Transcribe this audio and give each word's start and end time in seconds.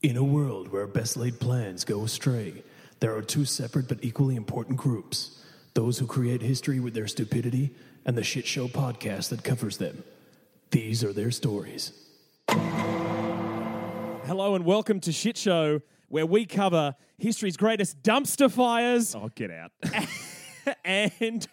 In 0.00 0.16
a 0.16 0.22
world 0.22 0.68
where 0.70 0.86
best 0.86 1.16
laid 1.16 1.40
plans 1.40 1.84
go 1.84 2.04
astray, 2.04 2.62
there 3.00 3.16
are 3.16 3.22
two 3.22 3.44
separate 3.44 3.88
but 3.88 3.98
equally 4.00 4.36
important 4.36 4.76
groups 4.76 5.42
those 5.74 5.98
who 5.98 6.06
create 6.06 6.40
history 6.40 6.78
with 6.78 6.94
their 6.94 7.08
stupidity, 7.08 7.74
and 8.04 8.16
the 8.16 8.22
shit 8.22 8.46
show 8.46 8.68
podcast 8.68 9.30
that 9.30 9.42
covers 9.42 9.78
them. 9.78 10.04
These 10.70 11.02
are 11.02 11.12
their 11.12 11.32
stories. 11.32 11.90
Hello 14.24 14.54
and 14.54 14.64
welcome 14.64 15.00
to 15.00 15.10
Shit 15.10 15.36
Show, 15.36 15.80
where 16.06 16.26
we 16.26 16.46
cover 16.46 16.94
history's 17.18 17.56
greatest 17.56 18.00
dumpster 18.00 18.48
fires 18.48 19.16
Oh, 19.16 19.30
get 19.34 19.50
out. 19.50 19.72
and 20.84 21.48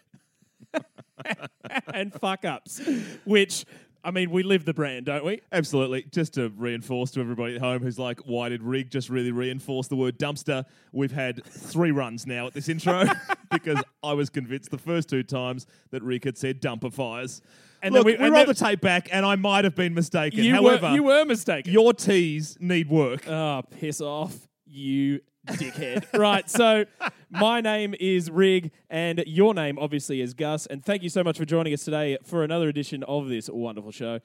and 1.93 2.13
fuck 2.13 2.45
ups. 2.45 2.79
Which 3.25 3.65
I 4.05 4.11
mean, 4.11 4.29
we 4.29 4.43
live 4.43 4.65
the 4.65 4.73
brand, 4.73 5.07
don't 5.07 5.25
we? 5.25 5.41
Absolutely. 5.51 6.05
Just 6.11 6.35
to 6.35 6.49
reinforce 6.55 7.09
to 7.11 7.21
everybody 7.21 7.55
at 7.55 7.61
home 7.61 7.81
who's 7.81 7.97
like, 7.97 8.19
why 8.25 8.49
did 8.49 8.61
Rig 8.61 8.91
just 8.91 9.09
really 9.09 9.31
reinforce 9.31 9.87
the 9.87 9.95
word 9.95 10.19
dumpster? 10.19 10.63
We've 10.91 11.11
had 11.11 11.43
three 11.43 11.89
runs 11.91 12.27
now 12.27 12.45
at 12.45 12.53
this 12.53 12.69
intro 12.69 13.05
because 13.51 13.81
I 14.03 14.13
was 14.13 14.29
convinced 14.29 14.69
the 14.69 14.77
first 14.77 15.09
two 15.09 15.23
times 15.23 15.65
that 15.89 16.03
Rig 16.03 16.23
had 16.23 16.37
said 16.37 16.61
dumper 16.61 16.93
fires. 16.93 17.41
And 17.81 17.93
Look, 17.95 18.05
then 18.05 18.13
we, 18.13 18.17
we- 18.19 18.25
and 18.25 18.33
rolled 18.35 18.47
the 18.47 18.53
tape 18.53 18.81
back 18.81 19.09
and 19.11 19.25
I 19.25 19.35
might 19.35 19.63
have 19.63 19.75
been 19.75 19.95
mistaken. 19.95 20.43
You 20.43 20.53
However, 20.53 20.89
were 20.89 20.93
you 20.93 21.03
were 21.03 21.25
mistaken. 21.25 21.73
your 21.73 21.91
T's 21.93 22.57
need 22.59 22.87
work. 22.89 23.27
Oh, 23.27 23.63
piss 23.79 24.01
off, 24.01 24.35
you 24.67 25.21
dickhead. 25.45 26.05
right, 26.17 26.49
so 26.49 26.85
my 27.29 27.61
name 27.61 27.95
is 27.99 28.29
Rig, 28.29 28.71
and 28.89 29.23
your 29.27 29.53
name 29.53 29.77
obviously 29.79 30.21
is 30.21 30.33
Gus, 30.33 30.65
and 30.65 30.83
thank 30.83 31.03
you 31.03 31.09
so 31.09 31.23
much 31.23 31.37
for 31.37 31.45
joining 31.45 31.73
us 31.73 31.83
today 31.83 32.17
for 32.23 32.43
another 32.43 32.69
edition 32.69 33.03
of 33.03 33.27
this 33.27 33.49
wonderful 33.49 33.91
show. 33.91 34.19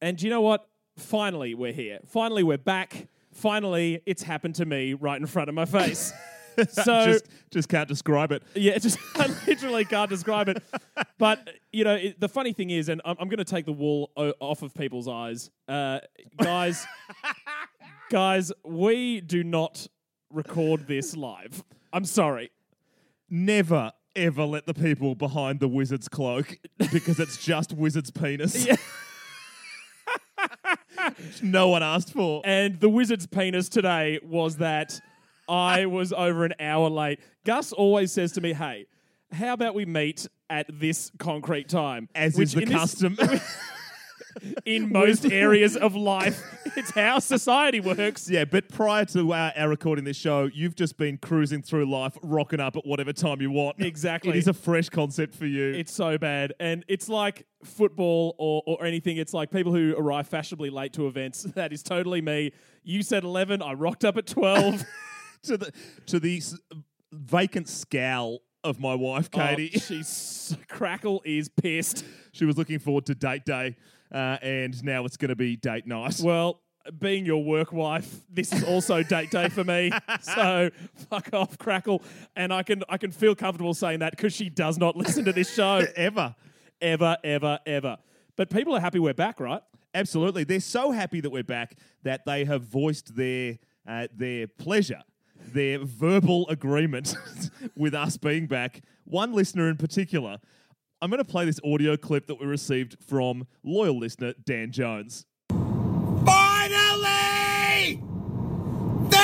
And 0.00 0.16
do 0.16 0.26
you 0.26 0.30
know 0.30 0.40
what? 0.40 0.66
Finally, 0.96 1.54
we're 1.54 1.72
here. 1.72 1.98
Finally, 2.06 2.42
we're 2.42 2.58
back. 2.58 3.08
Finally, 3.32 4.02
it's 4.06 4.22
happened 4.22 4.54
to 4.56 4.64
me 4.64 4.94
right 4.94 5.20
in 5.20 5.26
front 5.26 5.48
of 5.48 5.54
my 5.54 5.64
face. 5.64 6.12
so 6.68 7.04
just, 7.06 7.26
just 7.50 7.68
can't 7.68 7.88
describe 7.88 8.32
it. 8.32 8.42
yeah, 8.54 8.76
just 8.78 8.98
I 9.16 9.28
literally 9.46 9.84
can't 9.84 10.10
describe 10.10 10.48
it. 10.48 10.62
But 11.18 11.48
you 11.72 11.84
know, 11.84 11.94
it, 11.94 12.20
the 12.20 12.28
funny 12.28 12.52
thing 12.52 12.70
is, 12.70 12.88
and 12.88 13.00
I'm, 13.04 13.16
I'm 13.18 13.28
going 13.28 13.38
to 13.38 13.44
take 13.44 13.66
the 13.66 13.72
wool 13.72 14.10
o- 14.16 14.34
off 14.40 14.62
of 14.62 14.74
people's 14.74 15.08
eyes, 15.08 15.50
uh, 15.68 16.00
guys. 16.36 16.86
guys, 18.10 18.52
we 18.64 19.20
do 19.20 19.44
not 19.44 19.86
record 20.30 20.86
this 20.86 21.16
live. 21.16 21.64
I'm 21.92 22.04
sorry. 22.04 22.50
Never, 23.28 23.92
ever 24.16 24.44
let 24.44 24.66
the 24.66 24.74
people 24.74 25.14
behind 25.14 25.60
the 25.60 25.68
wizard's 25.68 26.08
cloak 26.08 26.58
because 26.92 27.20
it's 27.20 27.44
just 27.44 27.72
wizard's 27.72 28.10
penis. 28.10 28.66
Yeah. 28.66 28.76
no 31.42 31.68
one 31.68 31.82
asked 31.82 32.12
for. 32.12 32.42
And 32.44 32.80
the 32.80 32.88
wizard's 32.88 33.26
penis 33.26 33.68
today 33.68 34.18
was 34.22 34.56
that 34.56 35.00
I 35.48 35.86
was 35.86 36.12
over 36.12 36.44
an 36.44 36.54
hour 36.60 36.88
late. 36.88 37.20
Gus 37.44 37.72
always 37.72 38.12
says 38.12 38.32
to 38.32 38.40
me, 38.40 38.52
"Hey, 38.52 38.86
how 39.32 39.54
about 39.54 39.74
we 39.74 39.84
meet 39.84 40.26
at 40.48 40.66
this 40.78 41.10
concrete 41.18 41.68
time?" 41.68 42.08
As 42.14 42.36
Which 42.36 42.48
is 42.48 42.52
the 42.54 42.62
in 42.62 42.68
this- 42.68 42.78
custom. 42.78 43.18
in 44.64 44.92
most 44.92 45.26
areas 45.26 45.76
of 45.76 45.96
life. 45.96 46.40
It's 46.76 46.90
how 46.90 47.18
society 47.18 47.80
works. 47.80 48.28
Yeah, 48.30 48.44
but 48.44 48.68
prior 48.68 49.04
to 49.06 49.32
our, 49.32 49.52
our 49.56 49.68
recording 49.68 50.04
this 50.04 50.16
show, 50.16 50.48
you've 50.52 50.74
just 50.76 50.96
been 50.96 51.18
cruising 51.18 51.62
through 51.62 51.90
life, 51.90 52.16
rocking 52.22 52.60
up 52.60 52.76
at 52.76 52.86
whatever 52.86 53.12
time 53.12 53.40
you 53.40 53.50
want. 53.50 53.80
Exactly. 53.80 54.30
It 54.30 54.36
is 54.36 54.48
a 54.48 54.52
fresh 54.54 54.88
concept 54.88 55.34
for 55.34 55.46
you. 55.46 55.72
It's 55.72 55.92
so 55.92 56.16
bad. 56.18 56.52
And 56.60 56.84
it's 56.88 57.08
like 57.08 57.46
football 57.64 58.34
or, 58.38 58.62
or 58.66 58.84
anything. 58.84 59.16
It's 59.16 59.34
like 59.34 59.50
people 59.50 59.72
who 59.72 59.94
arrive 59.98 60.28
fashionably 60.28 60.70
late 60.70 60.92
to 60.94 61.06
events. 61.06 61.46
That 61.60 61.72
is 61.72 61.82
totally 61.82 62.22
me. 62.22 62.52
You 62.84 63.02
said 63.02 63.22
11, 63.24 63.60
I 63.60 63.74
rocked 63.74 64.04
up 64.04 64.16
at 64.16 64.26
12. 64.26 64.84
to 65.42 65.56
the 65.56 65.72
to 66.06 66.20
the 66.20 66.38
s- 66.38 66.56
vacant 67.12 67.68
scowl 67.68 68.38
of 68.64 68.78
my 68.80 68.94
wife, 68.94 69.30
Katie. 69.30 69.72
Oh, 69.74 69.78
she's 69.78 70.56
crackle 70.68 71.22
is 71.24 71.48
pissed. 71.48 72.04
she 72.32 72.44
was 72.44 72.56
looking 72.56 72.78
forward 72.78 73.06
to 73.06 73.14
date 73.14 73.44
day, 73.44 73.76
uh, 74.12 74.38
and 74.42 74.82
now 74.84 75.04
it's 75.04 75.16
going 75.16 75.30
to 75.30 75.36
be 75.36 75.56
date 75.56 75.86
night. 75.86 76.20
Well, 76.22 76.60
being 76.98 77.24
your 77.26 77.42
work 77.44 77.72
wife, 77.72 78.20
this 78.30 78.52
is 78.52 78.64
also 78.64 79.02
date 79.02 79.30
day 79.30 79.48
for 79.48 79.64
me. 79.64 79.90
So 80.22 80.70
fuck 81.08 81.30
off, 81.32 81.56
crackle. 81.58 82.02
And 82.36 82.52
I 82.52 82.62
can 82.62 82.82
I 82.88 82.98
can 82.98 83.10
feel 83.10 83.34
comfortable 83.34 83.74
saying 83.74 84.00
that 84.00 84.12
because 84.12 84.32
she 84.34 84.48
does 84.48 84.78
not 84.78 84.96
listen 84.96 85.24
to 85.24 85.32
this 85.32 85.52
show 85.52 85.84
Ever. 85.96 86.34
ever, 86.80 87.16
ever, 87.24 87.58
ever. 87.66 87.96
But 88.36 88.50
people 88.50 88.74
are 88.76 88.80
happy 88.80 88.98
we're 88.98 89.14
back, 89.14 89.40
right? 89.40 89.62
Absolutely. 89.94 90.44
They're 90.44 90.60
so 90.60 90.92
happy 90.92 91.20
that 91.20 91.30
we're 91.30 91.42
back 91.42 91.76
that 92.02 92.24
they 92.26 92.44
have 92.44 92.62
voiced 92.62 93.16
their 93.16 93.58
uh, 93.88 94.06
their 94.14 94.46
pleasure, 94.46 95.02
their 95.52 95.78
verbal 95.78 96.48
agreement 96.48 97.16
with 97.76 97.94
us 97.94 98.16
being 98.16 98.46
back. 98.46 98.82
One 99.04 99.32
listener 99.32 99.68
in 99.68 99.76
particular. 99.76 100.38
I'm 101.02 101.08
going 101.08 101.18
to 101.18 101.24
play 101.30 101.46
this 101.46 101.58
audio 101.64 101.96
clip 101.96 102.26
that 102.26 102.38
we 102.38 102.46
received 102.46 102.98
from 103.02 103.46
loyal 103.64 103.98
listener 103.98 104.34
Dan 104.44 104.70
Jones. 104.70 105.24
Finally! 106.26 108.02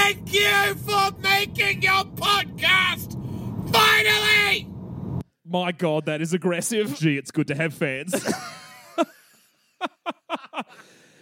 Thank 0.06 0.33
you 0.34 0.75
for 0.87 1.11
making 1.21 1.83
your 1.83 2.05
podcast! 2.05 3.15
Finally! 3.72 4.69
My 5.44 5.72
God, 5.72 6.06
that 6.06 6.21
is 6.21 6.33
aggressive. 6.33 6.97
Gee, 6.97 7.17
it's 7.17 7.33
good 7.33 7.49
to 7.49 7.56
have 7.56 7.75
fans. 7.75 8.15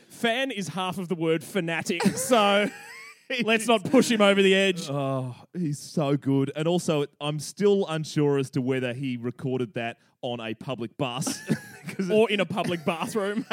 Fan 0.08 0.50
is 0.50 0.68
half 0.68 0.98
of 0.98 1.08
the 1.08 1.14
word 1.14 1.42
fanatic, 1.42 2.02
so 2.02 2.68
let's 3.44 3.66
not 3.66 3.84
push 3.84 4.10
him 4.10 4.20
over 4.20 4.42
the 4.42 4.54
edge. 4.54 4.86
oh, 4.90 5.34
he's 5.54 5.78
so 5.78 6.18
good. 6.18 6.52
And 6.54 6.68
also, 6.68 7.06
I'm 7.22 7.38
still 7.40 7.86
unsure 7.88 8.36
as 8.38 8.50
to 8.50 8.60
whether 8.60 8.92
he 8.92 9.16
recorded 9.16 9.72
that 9.76 9.96
on 10.20 10.40
a 10.40 10.52
public 10.52 10.98
bus 10.98 11.40
Or 12.12 12.28
in 12.30 12.40
a 12.40 12.44
public 12.44 12.84
bathroom. 12.84 13.46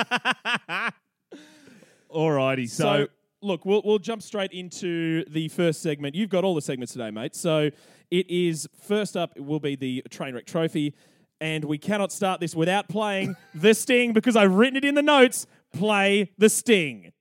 Alrighty, 2.14 2.70
So, 2.70 3.06
so 3.06 3.08
look, 3.42 3.66
we'll, 3.66 3.82
we'll 3.84 4.00
jump 4.00 4.22
straight 4.22 4.52
into 4.52 5.26
the 5.26 5.48
first 5.50 5.82
segment. 5.82 6.16
You've 6.16 6.30
got 6.30 6.44
all 6.44 6.56
the 6.56 6.62
segments 6.62 6.94
today, 6.94 7.12
mate. 7.12 7.36
So 7.36 7.70
it 8.10 8.30
is 8.30 8.68
first 8.82 9.18
up 9.18 9.34
it 9.36 9.42
will 9.42 9.60
be 9.60 9.76
the 9.76 10.04
Trainwreck 10.10 10.46
Trophy. 10.46 10.94
And 11.40 11.66
we 11.66 11.78
cannot 11.78 12.12
start 12.12 12.40
this 12.40 12.56
without 12.56 12.88
playing 12.88 13.36
the 13.56 13.74
Sting 13.74 14.14
because 14.14 14.36
I've 14.36 14.54
written 14.54 14.78
it 14.78 14.86
in 14.86 14.96
the 14.96 15.02
notes. 15.02 15.48
Play 15.74 16.32
the 16.38 16.50
Sting. 16.50 17.12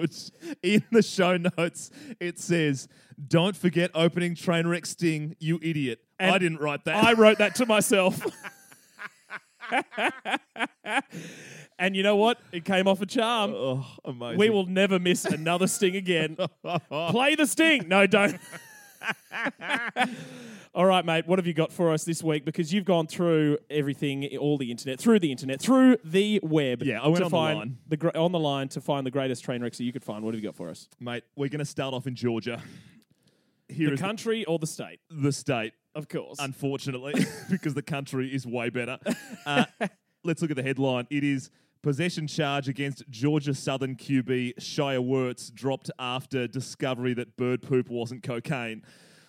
good. 0.00 0.14
In 0.62 0.84
the 0.90 1.02
show 1.02 1.36
notes, 1.36 1.90
it 2.18 2.38
says, 2.38 2.88
"Don't 3.28 3.56
forget 3.56 3.90
opening 3.94 4.34
Trainwreck 4.34 4.86
Sting, 4.86 5.36
you 5.38 5.58
idiot." 5.62 6.00
And 6.18 6.34
I 6.34 6.38
didn't 6.38 6.58
write 6.58 6.84
that. 6.84 7.02
I 7.02 7.14
wrote 7.14 7.38
that 7.38 7.54
to 7.56 7.66
myself. 7.66 8.24
and 11.78 11.96
you 11.96 12.02
know 12.02 12.16
what? 12.16 12.38
It 12.52 12.64
came 12.64 12.86
off 12.86 13.00
a 13.00 13.06
charm. 13.06 13.52
oh, 13.54 13.86
amazing. 14.04 14.38
We 14.38 14.50
will 14.50 14.66
never 14.66 14.98
miss 14.98 15.24
another 15.24 15.66
Sting 15.66 15.96
again. 15.96 16.36
Play 16.90 17.34
the 17.36 17.46
Sting. 17.46 17.88
No, 17.88 18.06
don't. 18.06 18.38
all 20.74 20.84
right, 20.86 21.04
mate. 21.04 21.26
What 21.26 21.38
have 21.38 21.46
you 21.46 21.54
got 21.54 21.72
for 21.72 21.92
us 21.92 22.04
this 22.04 22.22
week? 22.22 22.44
Because 22.44 22.72
you've 22.72 22.84
gone 22.84 23.06
through 23.06 23.58
everything, 23.68 24.36
all 24.38 24.58
the 24.58 24.70
internet, 24.70 24.98
through 25.00 25.18
the 25.20 25.30
internet, 25.30 25.60
through 25.60 25.96
the 26.04 26.40
web. 26.42 26.82
Yeah, 26.82 27.00
I 27.00 27.06
went 27.08 27.18
to 27.18 27.24
on 27.24 27.30
the 27.30 27.36
find 27.36 27.58
line. 27.58 27.78
The 27.88 27.96
gra- 27.96 28.12
on 28.14 28.32
the 28.32 28.38
line 28.38 28.68
to 28.70 28.80
find 28.80 29.06
the 29.06 29.10
greatest 29.10 29.44
train 29.44 29.62
wrecks 29.62 29.78
that 29.78 29.84
you 29.84 29.92
could 29.92 30.04
find. 30.04 30.24
What 30.24 30.34
have 30.34 30.42
you 30.42 30.48
got 30.48 30.56
for 30.56 30.68
us? 30.68 30.88
mate. 30.98 31.24
We're 31.36 31.48
going 31.48 31.58
to 31.60 31.64
start 31.64 31.94
off 31.94 32.06
in 32.06 32.14
Georgia. 32.14 32.62
Here 33.68 33.90
The 33.90 33.96
country 33.96 34.44
or 34.46 34.58
the 34.58 34.66
state? 34.66 35.00
the 35.10 35.32
state. 35.32 35.72
Of 35.94 36.08
course. 36.08 36.38
unfortunately, 36.38 37.14
because 37.50 37.74
the 37.74 37.82
country 37.82 38.32
is 38.32 38.46
way 38.46 38.70
better. 38.70 38.98
Uh, 39.46 39.64
let's 40.22 40.42
look 40.42 40.50
at 40.50 40.56
the 40.56 40.62
headline. 40.62 41.06
It 41.10 41.24
is 41.24 41.50
possession 41.82 42.26
charge 42.26 42.68
against 42.68 43.08
Georgia 43.10 43.54
Southern 43.54 43.96
QB 43.96 44.54
Shai 44.58 44.96
Werts 44.96 45.52
dropped 45.52 45.90
after 45.98 46.46
discovery 46.46 47.14
that 47.14 47.36
bird 47.36 47.62
poop 47.62 47.88
wasn't 47.88 48.22
cocaine. 48.22 48.82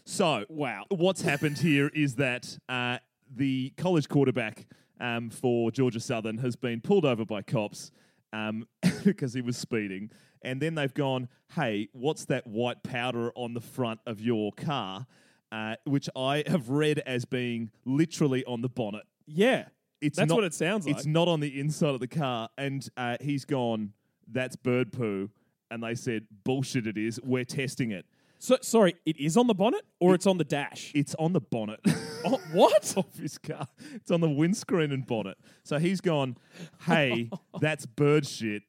So, 0.06 0.46
Wow. 0.50 0.86
what's 0.90 1.22
happened 1.22 1.60
here 1.60 1.90
is 1.94 2.16
that 2.16 2.58
uh, 2.68 2.98
the 3.34 3.72
college 3.78 4.10
quarterback 4.10 4.66
um, 5.00 5.30
for 5.30 5.72
Georgia 5.72 6.00
Southern 6.00 6.40
has 6.40 6.56
been 6.56 6.82
pulled 6.82 7.06
over 7.06 7.24
by 7.26 7.42
cops 7.42 7.92
um, 8.34 8.68
because 9.04 9.34
he 9.34 9.42
was 9.42 9.58
speeding. 9.58 10.12
And 10.42 10.60
then 10.62 10.74
they've 10.76 10.94
gone, 10.94 11.30
hey, 11.56 11.90
what's 11.94 12.26
that 12.26 12.48
white 12.48 12.82
powder 12.84 13.32
on 13.36 13.54
the 13.54 13.62
front 13.62 14.00
of 14.08 14.20
your 14.20 14.52
car? 14.54 15.06
Uh, 15.52 15.76
which 15.86 16.10
I 16.16 16.44
have 16.48 16.70
read 16.70 17.00
as 17.00 17.26
being 17.26 17.72
literally 17.86 18.44
on 18.46 18.62
the 18.62 18.70
bonnet. 18.70 19.04
yeah. 19.28 19.66
It's 20.02 20.18
That's 20.18 20.30
not, 20.30 20.36
what 20.36 20.44
it 20.44 20.54
sounds 20.54 20.88
like. 20.88 20.96
It's 20.96 21.06
not 21.06 21.28
on 21.28 21.40
the 21.40 21.60
inside 21.60 21.94
of 21.94 22.00
the 22.00 22.08
car, 22.08 22.50
and 22.58 22.88
uh, 22.98 23.18
he's 23.22 23.46
gone. 23.46 23.94
That's 24.28 24.56
bird 24.56 24.92
poo, 24.92 25.30
and 25.70 25.84
they 25.84 25.96
said 25.96 26.26
bullshit. 26.44 26.88
It 26.88 26.98
is. 26.98 27.20
We're 27.24 27.46
testing 27.46 27.92
it. 27.92 28.06
So 28.42 28.58
sorry, 28.62 28.96
it 29.06 29.20
is 29.20 29.38
on 29.38 29.46
the 29.46 29.54
bonnet 29.54 29.86
or 30.00 30.16
it's 30.16 30.26
on 30.26 30.40
the 30.40 30.44
dash. 30.44 30.92
It's 30.96 31.14
on 31.16 31.34
the 31.34 31.42
bonnet. 31.42 31.80
Oh, 32.24 32.40
what? 32.52 32.94
of 32.98 33.08
his 33.18 33.40
car. 33.40 33.68
It's 33.96 34.12
on 34.12 34.22
the 34.22 34.30
windscreen 34.30 34.92
and 34.92 35.04
bonnet. 35.08 35.40
So 35.64 35.80
he's 35.80 36.02
gone, 36.02 36.38
hey, 36.86 37.32
that's 37.60 37.88
bird 37.88 38.28
shit. 38.28 38.62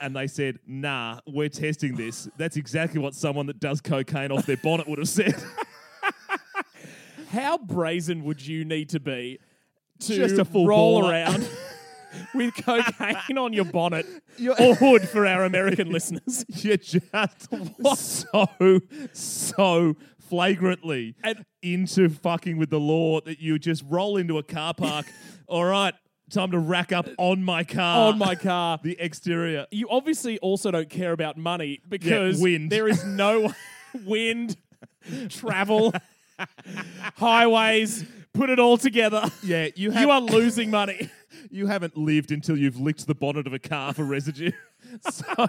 And 0.00 0.14
they 0.14 0.28
said, 0.28 0.60
nah, 0.68 1.18
we're 1.26 1.48
testing 1.48 1.96
this. 1.96 2.28
That's 2.36 2.56
exactly 2.56 3.00
what 3.00 3.16
someone 3.16 3.46
that 3.46 3.58
does 3.58 3.80
cocaine 3.80 4.30
off 4.30 4.46
their 4.46 4.56
bonnet 4.56 4.88
would 4.88 5.00
have 5.00 5.08
said. 5.08 5.34
How 7.30 7.58
brazen 7.58 8.22
would 8.22 8.46
you 8.46 8.64
need 8.64 8.90
to 8.90 9.00
be 9.00 9.40
to 10.06 10.14
Just 10.16 10.38
a 10.38 10.44
full 10.44 10.66
roll 10.66 11.02
baller. 11.02 11.10
around 11.10 11.48
with 12.34 12.54
cocaine 12.56 13.38
on 13.38 13.52
your 13.52 13.64
bonnet 13.64 14.06
You're- 14.36 14.56
or 14.64 14.74
hood 14.74 15.08
for 15.08 15.26
our 15.26 15.44
American 15.44 15.90
listeners? 15.92 16.44
You're 16.48 16.76
just 16.76 17.06
so, 17.94 18.80
so 19.12 19.96
flagrantly 20.28 21.14
And- 21.22 21.44
into 21.62 22.08
fucking 22.08 22.56
with 22.58 22.70
the 22.70 22.80
law 22.80 23.20
that 23.22 23.38
you 23.40 23.58
just 23.58 23.84
roll 23.88 24.16
into 24.16 24.38
a 24.38 24.42
car 24.42 24.74
park. 24.74 25.06
All 25.46 25.64
right, 25.64 25.94
time 26.30 26.50
to 26.52 26.58
rack 26.58 26.92
up 26.92 27.06
on 27.18 27.44
my 27.44 27.62
car. 27.64 28.08
on 28.12 28.18
my 28.18 28.34
car. 28.34 28.80
the 28.82 28.96
exterior. 28.98 29.66
You 29.70 29.88
obviously 29.90 30.38
also 30.38 30.70
don't 30.70 30.88
care 30.90 31.12
about 31.12 31.36
money 31.36 31.80
because 31.88 32.40
wind. 32.40 32.70
there 32.70 32.88
is 32.88 33.04
no 33.04 33.52
wind, 34.04 34.56
travel, 35.28 35.92
highways. 37.16 38.04
Put 38.34 38.48
it 38.48 38.58
all 38.58 38.78
together. 38.78 39.30
Yeah, 39.42 39.68
you 39.74 39.90
have 39.90 40.02
You 40.02 40.10
are 40.10 40.20
losing 40.20 40.70
money. 40.70 41.10
you 41.50 41.66
haven't 41.66 41.96
lived 41.96 42.32
until 42.32 42.56
you've 42.56 42.80
licked 42.80 43.06
the 43.06 43.14
bonnet 43.14 43.46
of 43.46 43.52
a 43.52 43.58
car 43.58 43.92
for 43.92 44.04
residue. 44.04 44.52
so 45.10 45.48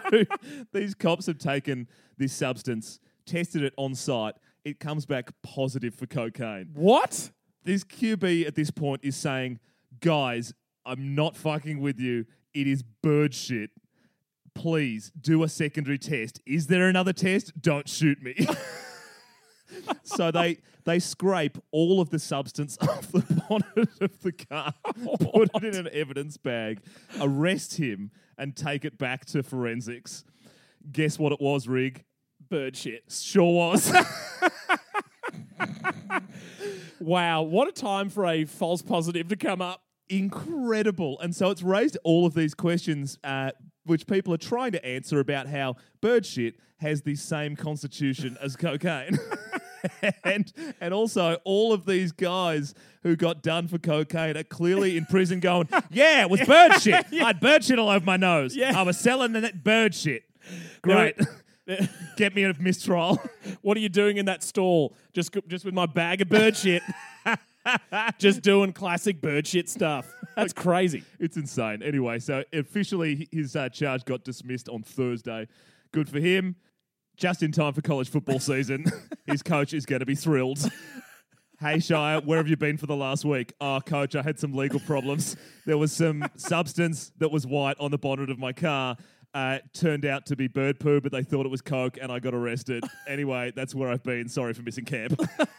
these 0.74 0.94
cops 0.94 1.28
have 1.28 1.38
taken 1.38 1.88
this 2.18 2.34
substance, 2.34 3.00
tested 3.26 3.64
it 3.64 3.74
on 3.78 3.96
site. 3.96 4.36
It 4.66 4.80
comes 4.80 5.06
back 5.06 5.32
positive 5.44 5.96
for 5.96 6.08
cocaine. 6.08 6.72
What? 6.74 7.32
This 7.64 7.84
QB 7.84 8.46
at 8.48 8.56
this 8.56 8.72
point 8.72 9.02
is 9.04 9.16
saying, 9.16 9.60
guys, 10.02 10.54
I'm 10.86 11.16
not 11.16 11.38
fucking 11.38 11.80
with 11.80 12.00
you. 12.00 12.26
It 12.54 12.68
is 12.68 12.84
bird 12.84 13.34
shit. 13.34 13.72
Please 14.54 15.12
do 15.20 15.44
a 15.44 15.50
secondary 15.50 15.98
test. 15.98 16.40
Is 16.46 16.68
there 16.68 16.88
another 16.88 17.14
test? 17.14 17.62
Don't 17.62 17.88
shoot 17.90 18.22
me. 18.22 18.36
so 20.04 20.32
they 20.32 20.58
they 20.86 21.00
scrape 21.00 21.58
all 21.72 22.02
of 22.02 22.10
the 22.10 22.20
substance 22.20 22.78
off 22.82 23.12
the 23.12 23.44
bonnet 23.50 23.90
of 24.02 24.22
the 24.22 24.32
car, 24.32 24.74
put 25.20 25.50
it 25.64 25.76
in 25.76 25.88
an 25.88 25.90
evidence 25.94 26.38
bag, 26.38 26.80
arrest 27.22 27.78
him, 27.78 28.12
and 28.38 28.56
take 28.56 28.84
it 28.86 28.98
back 28.98 29.26
to 29.26 29.44
forensics. 29.44 30.26
Guess 30.92 31.18
what 31.20 31.32
it 31.32 31.40
was, 31.40 31.68
Rig? 31.68 32.04
Bird 32.50 32.76
shit. 32.76 33.04
Sure 33.10 33.54
was. 33.54 33.92
Wow, 37.00 37.42
what 37.42 37.68
a 37.68 37.74
time 37.74 38.08
for 38.10 38.26
a 38.26 38.46
false 38.46 38.82
positive 38.82 39.28
to 39.28 39.36
come 39.36 39.62
up. 39.62 39.82
incredible. 40.08 41.20
And 41.20 41.36
so 41.36 41.50
it's 41.50 41.62
raised 41.62 41.98
all 42.06 42.26
of 42.26 42.34
these 42.34 42.54
questions, 42.54 43.20
uh, 43.26 43.52
which 43.86 44.08
people 44.08 44.34
are 44.34 44.38
trying 44.38 44.72
to 44.72 44.86
answer 44.86 45.20
about 45.20 45.48
how 45.48 45.76
bird 46.00 46.26
shit 46.26 46.56
has 46.78 47.02
the 47.02 47.16
same 47.16 47.58
constitution 47.58 48.38
as 48.42 48.56
cocaine. 48.56 49.20
and 50.24 50.52
and 50.80 50.94
also 50.94 51.38
all 51.44 51.74
of 51.74 51.86
these 51.86 52.12
guys 52.12 52.74
who 53.04 53.16
got 53.16 53.42
done 53.42 53.68
for 53.68 53.78
cocaine 53.78 54.38
are 54.38 54.44
clearly 54.44 54.98
in 54.98 55.06
prison 55.06 55.40
going, 55.40 55.68
yeah, 55.92 56.22
it 56.22 56.30
was 56.30 56.42
bird 56.42 56.82
shit. 56.82 57.06
I 57.12 57.16
had 57.16 57.40
bird 57.40 57.64
shit 57.64 57.78
all 57.80 57.90
over 57.90 58.06
my 58.06 58.18
nose. 58.18 58.56
Yeah. 58.56 58.78
I 58.78 58.84
was 58.84 58.98
selling 58.98 59.34
that 59.34 59.64
bird 59.64 59.94
shit. 59.94 60.24
Great. 60.82 61.20
Get 62.18 62.36
me 62.36 62.44
a 62.44 62.54
mistrial. 62.60 63.22
What 63.62 63.78
are 63.78 63.80
you 63.80 63.90
doing 63.90 64.18
in 64.18 64.26
that 64.26 64.44
stall? 64.44 64.96
Just 65.14 65.36
just 65.48 65.64
with 65.66 65.74
my 65.74 65.86
bag 65.86 66.22
of 66.22 66.30
bird 66.30 66.58
shit. 66.58 66.84
just 68.18 68.42
doing 68.42 68.74
classic 68.74 69.22
bird 69.22 69.48
shit 69.48 69.70
stuff. 69.70 70.14
That's 70.36 70.52
crazy. 70.54 71.04
It's 71.20 71.38
insane. 71.38 71.82
Anyway, 71.82 72.20
so 72.20 72.44
officially 72.52 73.30
his 73.32 73.56
uh, 73.56 73.70
charge 73.70 74.04
got 74.04 74.24
dismissed 74.24 74.68
on 74.68 74.84
Thursday. 74.84 75.48
Good 75.94 76.10
for 76.10 76.20
him. 76.20 76.56
Just 77.18 77.44
in 77.44 77.52
time 77.52 77.74
for 77.74 77.82
college 77.82 78.10
football 78.10 78.40
season. 78.40 78.86
his 79.28 79.44
coach 79.44 79.74
is 79.74 79.86
going 79.86 80.00
to 80.00 80.06
be 80.06 80.16
thrilled. 80.16 80.60
Hey 81.60 81.80
Shire, 81.80 82.20
where 82.20 82.38
have 82.40 82.48
you 82.48 82.58
been 82.58 82.78
for 82.78 82.88
the 82.88 82.96
last 82.96 83.24
week? 83.24 83.54
Oh, 83.62 83.80
coach, 83.86 84.16
I 84.16 84.22
had 84.22 84.38
some 84.40 84.54
legal 84.54 84.80
problems. 84.82 85.38
There 85.66 85.78
was 85.78 85.94
some 85.94 86.26
substance 86.36 87.12
that 87.20 87.32
was 87.32 87.48
white 87.48 87.78
on 87.80 87.92
the 87.92 87.98
bonnet 87.98 88.30
of 88.30 88.38
my 88.38 88.52
car. 88.52 88.98
Uh, 89.34 89.60
turned 89.74 90.06
out 90.06 90.26
to 90.26 90.36
be 90.36 90.48
bird 90.48 90.80
poo, 90.80 91.00
but 91.00 91.12
they 91.12 91.24
thought 91.24 91.46
it 91.46 91.50
was 91.50 91.62
coke, 91.62 91.98
and 92.02 92.12
I 92.12 92.20
got 92.20 92.34
arrested. 92.34 92.84
Anyway, 93.08 93.52
that's 93.56 93.74
where 93.74 93.90
I've 93.90 94.04
been. 94.04 94.28
Sorry 94.28 94.54
for 94.54 94.62
missing 94.62 94.86
camp. 94.86 95.20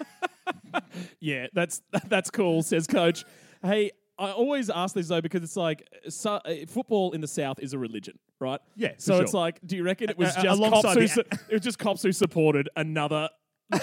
Yeah, 1.20 1.46
that's 1.52 1.80
that's 2.08 2.30
cool, 2.30 2.62
says 2.62 2.86
coach. 2.86 3.24
Hey, 3.62 3.92
I 4.18 4.30
always 4.30 4.70
ask 4.70 4.94
this 4.94 5.08
though 5.08 5.20
because 5.20 5.42
it's 5.42 5.56
like 5.56 5.86
so, 6.08 6.34
uh, 6.34 6.54
football 6.68 7.12
in 7.12 7.20
the 7.20 7.26
South 7.26 7.58
is 7.60 7.72
a 7.72 7.78
religion, 7.78 8.18
right? 8.40 8.60
Yeah, 8.76 8.90
for 8.94 9.00
So 9.00 9.20
it's 9.20 9.32
sure. 9.32 9.40
like, 9.40 9.60
do 9.66 9.76
you 9.76 9.82
reckon 9.82 10.08
it 10.10 10.16
was 10.18 10.36
Uh, 10.36 10.40
uh, 10.40 10.42
just 10.44 10.62
cops 10.62 10.94
who 10.94 11.00
the- 11.00 11.08
su- 11.08 11.20
it 11.48 11.52
was 11.52 11.62
just 11.62 11.78
cops 11.78 12.02
who 12.02 12.12
supported 12.12 12.68
another 12.76 13.28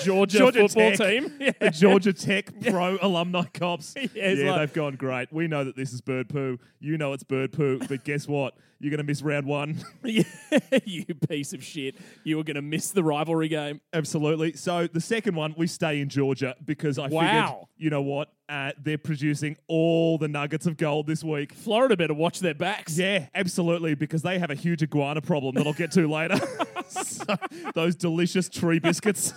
Georgia, 0.03 0.37
Georgia 0.37 0.59
football 0.67 0.91
Tech. 0.91 0.97
team? 0.99 1.33
Yeah. 1.39 1.51
the 1.59 1.69
Georgia 1.71 2.13
Tech 2.13 2.49
pro 2.69 2.97
alumni 3.01 3.43
cops. 3.53 3.93
Yeah, 4.13 4.31
Yeah, 4.31 4.51
like- 4.51 4.59
they've 4.59 4.73
gone 4.73 4.95
great. 4.95 5.31
We 5.33 5.47
know 5.47 5.63
that 5.63 5.75
this 5.75 5.91
is 5.93 6.01
bird 6.01 6.29
poo. 6.29 6.59
You 6.79 6.97
know 6.97 7.13
it's 7.13 7.23
bird 7.23 7.51
poo, 7.51 7.79
but 7.87 8.03
guess 8.03 8.27
what? 8.27 8.53
You're 8.79 8.89
going 8.89 8.97
to 8.99 9.03
miss 9.03 9.21
round 9.21 9.45
one. 9.45 9.83
Yeah, 10.03 10.23
you 10.85 11.05
piece 11.05 11.53
of 11.53 11.63
shit. 11.63 11.95
You 12.23 12.37
were 12.37 12.43
going 12.43 12.55
to 12.55 12.61
miss 12.63 12.89
the 12.91 13.03
rivalry 13.03 13.47
game. 13.47 13.79
Absolutely. 13.93 14.53
So 14.53 14.87
the 14.87 14.99
second 15.01 15.35
one, 15.35 15.53
we 15.57 15.67
stay 15.67 16.01
in 16.01 16.09
Georgia 16.09 16.55
because 16.65 16.97
I 16.97 17.03
figured, 17.03 17.21
Wow. 17.23 17.67
you 17.77 17.89
know 17.91 18.01
what? 18.01 18.29
Uh, 18.49 18.71
they're 18.81 18.97
producing 18.97 19.55
all 19.67 20.17
the 20.17 20.27
nuggets 20.27 20.65
of 20.65 20.77
gold 20.77 21.05
this 21.07 21.23
week. 21.23 21.53
Florida 21.53 21.95
better 21.95 22.13
watch 22.15 22.39
their 22.39 22.55
backs. 22.55 22.97
Yeah, 22.97 23.27
absolutely, 23.35 23.93
because 23.95 24.23
they 24.23 24.39
have 24.39 24.49
a 24.49 24.55
huge 24.55 24.81
iguana 24.83 25.21
problem 25.21 25.55
that 25.55 25.65
I'll 25.67 25.73
get 25.73 25.91
to 25.93 26.07
later. 26.07 26.37
So, 26.87 27.23
those 27.75 27.95
delicious 27.95 28.49
tree 28.49 28.79
biscuits. 28.79 29.33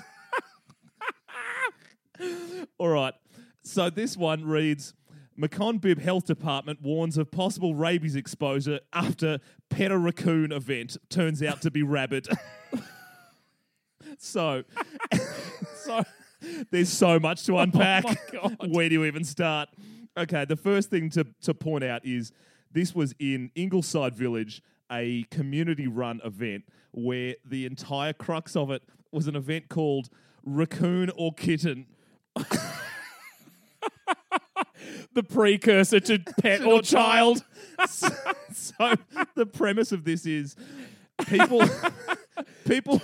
All 2.78 2.88
right. 2.88 3.14
So 3.62 3.88
this 3.88 4.16
one 4.16 4.44
reads 4.44 4.94
Macon 5.36 5.78
Bibb 5.78 6.00
Health 6.00 6.26
Department 6.26 6.82
warns 6.82 7.16
of 7.16 7.30
possible 7.30 7.74
rabies 7.74 8.16
exposure 8.16 8.80
after 8.92 9.38
pet 9.70 9.90
a 9.90 9.98
raccoon 9.98 10.52
event 10.52 10.96
turns 11.08 11.42
out 11.42 11.62
to 11.62 11.70
be 11.70 11.82
rabid. 11.82 12.28
so, 14.18 14.64
so 15.76 16.02
there's 16.70 16.88
so 16.88 17.18
much 17.18 17.44
to 17.46 17.54
oh 17.58 17.60
unpack. 17.60 18.04
my 18.04 18.16
God. 18.32 18.56
Where 18.68 18.88
do 18.88 18.94
you 18.94 19.04
even 19.04 19.24
start? 19.24 19.68
Okay, 20.16 20.44
the 20.44 20.56
first 20.56 20.90
thing 20.90 21.10
to, 21.10 21.26
to 21.42 21.54
point 21.54 21.84
out 21.84 22.04
is 22.04 22.32
this 22.72 22.94
was 22.94 23.14
in 23.18 23.50
Ingleside 23.54 24.14
Village, 24.14 24.62
a 24.90 25.24
community 25.30 25.86
run 25.86 26.20
event 26.24 26.64
where 26.92 27.34
the 27.44 27.66
entire 27.66 28.12
crux 28.12 28.54
of 28.54 28.70
it 28.70 28.82
was 29.10 29.26
an 29.26 29.36
event 29.36 29.68
called 29.68 30.08
Raccoon 30.44 31.10
or 31.16 31.32
Kitten. 31.32 31.86
The 35.14 35.22
precursor 35.22 36.00
to 36.00 36.18
pet 36.40 36.64
or 36.64 36.82
child. 36.82 37.44
so, 37.88 38.08
so 38.52 38.94
the 39.34 39.46
premise 39.46 39.92
of 39.92 40.04
this 40.04 40.26
is 40.26 40.56
people 41.26 41.62
people 42.66 43.00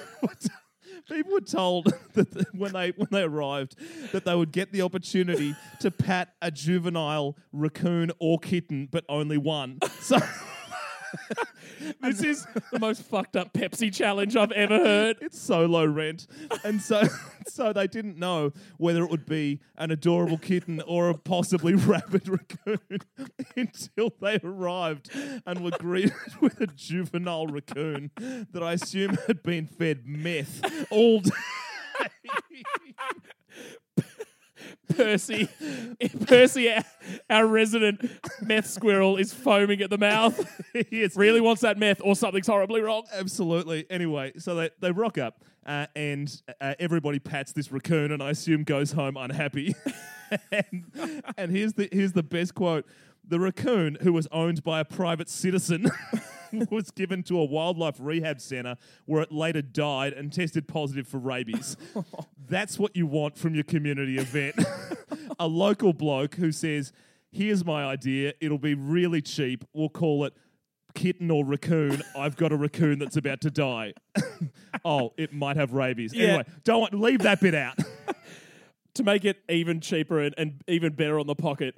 people 1.08 1.32
were 1.32 1.40
told 1.40 1.92
that 2.14 2.46
when 2.54 2.72
they 2.72 2.90
when 2.90 3.08
they 3.10 3.22
arrived 3.22 3.76
that 4.12 4.24
they 4.24 4.34
would 4.34 4.52
get 4.52 4.72
the 4.72 4.82
opportunity 4.82 5.54
to 5.80 5.90
pat 5.90 6.34
a 6.42 6.50
juvenile 6.50 7.36
raccoon 7.52 8.10
or 8.18 8.38
kitten 8.38 8.88
but 8.90 9.04
only 9.08 9.38
one 9.38 9.78
so 10.00 10.18
This 12.02 12.22
is 12.22 12.46
the 12.72 12.78
most 12.78 13.02
fucked 13.02 13.36
up 13.36 13.52
Pepsi 13.52 13.92
challenge 13.94 14.36
I've 14.36 14.52
ever 14.52 14.76
heard. 14.76 15.16
it's 15.20 15.40
so 15.40 15.66
low 15.66 15.84
rent 15.86 16.26
and 16.64 16.80
so 16.80 17.02
so 17.48 17.72
they 17.72 17.86
didn't 17.86 18.18
know 18.18 18.52
whether 18.76 19.02
it 19.02 19.10
would 19.10 19.26
be 19.26 19.60
an 19.76 19.90
adorable 19.90 20.38
kitten 20.38 20.80
or 20.86 21.10
a 21.10 21.14
possibly 21.14 21.74
rabid 21.74 22.28
raccoon 22.28 23.00
until 23.56 24.12
they 24.20 24.38
arrived 24.42 25.10
and 25.46 25.64
were 25.64 25.70
greeted 25.72 26.12
with 26.40 26.60
a 26.60 26.66
juvenile 26.66 27.46
raccoon 27.46 28.10
that 28.16 28.62
I 28.62 28.74
assume 28.74 29.16
had 29.26 29.42
been 29.42 29.66
fed 29.66 30.06
meth 30.06 30.62
all 30.90 31.20
day. 31.20 31.30
Percy, 34.96 35.48
Percy, 36.26 36.70
our, 36.70 36.84
our 37.28 37.46
resident 37.46 38.10
meth 38.42 38.66
squirrel, 38.66 39.16
is 39.16 39.32
foaming 39.32 39.80
at 39.80 39.90
the 39.90 39.98
mouth. 39.98 40.38
He 40.90 41.02
is 41.02 41.16
Really 41.16 41.40
wants 41.40 41.62
that 41.62 41.78
meth, 41.78 42.00
or 42.02 42.14
something's 42.14 42.46
horribly 42.46 42.80
wrong. 42.80 43.04
Absolutely. 43.12 43.86
Anyway, 43.90 44.32
so 44.38 44.54
they, 44.54 44.70
they 44.80 44.92
rock 44.92 45.18
up 45.18 45.42
uh, 45.66 45.86
and 45.94 46.42
uh, 46.60 46.74
everybody 46.78 47.18
pats 47.18 47.52
this 47.52 47.70
raccoon 47.70 48.12
and 48.12 48.22
I 48.22 48.30
assume 48.30 48.64
goes 48.64 48.92
home 48.92 49.16
unhappy. 49.16 49.74
and, 50.52 50.84
and 51.36 51.50
here's 51.50 51.74
the 51.74 51.88
here's 51.92 52.12
the 52.12 52.22
best 52.22 52.54
quote. 52.54 52.86
The 53.26 53.38
raccoon, 53.38 53.98
who 54.00 54.12
was 54.12 54.26
owned 54.32 54.64
by 54.64 54.80
a 54.80 54.84
private 54.84 55.28
citizen, 55.28 55.90
was 56.70 56.90
given 56.90 57.22
to 57.24 57.38
a 57.38 57.44
wildlife 57.44 57.96
rehab 57.98 58.40
center 58.40 58.76
where 59.06 59.22
it 59.22 59.32
later 59.32 59.62
died 59.62 60.12
and 60.12 60.32
tested 60.32 60.68
positive 60.68 61.06
for 61.06 61.18
rabies. 61.18 61.76
That's 62.48 62.78
what 62.78 62.96
you 62.96 63.06
want 63.06 63.38
from 63.38 63.54
your 63.54 63.64
community 63.64 64.18
event. 64.18 64.56
a 65.38 65.46
local 65.46 65.92
bloke 65.92 66.34
who 66.36 66.52
says, 66.52 66.92
Here's 67.32 67.64
my 67.64 67.84
idea. 67.84 68.32
It'll 68.40 68.58
be 68.58 68.74
really 68.74 69.22
cheap. 69.22 69.64
We'll 69.72 69.88
call 69.88 70.24
it 70.24 70.34
kitten 70.94 71.30
or 71.30 71.44
raccoon. 71.44 72.02
I've 72.16 72.36
got 72.36 72.50
a 72.50 72.56
raccoon 72.56 72.98
that's 72.98 73.16
about 73.16 73.40
to 73.42 73.52
die. 73.52 73.94
oh, 74.84 75.12
it 75.16 75.32
might 75.32 75.56
have 75.56 75.72
rabies. 75.72 76.12
Yeah. 76.12 76.24
Anyway, 76.24 76.44
don't 76.64 76.80
want, 76.80 76.94
leave 76.94 77.20
that 77.20 77.40
bit 77.40 77.54
out. 77.54 77.78
to 78.94 79.04
make 79.04 79.24
it 79.24 79.38
even 79.48 79.80
cheaper 79.80 80.20
and, 80.20 80.34
and 80.36 80.64
even 80.66 80.92
better 80.92 81.20
on 81.20 81.28
the 81.28 81.36
pocket, 81.36 81.76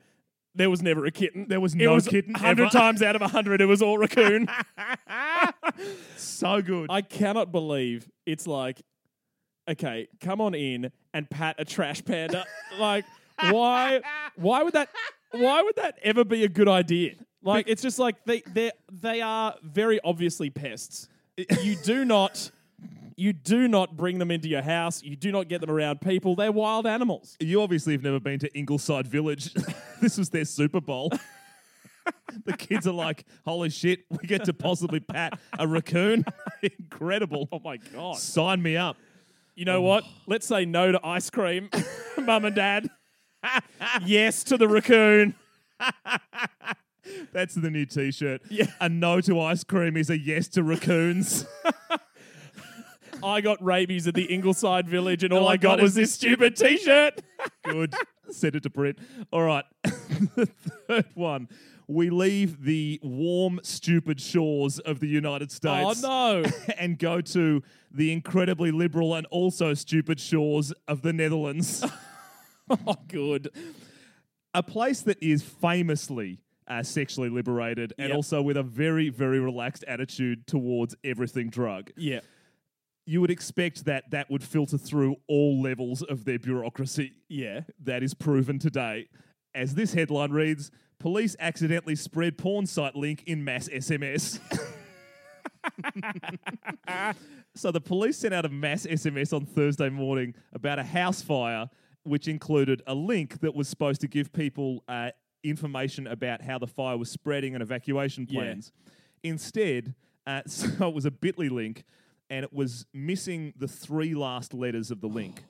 there 0.55 0.71
was 0.71 0.83
never 0.83 1.07
a 1.07 1.11
kitten. 1.11 1.47
There 1.49 1.61
was 1.61 1.75
it 1.75 1.79
no 1.79 1.95
was 1.95 2.07
kitten 2.07 2.35
Hundred 2.37 2.71
times 2.71 3.03
out 3.03 3.17
of 3.17 3.23
hundred, 3.23 3.61
it 3.61 3.67
was 3.67 3.83
all 3.83 3.99
raccoon. 3.99 4.49
so 6.17 6.63
good. 6.63 6.91
I 6.91 7.03
cannot 7.03 7.53
believe 7.53 8.11
it's 8.27 8.47
like, 8.47 8.83
okay, 9.69 10.09
come 10.21 10.41
on 10.41 10.55
in 10.55 10.91
and 11.15 11.29
pat 11.29 11.57
a 11.59 11.65
trash 11.65 12.05
panda. 12.05 12.45
like, 12.79 13.05
why? 13.51 14.01
Why 14.37 14.63
would 14.63 14.75
that? 14.75 14.89
Why 15.31 15.63
would 15.63 15.77
that 15.77 15.99
ever 16.03 16.25
be 16.25 16.45
a 16.45 16.49
good 16.49 16.69
idea? 16.69 17.15
Like, 17.43 17.67
it's 17.69 17.83
just 17.83 17.99
like 17.99 18.25
they 18.25 18.43
they 18.47 18.71
they 18.91 19.21
are 19.21 19.55
very 19.63 20.01
obviously 20.05 20.51
pests. 20.51 21.09
You 21.63 21.77
do 21.77 22.05
not. 22.05 22.51
You 23.17 23.33
do 23.33 23.69
not 23.69 23.97
bring 23.97 24.19
them 24.19 24.31
into 24.31 24.49
your 24.49 24.63
house. 24.63 25.03
You 25.03 25.17
do 25.17 25.33
not 25.33 25.49
get 25.49 25.61
them 25.61 25.71
around 25.71 26.01
people. 26.01 26.35
They're 26.35 26.53
wild 26.53 26.87
animals. 26.87 27.37
You 27.41 27.63
obviously 27.63 27.93
have 27.93 28.03
never 28.03 28.21
been 28.21 28.39
to 28.41 28.57
Ingleside 28.57 29.07
Village. 29.07 29.53
this 30.01 30.19
was 30.19 30.31
their 30.31 30.45
Super 30.45 30.81
Bowl. 30.81 31.13
the 32.45 32.55
kids 32.55 32.87
are 32.87 32.93
like, 32.93 33.25
holy 33.45 33.71
shit, 33.71 34.01
we 34.11 34.27
get 34.27 34.45
to 34.45 34.53
possibly 34.53 35.01
pat 35.01 35.39
a 35.59 35.67
raccoon. 35.67 36.25
Incredible. 36.79 37.49
Oh 37.53 37.61
my 37.65 37.77
god! 37.77 38.17
Sign 38.17 38.63
me 38.63 38.77
up. 38.77 38.97
You 39.55 39.65
know 39.65 39.83
what? 39.83 40.05
Oh. 40.07 40.11
Let's 40.27 40.47
say 40.47 40.65
no 40.65 40.93
to 40.93 41.07
ice 41.07 41.31
cream, 41.31 41.69
mum 42.19 42.45
and 42.45 42.57
dad. 42.57 42.89
yes 44.05 44.45
to 44.45 44.57
the 44.57 44.69
raccoon. 44.69 45.35
That's 47.33 47.55
the 47.55 47.71
new 47.71 47.87
t 47.87 48.11
shirt. 48.11 48.43
Yeah. 48.49 48.67
A 48.81 48.89
no 48.89 49.21
to 49.23 49.41
ice 49.41 49.65
cream 49.65 49.97
is 49.97 50.11
a 50.11 50.19
yes 50.19 50.49
to 50.49 50.63
raccoons. 50.63 51.47
I 53.23 53.41
got 53.41 53.63
rabies 53.63 54.07
at 54.09 54.15
the 54.15 54.25
Ingleside 54.25 54.89
Village, 54.89 55.23
and 55.25 55.33
all 55.33 55.49
I 55.49 55.57
got 55.57 55.81
was 55.81 55.95
this 55.95 56.13
stupid 56.15 56.57
T-shirt. 56.57 57.21
Good. 57.65 57.95
Send 58.31 58.57
it 58.57 58.63
to 58.65 58.71
print. 58.71 58.99
All 59.33 59.43
right. 59.43 59.65
the 59.85 60.49
third 60.89 61.07
one. 61.15 61.49
We 61.89 62.11
leave 62.11 62.63
the 62.65 63.01
warm, 63.03 63.61
stupid 63.63 64.21
shores 64.21 64.79
of 64.79 65.01
the 65.01 65.09
United 65.09 65.51
States. 65.53 66.03
Oh 66.05 66.43
States. 66.43 66.67
no! 66.69 66.75
and 66.79 66.99
go 66.99 67.21
to 67.21 67.63
the 67.93 68.13
incredibly 68.13 68.71
liberal 68.71 69.15
and 69.15 69.27
also 69.27 69.75
stupid 69.75 70.19
shores 70.21 70.73
of 70.89 71.03
the 71.03 71.13
Netherlands. 71.13 71.85
Oh, 72.71 72.95
good. 73.09 73.51
a 74.55 74.63
place 74.63 75.03
that 75.03 75.23
is 75.23 75.43
famously 75.43 76.39
uh, 76.69 76.83
sexually 76.83 77.29
liberated 77.29 77.93
and 77.99 78.09
Yep. 78.09 78.17
also 78.17 78.41
with 78.41 78.57
a 78.57 78.63
very, 78.63 79.11
very 79.11 79.41
relaxed 79.41 79.85
attitude 79.87 80.47
towards 80.47 80.95
everything 81.05 81.51
drug. 81.51 81.91
Yeah. 81.97 82.21
You 83.05 83.21
would 83.21 83.31
expect 83.31 83.85
that 83.87 84.11
that 84.11 84.31
would 84.31 84.43
filter 84.45 84.79
through 84.79 85.17
all 85.29 85.61
levels 85.61 86.03
of 86.03 86.25
their 86.25 86.39
bureaucracy. 86.39 87.15
Yeah. 87.29 87.63
That 87.83 88.03
is 88.03 88.15
proven 88.15 88.59
today. 88.59 89.09
As 89.55 89.75
this 89.75 89.93
headline 89.93 90.31
reads, 90.31 90.71
police 90.99 91.35
accidentally 91.41 91.97
spread 91.97 92.39
porn 92.39 92.67
site 92.67 92.95
link 92.95 93.25
in 93.27 93.45
mass 93.45 93.69
SMS. 93.69 94.39
so 97.55 97.71
the 97.71 97.81
police 97.81 98.17
sent 98.19 98.33
out 98.35 98.45
a 98.45 98.49
mass 98.49 98.87
SMS 98.87 99.33
on 99.33 99.45
Thursday 99.47 99.89
morning 99.91 100.35
about 100.53 100.79
a 100.79 100.85
house 100.85 101.23
fire, 101.23 101.69
which 102.05 102.29
included 102.29 102.83
a 102.87 102.95
link 102.95 103.41
that 103.41 103.55
was 103.55 103.69
supposed 103.69 104.01
to 104.03 104.09
give 104.09 104.33
people 104.33 104.83
uh, 104.89 105.11
information 105.45 106.07
about 106.07 106.41
how 106.43 106.59
the 106.59 106.67
fire 106.67 106.97
was 106.97 107.11
spreading 107.11 107.55
and 107.55 107.63
evacuation 107.63 108.27
Yeah. 108.31 108.41
plans. 108.41 108.73
Instead, 109.23 109.95
uh, 110.27 110.43
so 110.47 110.89
it 110.89 110.95
was 110.95 111.05
a 111.07 111.11
Bitly 111.11 111.51
link, 111.51 111.85
and 112.33 112.45
it 112.45 112.53
was 112.53 112.87
missing 112.95 113.53
the 113.59 113.69
three 113.69 114.15
last 114.15 114.55
letters 114.55 114.91
of 114.91 115.03
the 115.03 115.07
link. 115.07 115.45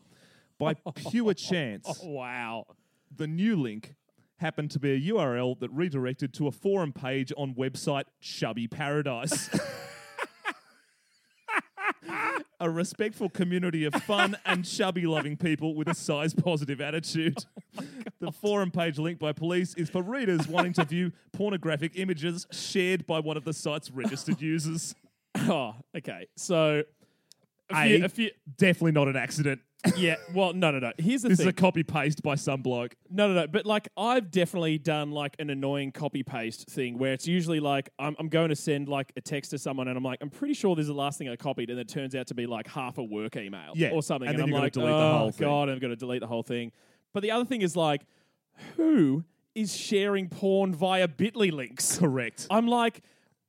By 0.59 0.75
pure 0.75 1.33
chance, 1.49 2.01
Wow. 2.03 2.67
the 3.17 3.29
new 3.29 3.55
link 3.55 3.95
happened 4.39 4.73
to 4.73 4.81
be 4.81 4.91
a 4.91 5.13
URL 5.15 5.61
that 5.61 5.71
redirected 5.71 6.35
to 6.35 6.49
a 6.49 6.51
forum 6.51 6.93
page 6.93 7.33
on 7.37 7.55
website 7.55 8.07
Chubby 8.21 8.67
Paradise. 8.67 9.49
a 12.59 12.69
respectful 12.69 13.29
community 13.29 13.85
of 13.85 13.95
fun 14.03 14.37
and 14.45 14.65
chubby 14.65 15.07
loving 15.07 15.37
people 15.37 15.77
with 15.77 15.87
a 15.87 15.95
size 15.95 16.35
positive 16.35 16.81
attitude. 16.81 17.39
Oh 17.75 17.85
the 18.27 18.31
forum 18.31 18.71
page 18.71 18.99
linked 18.99 19.19
by 19.19 19.33
police 19.33 19.75
is 19.75 19.89
for 19.89 20.03
readers 20.03 20.47
wanting 20.47 20.75
to 20.75 20.85
view 20.85 21.11
pornographic 21.33 21.93
images 21.97 22.47
shared 22.53 23.05
by 23.07 23.19
one 23.19 23.37
of 23.37 23.45
the 23.45 23.53
site's 23.53 23.91
registered 23.91 24.41
users. 24.41 24.95
Oh, 25.49 25.75
okay. 25.97 26.27
So, 26.37 26.83
a 27.71 27.75
A, 27.75 27.87
few, 27.89 28.05
a 28.05 28.09
few, 28.09 28.31
definitely 28.59 28.93
not 28.93 29.09
an 29.09 29.17
accident. 29.17 29.61
yeah. 29.97 30.15
Well, 30.33 30.53
no, 30.53 30.71
no, 30.71 30.79
no. 30.79 30.93
Here's 30.99 31.23
the 31.23 31.29
thing. 31.29 31.31
This 31.31 31.39
thing. 31.39 31.47
is 31.49 31.51
a 31.51 31.53
copy 31.53 31.83
paste 31.83 32.23
by 32.23 32.37
some 32.37 32.63
bloke. 32.63 32.95
No, 33.11 33.27
no, 33.27 33.35
no. 33.35 33.47
But 33.49 33.67
like, 33.67 33.89
I've 33.97 34.31
definitely 34.31 34.79
done 34.79 35.11
like 35.11 35.35
an 35.41 35.51
annoying 35.51 35.91
copy 35.91 36.23
paste 36.23 36.69
thing 36.71 36.99
where 36.99 37.13
it's 37.13 37.27
usually 37.27 37.59
like 37.59 37.91
I'm, 37.99 38.15
I'm 38.21 38.29
going 38.29 38.51
to 38.51 38.55
send 38.57 38.89
like 38.89 39.11
a 39.17 39.21
text 39.21 39.51
to 39.51 39.59
someone 39.59 39.89
and 39.89 39.97
I'm 39.97 40.05
like, 40.05 40.19
I'm 40.23 40.31
pretty 40.31 40.55
sure 40.55 40.77
this 40.77 40.83
is 40.85 40.89
the 40.89 40.95
last 40.95 41.19
thing 41.19 41.29
I 41.29 41.35
copied, 41.35 41.71
and 41.71 41.81
it 41.81 41.89
turns 41.89 42.15
out 42.15 42.29
to 42.29 42.35
be 42.35 42.47
like 42.47 42.69
half 42.69 42.99
a 42.99 43.03
work 43.03 43.37
email 43.37 43.73
Yeah, 43.75 43.91
or 43.91 44.03
something. 44.05 44.29
and 44.29 44.39
And, 44.39 44.49
then 44.49 44.55
I'm 44.55 44.63
like, 44.63 44.73
delete 44.75 44.89
the 44.89 44.95
oh 44.95 45.19
whole 45.19 45.31
thing." 45.33 45.49
god, 45.49 45.69
I'm 45.69 45.79
going 45.81 45.91
to 45.91 45.97
delete 45.97 46.21
the 46.21 46.29
whole 46.29 46.45
thing. 46.45 46.71
But 47.13 47.23
the 47.25 47.33
other 47.33 47.45
thing 47.47 47.63
is 47.63 47.75
like, 47.75 48.03
who 48.77 49.25
is 49.57 49.75
sharing 49.77 50.29
porn 50.29 50.75
via 50.75 51.09
Bitly 51.09 51.51
links? 51.51 51.99
Correct. 51.99 52.47
I'm 52.51 52.69
like, 52.69 53.03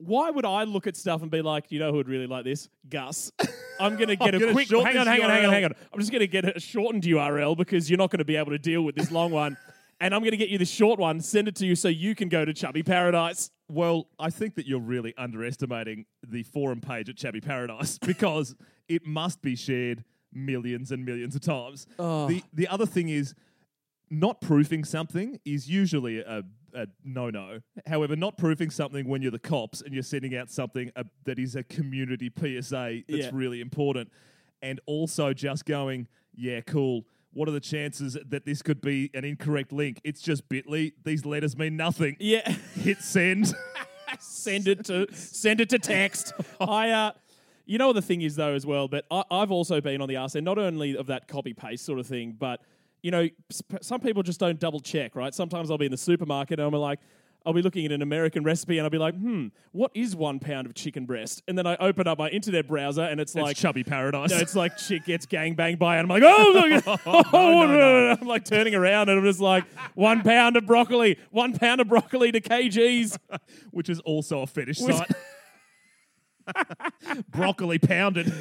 why 0.06 0.30
would 0.30 0.46
I 0.46 0.64
look 0.64 0.88
at 0.88 0.96
stuff 0.96 1.22
and 1.22 1.32
be 1.32 1.42
like, 1.42 1.72
you 1.72 1.80
know 1.80 1.92
who 1.92 1.98
would 1.98 2.10
really 2.10 2.28
like 2.28 2.44
this? 2.44 2.70
Gus. 2.90 3.32
I'm 3.80 3.96
going 3.96 4.10
to 4.10 4.16
get 4.16 4.36
a 4.36 4.52
quick. 4.52 4.70
Hang 4.70 4.98
on, 4.98 5.08
hang 5.08 5.24
on, 5.24 5.30
hang 5.30 5.46
on, 5.46 5.52
hang 5.52 5.66
on. 5.66 5.74
I'm 5.92 6.00
just 6.00 6.12
going 6.12 6.22
to 6.22 6.28
get 6.28 6.46
a 6.56 6.60
shortened 6.60 7.04
URL 7.04 7.58
because 7.58 7.90
you're 7.90 7.98
not 7.98 8.12
going 8.12 8.20
to 8.20 8.26
be 8.26 8.36
able 8.36 8.52
to 8.52 8.60
deal 8.60 8.84
with 8.84 8.96
this 8.96 9.12
long 9.12 9.32
one. 9.32 9.58
And 10.00 10.14
I'm 10.14 10.20
going 10.20 10.32
to 10.32 10.38
get 10.38 10.50
you 10.50 10.58
the 10.58 10.66
short 10.66 11.00
one, 11.00 11.22
send 11.22 11.48
it 11.48 11.56
to 11.58 11.66
you 11.66 11.76
so 11.76 11.88
you 11.88 12.14
can 12.14 12.28
go 12.28 12.44
to 12.44 12.54
Chubby 12.54 12.84
Paradise. 12.84 13.52
Well, 13.70 14.08
I 14.20 14.32
think 14.32 14.56
that 14.56 14.68
you're 14.68 14.82
really 14.82 15.14
underestimating 15.18 16.08
the 16.28 16.44
forum 16.44 16.82
page 16.82 17.08
at 17.10 17.16
Chubby 17.16 17.40
Paradise 17.40 18.00
because 18.06 18.54
it 18.90 19.06
must 19.06 19.42
be 19.42 19.56
shared 19.56 20.04
millions 20.34 20.92
and 20.92 21.06
millions 21.06 21.36
of 21.36 21.42
times. 21.42 21.88
The 21.98 22.44
the 22.52 22.68
other 22.68 22.86
thing 22.86 23.08
is 23.08 23.34
not 24.10 24.42
proofing 24.42 24.84
something 24.84 25.40
is 25.46 25.70
usually 25.70 26.20
a, 26.20 26.44
a 26.74 26.88
no 27.04 27.30
no. 27.30 27.60
However, 27.88 28.16
not 28.16 28.38
proofing 28.38 28.70
something 28.70 29.08
when 29.08 29.22
you're 29.22 29.32
the 29.32 29.40
cops 29.40 29.82
and 29.82 29.94
you're 29.94 30.04
sending 30.04 30.36
out 30.36 30.50
something 30.50 30.92
uh, 30.96 31.04
that 31.26 31.40
is 31.40 31.56
a 31.56 31.64
community 31.64 32.32
PSA 32.36 33.02
that's 33.08 33.26
Yeah. 33.26 33.30
really 33.34 33.62
important, 33.62 34.10
and 34.62 34.80
also 34.86 35.34
just 35.34 35.66
going, 35.66 36.08
yeah, 36.36 36.62
cool. 36.62 37.04
What 37.34 37.48
are 37.50 37.52
the 37.52 37.60
chances 37.60 38.16
that 38.30 38.46
this 38.46 38.62
could 38.62 38.80
be 38.80 39.10
an 39.16 39.26
incorrect 39.26 39.72
link? 39.72 40.00
It's 40.04 40.22
just 40.22 40.48
Bitly. 40.50 40.94
These 41.04 41.26
letters 41.26 41.58
mean 41.58 41.76
nothing. 41.76 42.16
Yeah. 42.20 42.48
Hit 42.76 43.00
send. 43.00 43.54
send 44.20 44.68
it 44.68 44.86
to 44.86 45.08
send 45.14 45.60
it 45.60 45.70
to 45.70 45.80
text. 45.80 46.34
I 46.62 46.92
uh 46.92 47.12
you 47.66 47.78
know 47.78 47.88
what 47.88 47.94
the 47.94 48.02
thing 48.02 48.22
is 48.22 48.36
though 48.36 48.54
as 48.54 48.66
well, 48.66 48.88
but 48.88 49.06
I, 49.10 49.24
I've 49.32 49.50
also 49.52 49.82
been 49.82 50.02
on 50.02 50.10
the 50.10 50.18
arse 50.18 50.36
end, 50.36 50.46
not 50.46 50.58
only 50.60 50.96
of 50.98 51.08
that 51.08 51.28
copy 51.28 51.54
paste 51.54 51.86
sort 51.86 51.98
of 51.98 52.06
thing, 52.06 52.36
but 52.38 52.62
you 53.04 53.12
know, 53.12 53.28
some 53.82 54.00
people 54.00 54.24
just 54.24 54.40
don't 54.40 54.60
double 54.60 54.80
check, 54.80 55.16
right? 55.16 55.36
Sometimes 55.36 55.70
I'll 55.70 55.78
be 55.78 55.86
in 55.86 55.92
the 55.92 55.98
supermarket 55.98 56.60
and 56.60 56.68
I'm 56.74 56.82
like, 56.82 57.00
I'll 57.46 57.54
be 57.54 57.62
looking 57.62 57.86
at 57.86 57.92
an 57.92 58.02
American 58.02 58.46
recipe 58.46 58.78
and 58.78 58.86
I'll 58.86 58.90
be 58.90 58.98
like, 58.98 59.16
hmm, 59.16 59.48
what 59.74 59.92
is 59.94 60.16
one 60.16 60.40
pound 60.40 60.66
of 60.66 60.74
chicken 60.74 61.06
breast? 61.06 61.44
And 61.48 61.58
then 61.58 61.68
I 61.68 61.76
open 61.76 62.08
up 62.08 62.18
my 62.18 62.30
internet 62.30 62.68
browser 62.68 63.02
and 63.02 63.20
it's 63.20 63.36
like 63.36 63.58
Chubby 63.58 63.84
Paradise. 63.84 64.30
no, 64.32 64.38
it's 64.38 64.56
like 64.56 64.78
chick 64.78 65.04
gets 65.04 65.26
gang 65.26 65.54
banged 65.54 65.78
by, 65.80 65.98
and 65.98 66.10
I'm 66.10 66.22
like, 66.22 66.24
oh, 66.26 66.52
look, 66.86 67.02
oh, 67.06 67.24
no, 67.34 67.68
no, 67.68 67.76
no. 67.76 68.18
I'm 68.22 68.28
like 68.28 68.46
turning 68.46 68.74
around, 68.76 69.10
and 69.10 69.20
I'm 69.20 69.26
just 69.26 69.42
like, 69.42 69.66
one 69.96 70.22
pound 70.22 70.56
of 70.56 70.66
broccoli, 70.66 71.20
one 71.32 71.58
pound 71.58 71.82
of 71.82 71.90
broccoli 71.90 72.32
to 72.32 72.40
kgs. 72.40 73.18
which 73.72 73.90
is 73.90 74.00
also 74.02 74.42
a 74.42 74.48
fetish 74.48 74.80
Which- 74.80 74.96
site. 74.96 75.12
Broccoli 77.30 77.80
pounded. 77.80 78.32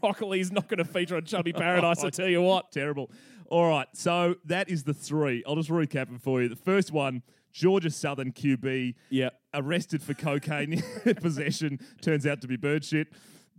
Broccoli's 0.00 0.52
not 0.52 0.68
going 0.68 0.78
to 0.78 0.84
feature 0.84 1.16
on 1.16 1.24
Chubby 1.24 1.52
Paradise, 1.52 2.04
I 2.04 2.10
tell 2.10 2.28
you 2.28 2.42
what. 2.42 2.72
Terrible. 2.72 3.10
All 3.48 3.68
right, 3.68 3.86
so 3.92 4.36
that 4.44 4.68
is 4.68 4.84
the 4.84 4.94
three. 4.94 5.42
I'll 5.46 5.54
just 5.56 5.68
recap 5.70 6.06
them 6.06 6.18
for 6.18 6.42
you. 6.42 6.48
The 6.48 6.56
first 6.56 6.90
one, 6.92 7.22
Georgia 7.52 7.90
Southern 7.90 8.32
QB, 8.32 8.94
Yeah. 9.10 9.30
arrested 9.54 10.02
for 10.02 10.14
cocaine 10.14 10.82
possession, 11.20 11.78
turns 12.00 12.26
out 12.26 12.40
to 12.42 12.48
be 12.48 12.56
bird 12.56 12.84
shit. 12.84 13.08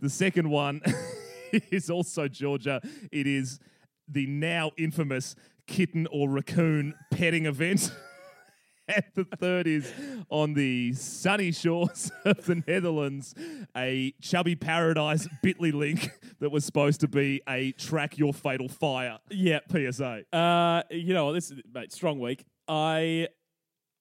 The 0.00 0.10
second 0.10 0.50
one 0.50 0.82
is 1.70 1.88
also 1.90 2.28
Georgia. 2.28 2.80
It 3.10 3.26
is 3.26 3.58
the 4.06 4.26
now 4.26 4.72
infamous 4.76 5.34
kitten 5.66 6.06
or 6.10 6.28
raccoon 6.28 6.94
petting 7.10 7.46
event. 7.46 7.92
and 8.88 9.04
the 9.14 9.24
third 9.36 9.66
is 9.66 9.92
on 10.30 10.54
the 10.54 10.92
sunny 10.94 11.52
shores 11.52 12.10
of 12.24 12.44
the 12.46 12.62
Netherlands, 12.66 13.34
a 13.76 14.12
chubby 14.20 14.56
paradise 14.56 15.28
Bitly 15.44 15.72
link 15.72 16.10
that 16.40 16.50
was 16.50 16.64
supposed 16.64 17.00
to 17.00 17.08
be 17.08 17.42
a 17.48 17.72
track 17.72 18.18
your 18.18 18.32
fatal 18.34 18.68
fire 18.68 19.18
Yeah. 19.30 19.60
PSA. 19.70 20.22
Uh, 20.32 20.82
you 20.90 21.14
know, 21.14 21.26
what, 21.26 21.32
this 21.32 21.50
is 21.50 21.60
mate, 21.72 21.92
strong 21.92 22.18
week. 22.18 22.44
I 22.66 23.28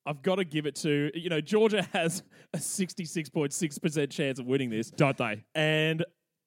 I've 0.06 0.22
got 0.22 0.36
to 0.36 0.46
give 0.46 0.66
it 0.66 0.76
to 0.78 1.12
you 1.14 1.30
know 1.30 1.42
Georgia 1.42 1.82
has 1.94 2.24
a 2.54 2.60
sixty 2.60 3.06
six 3.06 3.30
point 3.30 3.54
six 3.54 3.78
percent 3.78 4.10
chance 4.12 4.40
of 4.40 4.46
winning 4.46 4.70
this, 4.70 4.90
Don't 4.92 5.18
they? 5.18 5.44
and 5.56 6.04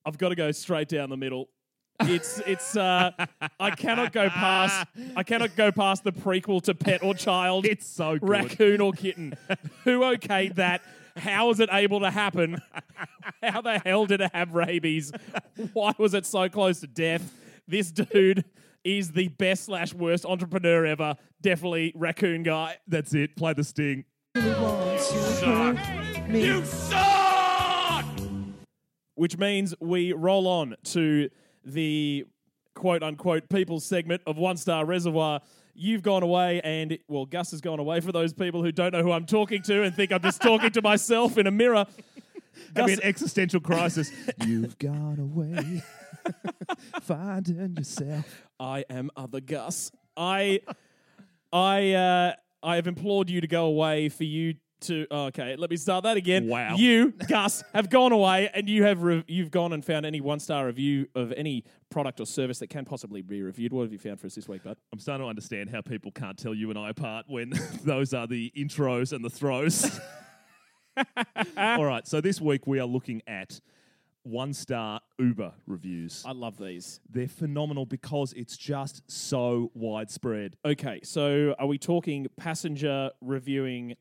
I've 0.06 0.16
got 0.18 0.30
to 0.30 0.34
go 0.34 0.50
straight 0.52 0.88
down 0.88 1.10
the 1.10 1.16
middle. 1.16 1.50
It's 2.02 2.40
it's 2.46 2.76
uh 2.76 3.10
I 3.58 3.70
cannot 3.70 4.12
go 4.12 4.28
past 4.28 4.86
I 5.16 5.22
cannot 5.22 5.56
go 5.56 5.70
past 5.70 6.04
the 6.04 6.12
prequel 6.12 6.62
to 6.62 6.74
Pet 6.74 7.02
or 7.02 7.14
Child. 7.14 7.66
It's 7.66 7.86
so 7.86 8.18
good. 8.18 8.28
raccoon 8.28 8.80
or 8.80 8.92
kitten. 8.92 9.34
Who 9.84 10.00
okayed 10.00 10.56
that? 10.56 10.82
How 11.16 11.48
was 11.48 11.60
it 11.60 11.68
able 11.72 12.00
to 12.00 12.10
happen? 12.10 12.60
How 13.42 13.60
the 13.60 13.78
hell 13.78 14.06
did 14.06 14.20
it 14.20 14.30
have 14.34 14.54
rabies? 14.54 15.12
Why 15.72 15.92
was 15.98 16.14
it 16.14 16.24
so 16.24 16.48
close 16.48 16.80
to 16.80 16.86
death? 16.86 17.34
This 17.66 17.90
dude 17.90 18.44
is 18.84 19.12
the 19.12 19.28
best 19.28 19.64
slash 19.64 19.92
worst 19.92 20.24
entrepreneur 20.24 20.86
ever. 20.86 21.16
Definitely 21.42 21.92
raccoon 21.94 22.42
guy. 22.42 22.78
That's 22.88 23.12
it. 23.14 23.36
Play 23.36 23.52
the 23.52 23.64
sting. 23.64 24.04
You 24.34 26.64
suck! 26.64 28.04
Which 29.16 29.36
means 29.36 29.74
we 29.80 30.12
roll 30.12 30.46
on 30.46 30.76
to 30.84 31.28
the 31.64 32.26
quote 32.74 33.02
unquote 33.02 33.48
people 33.48 33.80
segment 33.80 34.22
of 34.26 34.36
One 34.38 34.56
Star 34.56 34.84
Reservoir. 34.84 35.40
You've 35.74 36.02
gone 36.02 36.22
away, 36.22 36.60
and 36.62 36.98
well, 37.08 37.26
Gus 37.26 37.52
has 37.52 37.60
gone 37.60 37.78
away 37.78 38.00
for 38.00 38.12
those 38.12 38.32
people 38.32 38.62
who 38.62 38.72
don't 38.72 38.92
know 38.92 39.02
who 39.02 39.12
I'm 39.12 39.26
talking 39.26 39.62
to 39.62 39.82
and 39.82 39.94
think 39.94 40.12
I'm 40.12 40.20
just 40.20 40.42
talking 40.42 40.70
to 40.72 40.82
myself 40.82 41.38
in 41.38 41.46
a 41.46 41.50
mirror. 41.50 41.86
I 42.76 42.86
mean, 42.86 42.96
Gus- 42.96 43.04
existential 43.04 43.60
crisis. 43.60 44.10
You've 44.46 44.78
gone 44.78 45.18
away, 45.18 45.82
finding 47.02 47.76
yourself. 47.76 48.46
I 48.58 48.84
am 48.90 49.10
other 49.16 49.40
Gus. 49.40 49.90
I, 50.16 50.60
I, 51.52 51.92
uh, 51.92 52.32
I 52.62 52.76
have 52.76 52.86
implored 52.86 53.30
you 53.30 53.40
to 53.40 53.46
go 53.46 53.66
away 53.66 54.08
for 54.08 54.24
you 54.24 54.54
to. 54.82 55.06
oh, 55.10 55.26
okay, 55.26 55.56
let 55.56 55.70
me 55.70 55.76
start 55.76 56.04
that 56.04 56.16
again. 56.16 56.48
Wow. 56.48 56.76
You, 56.76 57.12
Gus, 57.28 57.62
have 57.74 57.90
gone 57.90 58.12
away, 58.12 58.50
and 58.52 58.68
you 58.68 58.84
have 58.84 59.02
re- 59.02 59.24
you've 59.26 59.50
gone 59.50 59.72
and 59.72 59.84
found 59.84 60.06
any 60.06 60.20
one 60.20 60.40
star 60.40 60.66
review 60.66 61.08
of 61.14 61.32
any 61.32 61.64
product 61.90 62.20
or 62.20 62.26
service 62.26 62.58
that 62.60 62.68
can 62.68 62.84
possibly 62.84 63.22
be 63.22 63.42
reviewed. 63.42 63.72
What 63.72 63.82
have 63.82 63.92
you 63.92 63.98
found 63.98 64.20
for 64.20 64.26
us 64.26 64.34
this 64.34 64.48
week, 64.48 64.62
bud? 64.62 64.76
I'm 64.92 64.98
starting 64.98 65.24
to 65.24 65.28
understand 65.28 65.70
how 65.70 65.80
people 65.80 66.10
can't 66.10 66.38
tell 66.38 66.54
you 66.54 66.70
and 66.70 66.78
I 66.78 66.90
apart 66.90 67.26
when 67.28 67.52
those 67.84 68.14
are 68.14 68.26
the 68.26 68.52
intros 68.56 69.12
and 69.12 69.24
the 69.24 69.30
throws. 69.30 70.00
All 71.56 71.84
right, 71.84 72.06
so 72.06 72.20
this 72.20 72.40
week 72.40 72.66
we 72.66 72.78
are 72.78 72.86
looking 72.86 73.22
at 73.26 73.60
one 74.22 74.52
star 74.52 75.00
Uber 75.18 75.52
reviews. 75.66 76.22
I 76.26 76.32
love 76.32 76.58
these. 76.58 77.00
They're 77.08 77.28
phenomenal 77.28 77.86
because 77.86 78.32
it's 78.34 78.56
just 78.56 79.02
so 79.10 79.70
widespread. 79.74 80.56
Okay, 80.64 81.00
so 81.02 81.54
are 81.58 81.66
we 81.66 81.78
talking 81.78 82.26
passenger 82.36 83.10
reviewing 83.20 83.96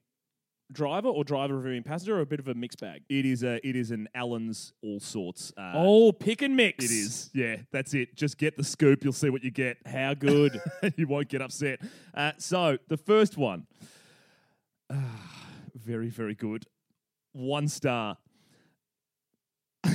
driver 0.72 1.08
or 1.08 1.24
driver 1.24 1.56
reviewing 1.58 1.84
passenger, 1.84 2.18
or 2.18 2.22
a 2.22 2.26
bit 2.26 2.40
of 2.40 2.48
a 2.48 2.54
mixed 2.54 2.80
bag? 2.80 3.04
It 3.10 3.26
is 3.26 3.44
a 3.44 3.66
it 3.68 3.76
is 3.76 3.92
an 3.92 4.08
Allen's 4.16 4.74
all 4.84 5.00
sorts. 5.00 5.52
Uh, 5.58 5.72
oh, 5.76 6.12
pick 6.12 6.42
and 6.42 6.56
mix. 6.56 6.86
it 6.86 6.92
is. 6.92 7.30
Yeah, 7.34 7.58
that's 7.72 7.94
it. 7.94 8.16
Just 8.16 8.38
get 8.38 8.58
the 8.58 8.64
scoop. 8.64 9.04
You'll 9.04 9.14
see 9.14 9.30
what 9.30 9.44
you 9.44 9.52
get. 9.52 9.78
How 9.86 10.14
good. 10.14 10.62
you 10.98 11.08
won't 11.08 11.30
get 11.30 11.42
upset. 11.42 11.80
Uh, 12.14 12.32
so 12.38 12.78
the 12.88 12.98
first 12.98 13.38
one, 13.38 13.66
Ah, 14.92 14.98
very 15.76 16.10
very 16.10 16.36
good, 16.36 16.66
one 17.34 17.68
star. 17.68 18.18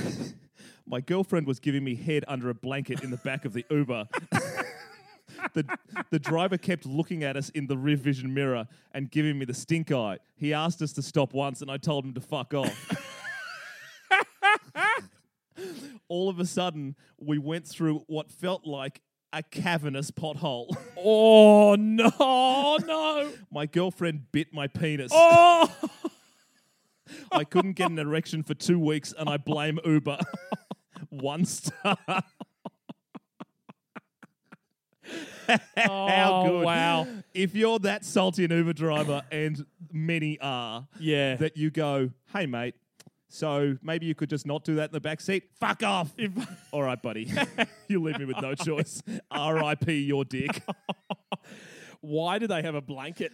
My 0.87 1.01
girlfriend 1.01 1.47
was 1.47 1.59
giving 1.59 1.83
me 1.83 1.95
head 1.95 2.23
under 2.27 2.49
a 2.49 2.53
blanket 2.53 3.03
in 3.03 3.09
the 3.09 3.17
back 3.17 3.43
of 3.45 3.53
the 3.53 3.65
Uber. 3.71 4.07
the, 5.53 5.77
the 6.09 6.19
driver 6.19 6.57
kept 6.57 6.85
looking 6.85 7.23
at 7.23 7.37
us 7.37 7.49
in 7.49 7.67
the 7.67 7.77
rear 7.77 7.97
vision 7.97 8.33
mirror 8.33 8.67
and 8.93 9.09
giving 9.11 9.37
me 9.37 9.45
the 9.45 9.53
stink 9.53 9.91
eye. 9.91 10.19
He 10.35 10.53
asked 10.53 10.81
us 10.81 10.93
to 10.93 11.01
stop 11.01 11.33
once, 11.33 11.61
and 11.61 11.69
I 11.69 11.77
told 11.77 12.05
him 12.05 12.13
to 12.13 12.21
fuck 12.21 12.53
off. 12.53 12.91
All 16.07 16.29
of 16.29 16.39
a 16.39 16.45
sudden, 16.45 16.95
we 17.17 17.37
went 17.37 17.67
through 17.67 18.03
what 18.07 18.31
felt 18.31 18.65
like 18.65 19.01
a 19.33 19.43
cavernous 19.43 20.11
pothole. 20.11 20.75
oh 20.97 21.75
no, 21.75 22.77
no. 22.85 23.31
My 23.51 23.65
girlfriend 23.65 24.31
bit 24.31 24.53
my 24.53 24.67
penis. 24.67 25.11
Oh. 25.13 25.69
I 27.31 27.43
couldn't 27.43 27.73
get 27.73 27.91
an 27.91 27.99
erection 27.99 28.43
for 28.43 28.53
two 28.53 28.79
weeks, 28.79 29.13
and 29.17 29.29
I 29.29 29.37
blame 29.37 29.79
Uber. 29.85 30.19
One 31.09 31.45
star. 31.45 31.97
How 35.77 36.41
Oh, 36.45 36.49
good. 36.49 36.65
wow. 36.65 37.07
If 37.33 37.55
you're 37.55 37.79
that 37.79 38.03
salty 38.05 38.45
an 38.45 38.51
Uber 38.51 38.73
driver, 38.73 39.21
and 39.31 39.65
many 39.91 40.39
are, 40.39 40.87
Yeah. 40.99 41.35
that 41.35 41.57
you 41.57 41.69
go, 41.71 42.11
hey, 42.33 42.45
mate, 42.45 42.75
so 43.27 43.77
maybe 43.81 44.05
you 44.05 44.15
could 44.15 44.29
just 44.29 44.45
not 44.45 44.63
do 44.63 44.75
that 44.75 44.89
in 44.89 44.93
the 44.93 44.99
back 45.01 45.19
seat? 45.21 45.43
Fuck 45.59 45.83
off. 45.83 46.13
All 46.71 46.83
right, 46.83 47.01
buddy. 47.01 47.31
you 47.87 48.01
leave 48.01 48.17
me 48.19 48.25
with 48.25 48.41
no 48.41 48.55
choice. 48.55 49.01
R.I.P. 49.29 49.93
your 50.03 50.23
dick. 50.25 50.63
Why 52.05 52.37
do 52.39 52.45
they 52.47 52.61
have 52.61 52.75
a 52.75 52.81
blanket? 52.81 53.31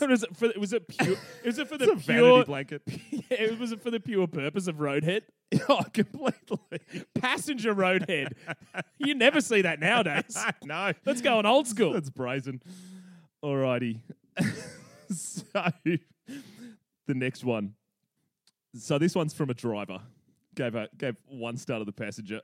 was 0.00 0.22
it 0.22 0.36
for 0.36 0.48
was 0.58 0.72
it 0.72 0.88
pure? 0.88 1.16
Was 1.44 1.58
it 1.58 1.68
for 1.68 1.76
the 1.78 1.84
It's 1.92 2.06
pure? 2.06 2.44
blanket. 2.44 2.82
Yeah, 3.30 3.52
was 3.58 3.72
it 3.72 3.80
for 3.82 3.90
the 3.90 4.00
pure 4.00 4.26
purpose 4.26 4.66
of 4.66 4.76
roadhead? 4.76 5.22
oh, 5.68 5.82
completely. 5.92 6.80
Passenger 7.14 7.74
roadhead. 7.74 8.32
you 8.98 9.14
never 9.14 9.40
see 9.40 9.62
that 9.62 9.80
nowadays. 9.80 10.36
no. 10.62 10.92
Let's 11.06 11.20
go 11.22 11.38
on 11.38 11.46
old 11.46 11.66
school. 11.66 11.92
That's 11.94 12.10
brazen. 12.10 12.60
Alrighty. 13.42 14.00
so 15.10 15.42
the 15.86 17.14
next 17.14 17.44
one. 17.44 17.74
So 18.78 18.98
this 18.98 19.14
one's 19.14 19.32
from 19.34 19.50
a 19.50 19.54
driver. 19.54 20.00
Gave 20.54 20.74
a 20.74 20.88
gave 20.96 21.16
one 21.26 21.56
star 21.56 21.78
to 21.78 21.84
the 21.84 21.92
passenger. 21.92 22.40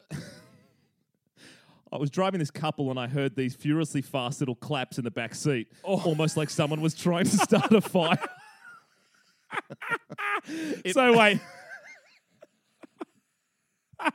I 1.93 1.97
was 1.97 2.11
driving 2.11 2.39
this 2.39 2.51
couple 2.51 2.91
and 2.91 2.99
I 2.99 3.09
heard 3.09 3.35
these 3.35 3.55
furiously 3.55 4.03
fast 4.03 4.41
little 4.41 4.55
claps 4.55 4.99
in 4.99 5.05
the 5.05 5.11
back 5.11 5.35
seat, 5.35 5.73
oh. 5.85 6.01
almost 6.03 6.37
like 6.37 6.49
someone 6.49 6.81
was 6.81 6.95
trying 6.95 7.25
to 7.25 7.37
start 7.37 7.73
a 7.73 7.81
fire. 7.81 8.19
so 10.93 11.19
wait. 11.19 11.41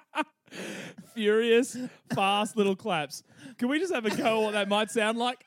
Furious, 1.14 1.78
fast 2.14 2.56
little 2.56 2.76
claps. 2.76 3.24
Can 3.58 3.68
we 3.70 3.80
just 3.80 3.94
have 3.94 4.06
a 4.06 4.10
go 4.10 4.40
at 4.40 4.44
what 4.44 4.52
that 4.54 4.70
might 4.70 4.90
sound 4.92 5.18
like? 5.18 5.46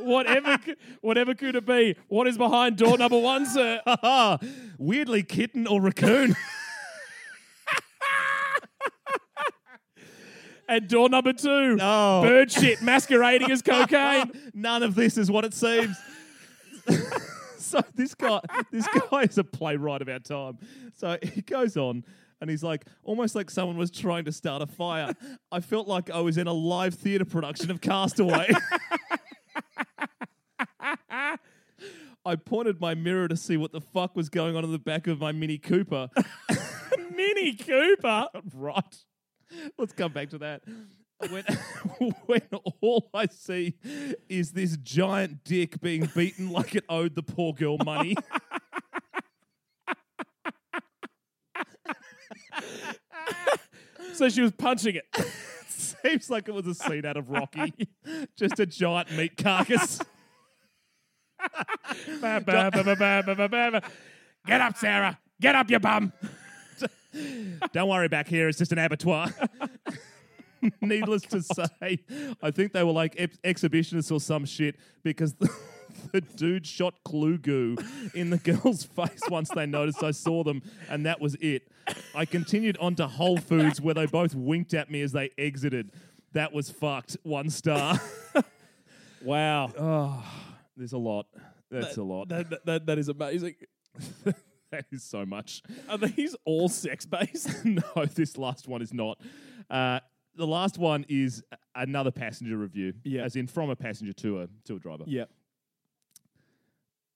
Whatever, 0.00 0.58
whatever 1.00 1.34
could 1.34 1.56
it 1.56 1.66
be? 1.66 1.96
What 2.08 2.26
is 2.26 2.36
behind 2.38 2.76
door 2.76 2.96
number 2.98 3.18
one, 3.18 3.46
sir? 3.46 3.80
Weirdly, 4.78 5.22
kitten 5.22 5.66
or 5.66 5.80
raccoon. 5.80 6.34
And 10.68 10.86
door 10.88 11.08
number 11.08 11.32
two, 11.32 11.78
Oh. 11.80 12.22
bird 12.22 12.52
shit 12.52 12.80
masquerading 12.80 13.50
as 13.50 13.60
cocaine. 13.60 14.30
None 14.54 14.84
of 14.84 14.94
this 14.94 15.18
is 15.18 15.28
what 15.28 15.44
it 15.44 15.52
seems. 15.52 15.96
so 17.58 17.80
this 17.96 18.14
guy, 18.14 18.38
this 18.70 18.86
guy 19.10 19.22
is 19.22 19.36
a 19.36 19.42
playwright 19.42 20.00
of 20.00 20.08
our 20.08 20.20
time. 20.20 20.58
So 20.94 21.18
he 21.24 21.42
goes 21.42 21.76
on 21.76 22.04
and 22.40 22.48
he's 22.48 22.62
like, 22.62 22.84
almost 23.02 23.34
like 23.34 23.50
someone 23.50 23.76
was 23.78 23.90
trying 23.90 24.26
to 24.26 24.32
start 24.32 24.62
a 24.62 24.66
fire. 24.68 25.12
I 25.50 25.58
felt 25.58 25.88
like 25.88 26.08
I 26.08 26.20
was 26.20 26.38
in 26.38 26.46
a 26.46 26.52
live 26.52 26.94
theatre 26.94 27.24
production 27.24 27.72
of 27.72 27.80
Castaway. 27.80 28.48
I 32.24 32.36
pointed 32.36 32.80
my 32.80 32.94
mirror 32.94 33.28
to 33.28 33.36
see 33.36 33.56
what 33.56 33.72
the 33.72 33.80
fuck 33.80 34.14
was 34.14 34.28
going 34.28 34.56
on 34.56 34.64
in 34.64 34.72
the 34.72 34.78
back 34.78 35.06
of 35.06 35.20
my 35.20 35.32
Mini 35.32 35.58
Cooper. 35.58 36.10
Mini 37.14 37.54
Cooper. 37.54 38.28
right. 38.54 38.96
Let's 39.78 39.92
come 39.92 40.12
back 40.12 40.30
to 40.30 40.38
that. 40.38 40.62
When, 41.28 41.44
when 42.26 42.42
all 42.80 43.10
I 43.12 43.26
see 43.26 43.76
is 44.28 44.52
this 44.52 44.76
giant 44.76 45.44
dick 45.44 45.80
being 45.80 46.08
beaten 46.14 46.50
like 46.50 46.74
it 46.74 46.84
owed 46.88 47.14
the 47.14 47.22
poor 47.22 47.52
girl 47.52 47.78
money. 47.78 48.16
So 54.14 54.28
she 54.28 54.42
was 54.42 54.52
punching 54.52 54.96
it. 54.96 55.04
Seems 55.68 56.28
like 56.28 56.48
it 56.48 56.52
was 56.52 56.66
a 56.66 56.74
scene 56.74 57.06
out 57.06 57.16
of 57.16 57.30
Rocky. 57.30 57.72
Just 58.36 58.60
a 58.60 58.66
giant 58.66 59.10
meat 59.12 59.36
carcass. 59.36 60.00
Ba, 62.20 62.42
ba, 62.44 63.48
ba. 63.48 63.82
Get 64.46 64.60
up, 64.60 64.76
Sarah. 64.76 65.18
Get 65.40 65.54
up, 65.54 65.70
you 65.70 65.78
bum. 65.78 66.12
Don't 67.72 67.88
worry 67.88 68.08
back 68.08 68.28
here, 68.28 68.48
it's 68.48 68.58
just 68.58 68.72
an 68.72 68.78
abattoir. 68.78 69.28
Needless 70.80 71.22
oh, 71.32 71.38
to 71.38 71.42
say, 71.42 71.98
I 72.42 72.50
think 72.50 72.72
they 72.72 72.84
were 72.84 72.92
like 72.92 73.14
ex- 73.16 73.38
exhibitionists 73.42 74.12
or 74.12 74.20
some 74.20 74.44
shit 74.44 74.76
because 75.02 75.32
the, 75.34 75.48
the 76.12 76.20
dude 76.20 76.66
shot 76.66 76.94
clue 77.04 77.38
goo 77.38 77.76
in 78.14 78.30
the 78.30 78.36
girl's 78.38 78.84
face 78.84 79.22
once 79.28 79.48
they 79.48 79.66
noticed 79.66 80.02
I 80.02 80.10
saw 80.10 80.44
them, 80.44 80.62
and 80.88 81.06
that 81.06 81.20
was 81.20 81.34
it. 81.36 81.70
I 82.14 82.26
continued 82.26 82.76
on 82.78 82.94
to 82.96 83.06
Whole 83.06 83.38
Foods 83.38 83.80
where 83.80 83.94
they 83.94 84.06
both 84.06 84.34
winked 84.34 84.74
at 84.74 84.90
me 84.90 85.00
as 85.00 85.12
they 85.12 85.30
exited. 85.38 85.92
That 86.32 86.52
was 86.52 86.70
fucked. 86.70 87.16
One 87.22 87.50
star. 87.50 87.98
Wow. 89.22 89.70
oh, 89.78 90.24
there's 90.80 90.92
a 90.94 90.98
lot. 90.98 91.26
That's 91.70 91.96
a 91.98 92.02
lot. 92.02 92.28
That, 92.30 92.48
that, 92.50 92.66
that, 92.66 92.86
that 92.86 92.98
is 92.98 93.08
amazing. 93.10 93.54
that 94.70 94.86
is 94.90 95.04
so 95.04 95.26
much. 95.26 95.62
Are 95.88 95.98
these 95.98 96.34
all 96.44 96.68
sex 96.68 97.04
based? 97.06 97.64
no, 97.64 97.82
this 98.14 98.38
last 98.38 98.66
one 98.66 98.80
is 98.82 98.92
not. 98.94 99.20
Uh, 99.68 100.00
the 100.36 100.46
last 100.46 100.78
one 100.78 101.04
is 101.08 101.42
another 101.74 102.10
passenger 102.10 102.56
review, 102.56 102.94
Yeah. 103.04 103.22
as 103.24 103.36
in 103.36 103.46
from 103.46 103.68
a 103.70 103.76
passenger 103.76 104.12
to 104.14 104.40
a 104.42 104.48
to 104.64 104.76
a 104.76 104.78
driver. 104.78 105.04
yeah. 105.06 105.24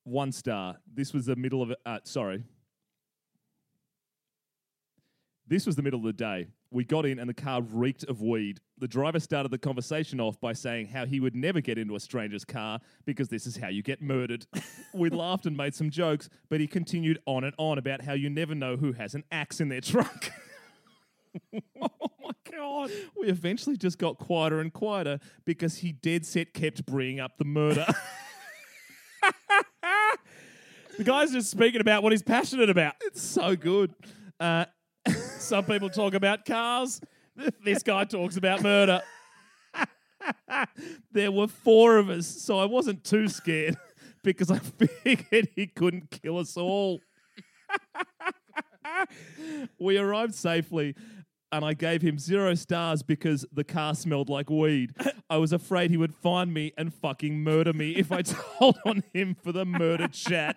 One 0.04 0.30
star. 0.32 0.76
This 0.92 1.14
was 1.14 1.24
the 1.24 1.36
middle 1.36 1.62
of 1.62 1.70
it. 1.70 1.78
Uh, 1.86 2.00
sorry. 2.04 2.44
This 5.46 5.64
was 5.66 5.76
the 5.76 5.82
middle 5.82 6.00
of 6.00 6.04
the 6.06 6.12
day. 6.12 6.48
We 6.74 6.84
got 6.84 7.06
in 7.06 7.20
and 7.20 7.28
the 7.28 7.34
car 7.34 7.62
reeked 7.62 8.02
of 8.04 8.20
weed. 8.20 8.58
The 8.78 8.88
driver 8.88 9.20
started 9.20 9.52
the 9.52 9.58
conversation 9.58 10.20
off 10.20 10.40
by 10.40 10.54
saying 10.54 10.88
how 10.88 11.06
he 11.06 11.20
would 11.20 11.36
never 11.36 11.60
get 11.60 11.78
into 11.78 11.94
a 11.94 12.00
stranger's 12.00 12.44
car 12.44 12.80
because 13.04 13.28
this 13.28 13.46
is 13.46 13.56
how 13.56 13.68
you 13.68 13.80
get 13.80 14.02
murdered. 14.02 14.44
we 14.92 15.08
laughed 15.08 15.46
and 15.46 15.56
made 15.56 15.76
some 15.76 15.88
jokes, 15.88 16.28
but 16.48 16.58
he 16.58 16.66
continued 16.66 17.20
on 17.26 17.44
and 17.44 17.54
on 17.58 17.78
about 17.78 18.02
how 18.02 18.12
you 18.12 18.28
never 18.28 18.56
know 18.56 18.76
who 18.76 18.90
has 18.92 19.14
an 19.14 19.22
axe 19.30 19.60
in 19.60 19.68
their 19.68 19.80
trunk. 19.80 20.32
Oh 21.82 22.10
my 22.22 22.30
God. 22.56 22.92
We 23.20 23.26
eventually 23.26 23.76
just 23.76 23.98
got 23.98 24.18
quieter 24.18 24.60
and 24.60 24.72
quieter 24.72 25.18
because 25.44 25.78
he 25.78 25.90
dead 25.90 26.24
set 26.24 26.54
kept 26.54 26.86
bringing 26.86 27.18
up 27.18 27.38
the 27.38 27.44
murder. 27.44 27.86
The 30.96 31.02
guy's 31.02 31.32
just 31.32 31.50
speaking 31.50 31.80
about 31.80 32.04
what 32.04 32.12
he's 32.12 32.22
passionate 32.22 32.70
about. 32.70 32.94
it's 33.00 33.20
so 33.20 33.56
good. 33.56 33.92
Uh, 34.38 34.66
Some 35.44 35.66
people 35.66 35.90
talk 35.90 36.14
about 36.14 36.46
cars. 36.46 37.02
This 37.62 37.82
guy 37.82 38.04
talks 38.04 38.38
about 38.38 38.62
murder. 38.62 39.02
there 41.12 41.30
were 41.30 41.48
four 41.48 41.98
of 41.98 42.08
us, 42.08 42.26
so 42.26 42.58
I 42.58 42.64
wasn't 42.64 43.04
too 43.04 43.28
scared 43.28 43.76
because 44.24 44.50
I 44.50 44.58
figured 44.58 45.50
he 45.54 45.66
couldn't 45.66 46.10
kill 46.10 46.38
us 46.38 46.56
all. 46.56 47.00
we 49.78 49.98
arrived 49.98 50.34
safely, 50.34 50.94
and 51.52 51.62
I 51.62 51.74
gave 51.74 52.00
him 52.00 52.18
zero 52.18 52.54
stars 52.54 53.02
because 53.02 53.44
the 53.52 53.64
car 53.64 53.94
smelled 53.94 54.30
like 54.30 54.48
weed. 54.48 54.92
I 55.28 55.36
was 55.36 55.52
afraid 55.52 55.90
he 55.90 55.98
would 55.98 56.14
find 56.14 56.54
me 56.54 56.72
and 56.78 56.92
fucking 56.94 57.42
murder 57.42 57.74
me 57.74 57.90
if 57.96 58.10
I 58.10 58.22
told 58.22 58.78
on 58.86 59.02
him 59.12 59.36
for 59.42 59.52
the 59.52 59.66
murder 59.66 60.08
chat. 60.08 60.56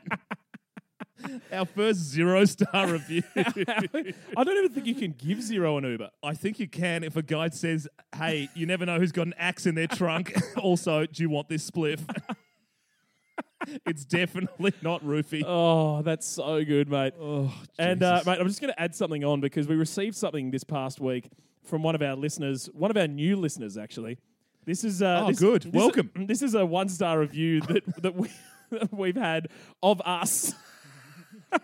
Our 1.51 1.65
first 1.65 1.99
zero 1.99 2.45
star 2.45 2.87
review. 2.91 3.23
I 3.35 4.43
don't 4.43 4.57
even 4.57 4.69
think 4.71 4.85
you 4.85 4.95
can 4.95 5.13
give 5.17 5.41
zero 5.41 5.77
an 5.77 5.83
Uber. 5.83 6.09
I 6.23 6.33
think 6.33 6.59
you 6.59 6.67
can 6.67 7.03
if 7.03 7.15
a 7.15 7.21
guide 7.23 7.53
says, 7.53 7.87
"Hey, 8.15 8.49
you 8.53 8.65
never 8.65 8.85
know 8.85 8.99
who's 8.99 9.11
got 9.11 9.27
an 9.27 9.33
axe 9.37 9.65
in 9.65 9.75
their 9.75 9.87
trunk." 9.87 10.33
also, 10.57 11.05
do 11.05 11.23
you 11.23 11.29
want 11.29 11.49
this 11.49 11.69
spliff? 11.69 12.01
it's 13.85 14.05
definitely 14.05 14.73
not 14.81 15.03
roofie. 15.03 15.43
Oh, 15.45 16.01
that's 16.01 16.27
so 16.27 16.63
good, 16.63 16.89
mate. 16.89 17.13
Oh, 17.19 17.53
And 17.79 18.03
uh, 18.03 18.21
mate, 18.25 18.37
I'm 18.39 18.47
just 18.47 18.61
going 18.61 18.73
to 18.73 18.79
add 18.81 18.95
something 18.95 19.23
on 19.23 19.41
because 19.41 19.67
we 19.67 19.75
received 19.75 20.15
something 20.15 20.51
this 20.51 20.63
past 20.63 20.99
week 20.99 21.29
from 21.63 21.83
one 21.83 21.95
of 21.95 22.01
our 22.01 22.15
listeners, 22.15 22.69
one 22.73 22.91
of 22.91 22.97
our 22.97 23.07
new 23.07 23.35
listeners, 23.35 23.77
actually. 23.77 24.17
This 24.65 24.83
is 24.83 25.01
uh, 25.01 25.23
Oh, 25.23 25.27
this- 25.29 25.39
good. 25.39 25.61
this 25.63 25.67
is- 25.69 25.73
Welcome. 25.73 26.11
this 26.15 26.41
is 26.41 26.53
a 26.53 26.65
one 26.65 26.89
star 26.89 27.19
review 27.19 27.61
that 27.61 27.83
that 28.03 28.15
we 28.15 28.29
that 28.71 28.93
we've 28.93 29.15
had 29.17 29.47
of 29.81 30.01
us. 30.01 30.53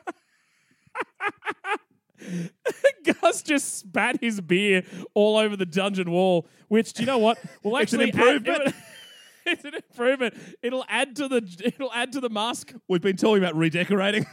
Gus 3.22 3.42
just 3.42 3.80
spat 3.80 4.22
his 4.22 4.40
beer 4.40 4.84
all 5.14 5.38
over 5.38 5.58
the 5.58 5.66
dungeon 5.66 6.10
wall, 6.12 6.48
which 6.70 6.94
do 6.94 7.04
you 7.04 7.08
know 7.08 7.18
what? 7.18 7.38
Will 7.64 7.76
It's 7.78 7.94
an 7.94 8.02
actually 8.02 8.22
add- 8.22 8.36
improvement. 8.38 8.76
it's 9.46 9.66
an 9.66 9.74
improvement. 9.76 10.34
It'll 10.62 10.86
add 10.88 11.16
to 11.18 11.28
the 11.28 11.44
it'll 11.64 11.92
add 11.92 12.14
to 12.14 12.22
the 12.22 12.30
mask. 12.30 12.74
We've 12.88 13.02
been 13.02 13.18
talking 13.18 13.44
about 13.44 13.56
redecorating. 13.56 14.26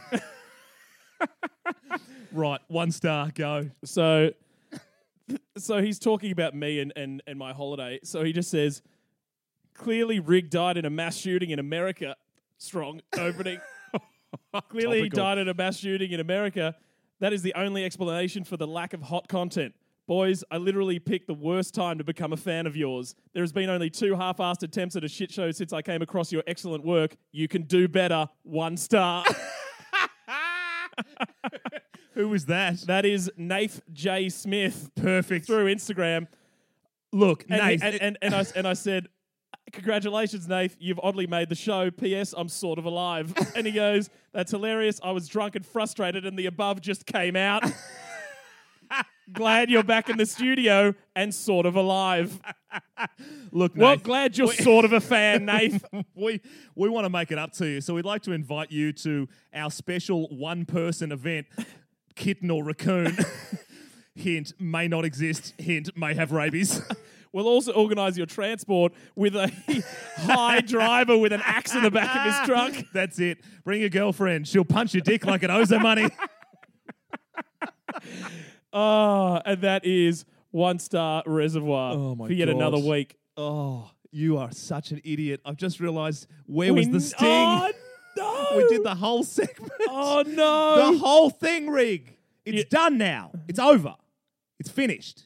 right, 2.31 2.59
one 2.67 2.91
star, 2.91 3.31
go. 3.33 3.69
So, 3.83 4.31
so 5.57 5.81
he's 5.81 5.99
talking 5.99 6.31
about 6.31 6.55
me 6.55 6.79
and, 6.79 6.93
and, 6.95 7.21
and 7.27 7.37
my 7.37 7.53
holiday. 7.53 7.99
So 8.03 8.23
he 8.23 8.33
just 8.33 8.49
says, 8.49 8.81
clearly 9.73 10.19
Rig 10.19 10.49
died 10.49 10.77
in 10.77 10.85
a 10.85 10.89
mass 10.89 11.17
shooting 11.17 11.49
in 11.49 11.59
America. 11.59 12.15
Strong 12.57 13.01
opening. 13.17 13.59
clearly 14.69 15.03
he 15.03 15.09
Topical. 15.09 15.23
died 15.23 15.37
in 15.39 15.49
a 15.49 15.53
mass 15.53 15.77
shooting 15.77 16.11
in 16.11 16.19
America. 16.19 16.75
That 17.19 17.33
is 17.33 17.41
the 17.41 17.53
only 17.55 17.83
explanation 17.85 18.43
for 18.43 18.57
the 18.57 18.67
lack 18.67 18.93
of 18.93 19.01
hot 19.03 19.27
content. 19.27 19.73
Boys, 20.07 20.43
I 20.51 20.57
literally 20.57 20.99
picked 20.99 21.27
the 21.27 21.33
worst 21.33 21.73
time 21.75 21.97
to 21.99 22.03
become 22.03 22.33
a 22.33 22.37
fan 22.37 22.65
of 22.67 22.75
yours. 22.75 23.15
There 23.33 23.43
has 23.43 23.53
been 23.53 23.69
only 23.69 23.89
two 23.89 24.15
half-assed 24.15 24.63
attempts 24.63 24.95
at 24.95 25.03
a 25.03 25.07
shit 25.07 25.31
show 25.31 25.51
since 25.51 25.71
I 25.71 25.81
came 25.81 26.01
across 26.01 26.31
your 26.31 26.43
excellent 26.47 26.83
work. 26.83 27.15
You 27.31 27.47
can 27.47 27.61
do 27.63 27.87
better. 27.87 28.27
One 28.43 28.75
star. 28.77 29.23
Who 32.13 32.27
was 32.27 32.45
that? 32.47 32.81
that 32.87 33.05
is 33.05 33.31
Nath 33.37 33.81
J. 33.93 34.27
Smith. 34.29 34.91
Perfect. 34.95 35.45
through 35.45 35.73
Instagram. 35.73 36.27
Look, 37.13 37.45
And, 37.49 37.61
Nate, 37.61 37.81
and, 37.83 38.01
and, 38.01 38.17
and, 38.21 38.35
I, 38.35 38.45
and 38.55 38.67
I 38.67 38.73
said, 38.73 39.07
Congratulations, 39.71 40.47
Nath. 40.49 40.75
You've 40.79 40.99
oddly 41.01 41.27
made 41.27 41.47
the 41.47 41.55
show. 41.55 41.89
P.S. 41.91 42.33
I'm 42.35 42.49
sort 42.49 42.77
of 42.79 42.83
alive. 42.85 43.33
and 43.55 43.65
he 43.65 43.71
goes, 43.71 44.09
That's 44.33 44.51
hilarious. 44.51 44.99
I 45.03 45.11
was 45.11 45.27
drunk 45.27 45.55
and 45.55 45.65
frustrated, 45.65 46.25
and 46.25 46.37
the 46.37 46.45
above 46.45 46.81
just 46.81 47.05
came 47.05 47.35
out. 47.35 47.63
glad 49.33 49.69
you're 49.69 49.83
back 49.83 50.09
in 50.09 50.17
the 50.17 50.25
studio 50.25 50.93
and 51.15 51.33
sort 51.33 51.65
of 51.65 51.75
alive. 51.75 52.39
look, 53.51 53.73
Well, 53.75 53.91
Nate, 53.91 54.03
glad 54.03 54.37
you're 54.37 54.53
sort 54.53 54.85
of 54.85 54.93
a 54.93 55.01
fan, 55.01 55.45
Nath. 55.45 55.83
we 56.15 56.41
we 56.75 56.89
want 56.89 57.05
to 57.05 57.09
make 57.09 57.31
it 57.31 57.37
up 57.37 57.51
to 57.53 57.67
you, 57.67 57.81
so 57.81 57.93
we'd 57.93 58.05
like 58.05 58.21
to 58.23 58.31
invite 58.31 58.71
you 58.71 58.93
to 58.93 59.27
our 59.53 59.69
special 59.69 60.27
one-person 60.29 61.11
event, 61.11 61.47
kitten 62.15 62.49
or 62.49 62.63
raccoon. 62.63 63.17
Hint 64.15 64.53
may 64.59 64.87
not 64.87 65.05
exist. 65.05 65.53
Hint 65.57 65.97
may 65.97 66.13
have 66.13 66.31
rabies. 66.31 66.81
We'll 67.33 67.47
also 67.47 67.71
organise 67.71 68.17
your 68.17 68.25
transport 68.25 68.93
with 69.15 69.35
a 69.35 69.49
high 70.17 70.59
driver 70.61 71.17
with 71.17 71.31
an 71.31 71.41
axe 71.45 71.73
in 71.73 71.81
the 71.83 71.91
back 71.91 72.13
of 72.15 72.23
his 72.23 72.35
truck. 72.47 72.73
That's 72.93 73.19
it. 73.19 73.39
Bring 73.63 73.79
your 73.81 73.89
girlfriend. 73.89 74.47
She'll 74.47 74.65
punch 74.65 74.93
your 74.93 75.01
dick 75.01 75.25
like 75.25 75.41
it 75.43 75.49
owes 75.49 75.69
her 75.69 75.79
money. 75.79 76.09
Oh, 78.73 79.41
and 79.45 79.61
that 79.61 79.85
is 79.85 80.25
one 80.51 80.79
star 80.79 81.23
reservoir 81.25 81.93
Oh 81.93 82.15
my 82.15 82.27
for 82.27 82.33
yet 82.33 82.49
another 82.49 82.77
gosh. 82.77 82.85
week. 82.85 83.17
Oh, 83.37 83.89
you 84.11 84.37
are 84.37 84.51
such 84.51 84.91
an 84.91 85.01
idiot. 85.03 85.41
I've 85.45 85.57
just 85.57 85.79
realised 85.79 86.27
where 86.45 86.73
was 86.73 86.87
We- 86.87 86.91
the 86.93 86.99
sting? 87.01 87.27
Oh, 87.29 87.71
no. 88.17 88.47
We 88.57 88.67
did 88.67 88.83
the 88.83 88.95
whole 88.95 89.23
segment. 89.23 89.71
Oh 89.87 90.23
no! 90.27 90.91
The 90.91 90.97
whole 90.99 91.29
thing, 91.29 91.69
Rig. 91.69 92.17
It's 92.43 92.57
Yeah. 92.57 92.63
done 92.69 92.97
now. 92.97 93.31
It's 93.47 93.59
over. 93.59 93.95
It's 94.59 94.69
finished. 94.69 95.23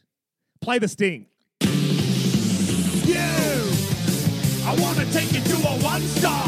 Play 0.62 0.78
the 0.78 0.88
sting. 0.88 1.26
You! 3.06 3.16
I 4.66 4.76
want 4.80 4.98
to 5.00 5.12
take 5.14 5.32
you 5.32 5.42
to 5.42 5.56
a 5.56 5.78
one 5.84 6.02
star. 6.02 6.46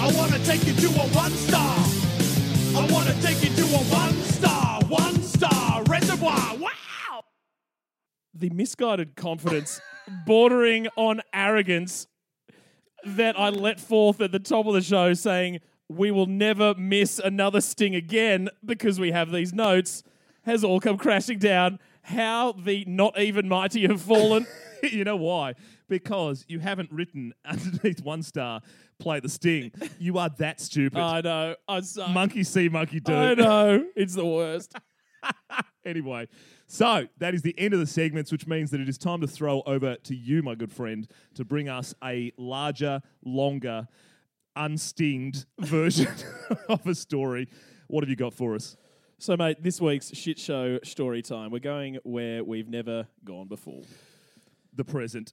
I 0.00 0.12
want 0.16 0.32
to 0.32 0.44
take 0.44 0.64
you 0.66 0.74
to 0.74 0.86
a 0.88 1.06
one 1.08 1.32
star. 1.32 1.76
I 2.76 2.88
want 2.92 3.08
to 3.08 3.22
take 3.22 3.42
you 3.42 3.50
to 3.56 3.62
a 3.62 3.82
one 3.90 4.14
star, 4.22 4.80
one 4.84 5.22
star 5.22 5.82
reservoir. 5.84 6.56
Wow! 6.56 6.68
the 8.38 8.50
misguided 8.50 9.16
confidence, 9.16 9.80
bordering 10.26 10.88
on 10.96 11.20
arrogance, 11.34 12.06
that 13.04 13.38
I 13.38 13.48
let 13.48 13.80
forth 13.80 14.20
at 14.20 14.32
the 14.32 14.38
top 14.38 14.66
of 14.66 14.74
the 14.74 14.80
show, 14.80 15.14
saying 15.14 15.60
we 15.88 16.10
will 16.10 16.26
never 16.26 16.74
miss 16.74 17.18
another 17.18 17.60
sting 17.60 17.94
again 17.94 18.48
because 18.64 19.00
we 19.00 19.10
have 19.10 19.32
these 19.32 19.52
notes, 19.52 20.02
has 20.42 20.62
all 20.62 20.80
come 20.80 20.98
crashing 20.98 21.38
down. 21.38 21.78
How 22.08 22.52
the 22.52 22.86
not 22.86 23.18
even 23.18 23.48
mighty 23.48 23.86
have 23.86 24.00
fallen. 24.00 24.46
you 24.82 25.04
know 25.04 25.16
why? 25.16 25.54
Because 25.90 26.46
you 26.48 26.58
haven't 26.58 26.90
written 26.90 27.34
underneath 27.44 28.02
one 28.02 28.22
star, 28.22 28.62
play 28.98 29.20
the 29.20 29.28
sting. 29.28 29.72
You 29.98 30.16
are 30.16 30.30
that 30.38 30.58
stupid. 30.58 30.98
I 30.98 31.20
know. 31.20 31.56
I 31.68 31.80
suck. 31.82 32.10
monkey 32.10 32.44
see, 32.44 32.70
monkey 32.70 33.00
do. 33.00 33.14
I 33.14 33.34
know. 33.34 33.84
It's 33.94 34.14
the 34.14 34.24
worst. 34.24 34.74
anyway, 35.84 36.28
so 36.66 37.06
that 37.18 37.34
is 37.34 37.42
the 37.42 37.54
end 37.58 37.74
of 37.74 37.80
the 37.80 37.86
segments, 37.86 38.32
which 38.32 38.46
means 38.46 38.70
that 38.70 38.80
it 38.80 38.88
is 38.88 38.96
time 38.96 39.20
to 39.20 39.26
throw 39.26 39.60
over 39.66 39.96
to 39.96 40.16
you, 40.16 40.42
my 40.42 40.54
good 40.54 40.72
friend, 40.72 41.06
to 41.34 41.44
bring 41.44 41.68
us 41.68 41.94
a 42.02 42.32
larger, 42.38 43.02
longer, 43.22 43.86
unstinged 44.56 45.44
version 45.58 46.08
of 46.70 46.86
a 46.86 46.94
story. 46.94 47.48
What 47.88 48.02
have 48.02 48.08
you 48.08 48.16
got 48.16 48.32
for 48.32 48.54
us? 48.54 48.78
So, 49.18 49.36
mate, 49.36 49.62
this 49.62 49.80
week's 49.80 50.14
shit 50.16 50.38
show 50.38 50.78
story 50.84 51.22
time. 51.22 51.50
We're 51.50 51.58
going 51.58 51.98
where 52.04 52.44
we've 52.44 52.68
never 52.68 53.08
gone 53.24 53.48
before. 53.48 53.82
the 54.74 54.84
present. 54.84 55.32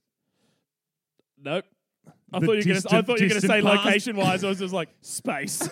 Nope. 1.38 1.64
I 2.32 2.40
The 2.40 2.46
thought 2.46 2.52
you 2.52 2.58
were 2.58 2.62
gonna, 2.62 2.70
I 2.70 2.74
distant- 2.74 3.06
thought 3.06 3.20
you 3.20 3.26
were 3.26 3.28
going 3.28 3.28
to 3.28 3.34
distant 3.34 3.52
say 3.52 3.62
past. 3.62 3.84
location 3.86 4.16
wise. 4.16 4.42
I 4.44 4.48
was 4.48 4.58
just 4.58 4.74
like 4.74 4.88
space. 5.02 5.62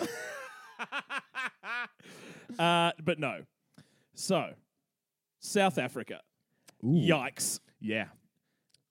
uh, 2.59 2.91
but 3.03 3.19
no. 3.19 3.41
So, 4.13 4.51
South 5.39 5.77
Africa. 5.77 6.21
Yikes. 6.83 7.59
Yeah, 7.81 8.05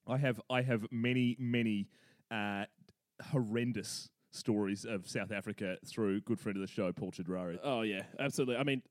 I 0.07 0.17
have 0.19 0.41
I 0.51 0.63
have 0.63 0.85
many 0.91 1.37
many 1.39 1.89
uh, 2.31 2.65
horrendous 3.31 4.11
stories 4.33 4.85
of 4.85 5.09
South 5.09 5.31
Africa 5.33 5.77
through 5.87 6.21
good 6.23 6.41
friend 6.41 6.57
of 6.57 6.61
the 6.61 6.67
show 6.73 6.93
Paul 6.93 7.13
Chidrari. 7.13 7.59
Oh 7.63 7.83
yeah, 7.83 8.03
absolutely. 8.19 8.57
I 8.57 8.65
mean, 8.65 8.83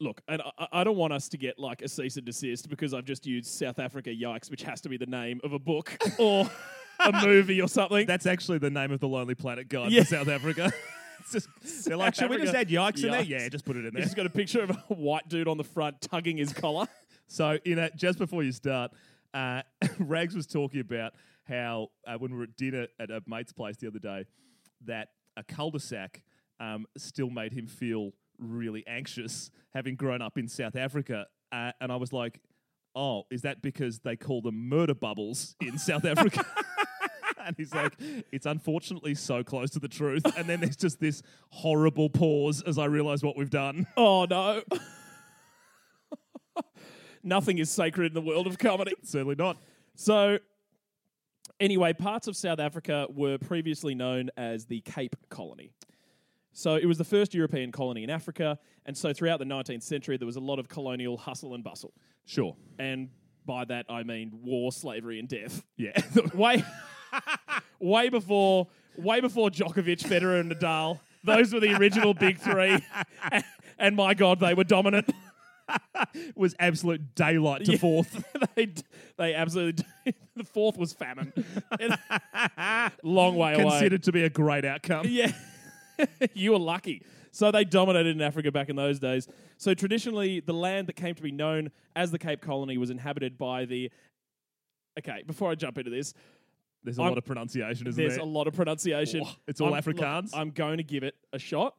look, 0.00 0.20
and 0.28 0.42
I, 0.58 0.68
I 0.72 0.84
don't 0.84 0.96
want 0.96 1.12
us 1.12 1.28
to 1.30 1.36
get 1.38 1.58
like 1.58 1.82
a 1.82 1.88
cease 1.88 2.16
and 2.16 2.24
desist 2.26 2.68
because 2.68 2.94
I've 2.94 3.04
just 3.04 3.26
used 3.26 3.46
South 3.48 3.78
Africa 3.78 4.10
Yikes, 4.10 4.50
which 4.50 4.62
has 4.62 4.80
to 4.82 4.88
be 4.88 4.96
the 4.96 5.06
name 5.06 5.40
of 5.44 5.52
a 5.52 5.58
book 5.58 5.96
or 6.18 6.50
a 6.98 7.12
movie 7.24 7.60
or 7.60 7.68
something. 7.68 8.06
That's 8.06 8.26
actually 8.26 8.58
the 8.58 8.70
name 8.70 8.90
of 8.92 9.00
the 9.00 9.08
Lonely 9.08 9.34
Planet 9.34 9.68
guide 9.68 9.92
Yeah. 9.92 10.02
for 10.02 10.08
South 10.16 10.28
Africa. 10.28 10.72
just, 11.32 11.48
they're 11.84 11.96
like, 11.96 12.14
should 12.16 12.30
we 12.30 12.38
just 12.38 12.54
add 12.54 12.72
Africa. 12.72 12.74
yikes 13.00 13.04
in 13.04 13.10
there? 13.10 13.22
Yeah, 13.22 13.48
just 13.48 13.64
put 13.64 13.76
it 13.76 13.80
in 13.80 13.84
He's 13.86 13.92
there. 13.94 14.02
just 14.02 14.16
got 14.16 14.26
a 14.26 14.30
picture 14.30 14.62
of 14.62 14.70
a 14.70 14.74
white 14.94 15.28
dude 15.28 15.48
on 15.48 15.56
the 15.58 15.64
front 15.64 16.00
tugging 16.00 16.36
his 16.38 16.52
collar. 16.52 16.86
So, 17.26 17.58
in 17.64 17.78
a, 17.78 17.90
just 17.94 18.18
before 18.18 18.42
you 18.42 18.52
start, 18.52 18.90
uh, 19.34 19.62
Rags 19.98 20.34
was 20.34 20.46
talking 20.46 20.80
about 20.80 21.12
how 21.44 21.88
uh, 22.06 22.14
when 22.14 22.32
we 22.32 22.38
were 22.38 22.44
at 22.44 22.56
dinner 22.56 22.86
at 22.98 23.10
a 23.10 23.22
mate's 23.26 23.52
place 23.52 23.76
the 23.76 23.86
other 23.86 23.98
day, 24.00 24.24
that 24.86 25.08
a 25.36 25.44
cul-de-sac 25.44 26.22
um, 26.58 26.86
still 26.96 27.30
made 27.30 27.52
him 27.52 27.66
feel 27.66 28.10
really 28.40 28.84
anxious, 28.86 29.50
having 29.74 29.96
grown 29.96 30.22
up 30.22 30.36
in 30.38 30.48
South 30.48 30.76
Africa. 30.76 31.26
Uh, 31.52 31.72
and 31.80 31.92
I 31.92 31.96
was 31.96 32.12
like, 32.12 32.40
"Oh, 32.94 33.24
is 33.30 33.42
that 33.42 33.62
because 33.62 34.00
they 34.00 34.16
call 34.16 34.42
them 34.42 34.68
murder 34.68 34.94
bubbles 34.94 35.56
in 35.60 35.78
South 35.78 36.04
Africa?" 36.04 36.44
and 37.44 37.56
he's 37.56 37.74
like, 37.74 37.94
"It's 38.32 38.46
unfortunately 38.46 39.14
so 39.14 39.42
close 39.42 39.70
to 39.70 39.78
the 39.78 39.88
truth." 39.88 40.22
And 40.36 40.48
then 40.48 40.60
there's 40.60 40.76
just 40.76 41.00
this 41.00 41.22
horrible 41.50 42.08
pause 42.10 42.62
as 42.62 42.78
I 42.78 42.86
realise 42.86 43.22
what 43.22 43.36
we've 43.36 43.50
done. 43.50 43.86
Oh 43.96 44.26
no. 44.28 44.62
Nothing 47.22 47.58
is 47.58 47.70
sacred 47.70 48.06
in 48.06 48.14
the 48.14 48.20
world 48.20 48.46
of 48.46 48.58
comedy. 48.58 48.94
Certainly 49.02 49.34
not. 49.34 49.58
So, 49.94 50.38
anyway, 51.58 51.92
parts 51.92 52.28
of 52.28 52.36
South 52.36 52.58
Africa 52.58 53.06
were 53.10 53.36
previously 53.36 53.94
known 53.94 54.30
as 54.38 54.64
the 54.66 54.80
Cape 54.80 55.16
Colony. 55.28 55.72
So, 56.52 56.74
it 56.74 56.86
was 56.86 56.98
the 56.98 57.04
first 57.04 57.34
European 57.34 57.70
colony 57.72 58.02
in 58.02 58.10
Africa, 58.10 58.58
and 58.86 58.96
so 58.96 59.12
throughout 59.12 59.38
the 59.38 59.44
19th 59.44 59.82
century, 59.82 60.16
there 60.16 60.26
was 60.26 60.36
a 60.36 60.40
lot 60.40 60.58
of 60.58 60.68
colonial 60.68 61.16
hustle 61.16 61.54
and 61.54 61.62
bustle. 61.62 61.92
Sure. 62.26 62.56
And 62.78 63.10
by 63.46 63.64
that, 63.66 63.86
I 63.88 64.02
mean 64.02 64.30
war, 64.42 64.72
slavery, 64.72 65.18
and 65.18 65.28
death. 65.28 65.62
Yeah. 65.76 65.92
Way, 66.34 66.64
way 67.80 68.08
before, 68.08 68.68
way 68.96 69.20
before 69.20 69.50
Djokovic, 69.50 70.00
Federer, 70.02 70.40
and 70.40 70.50
Nadal. 70.52 71.00
Those 71.24 71.52
were 71.52 71.60
the 71.60 71.74
original 71.76 72.14
big 72.14 72.38
three, 72.38 72.78
and 73.78 73.94
my 73.96 74.14
God, 74.14 74.40
they 74.40 74.54
were 74.54 74.64
dominant. 74.64 75.10
was 76.34 76.54
absolute 76.58 77.14
daylight 77.14 77.64
to 77.64 77.72
Yeah. 77.72 77.78
fourth. 77.78 78.24
they 78.56 78.72
they 79.16 79.34
absolutely 79.34 79.84
the 80.34 80.42
fourth 80.44 80.76
was 80.76 80.92
famine. 80.92 81.32
Long 83.02 83.36
way 83.36 83.54
away. 83.54 83.64
Considered 83.64 84.02
to 84.04 84.12
be 84.12 84.24
a 84.24 84.30
great 84.30 84.64
outcome. 84.64 85.06
Yeah. 85.08 85.32
you 86.34 86.52
were 86.52 86.58
lucky. 86.58 87.02
So 87.32 87.50
they 87.50 87.64
dominated 87.64 88.16
in 88.16 88.22
Africa 88.22 88.50
back 88.50 88.68
in 88.68 88.76
those 88.76 88.98
days. 88.98 89.28
So 89.56 89.72
traditionally, 89.74 90.40
the 90.40 90.52
land 90.52 90.88
that 90.88 90.96
came 90.96 91.14
to 91.14 91.22
be 91.22 91.30
known 91.30 91.70
as 91.94 92.10
the 92.10 92.18
Cape 92.18 92.40
Colony 92.40 92.76
was 92.78 92.90
inhabited 92.90 93.38
by 93.38 93.64
the. 93.66 93.90
Okay, 94.98 95.22
before 95.26 95.50
I 95.50 95.54
jump 95.54 95.78
into 95.78 95.90
this, 95.90 96.12
There's 96.82 96.98
a 96.98 97.02
I'm- 97.02 97.10
lot 97.10 97.18
of 97.18 97.24
pronunciation, 97.24 97.86
isn't 97.86 97.96
there's 98.02 98.16
there? 98.16 98.24
a 98.24 98.28
lot 98.28 98.46
of 98.48 98.54
pronunciation. 98.54 99.22
Oh, 99.24 99.32
it's 99.46 99.60
all 99.60 99.72
I'm- 99.72 99.82
look, 99.86 99.96
Afrikaans? 99.96 100.30
I'm 100.34 100.50
going 100.50 100.78
to 100.78 100.82
give 100.82 101.04
it 101.04 101.14
a 101.32 101.38
shot, 101.38 101.76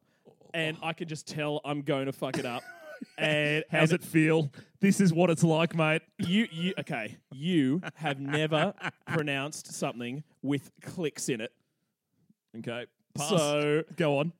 and 0.53 0.77
I 0.81 0.93
can 0.93 1.07
just 1.09 1.27
tell 1.27 1.59
I'm 1.65 1.81
going 1.81 2.05
to 2.05 2.13
fuck 2.13 2.37
it 2.37 2.45
up. 2.45 2.63
and 3.17 3.65
How's 3.69 3.91
and 3.91 4.01
it 4.01 4.05
feel? 4.05 4.51
This 4.79 5.01
is 5.01 5.11
what 5.11 5.29
it's 5.29 5.43
like, 5.43 5.75
mate. 5.75 6.03
You, 6.19 6.47
you, 6.51 6.73
okay? 6.79 7.17
You 7.31 7.81
have 7.95 8.19
never 8.19 8.73
pronounced 9.07 9.73
something 9.73 10.23
with 10.41 10.71
clicks 10.81 11.27
in 11.27 11.41
it. 11.41 11.51
Okay. 12.59 12.85
Pass. 13.15 13.29
So 13.29 13.83
Go 13.95 14.19
on. 14.19 14.33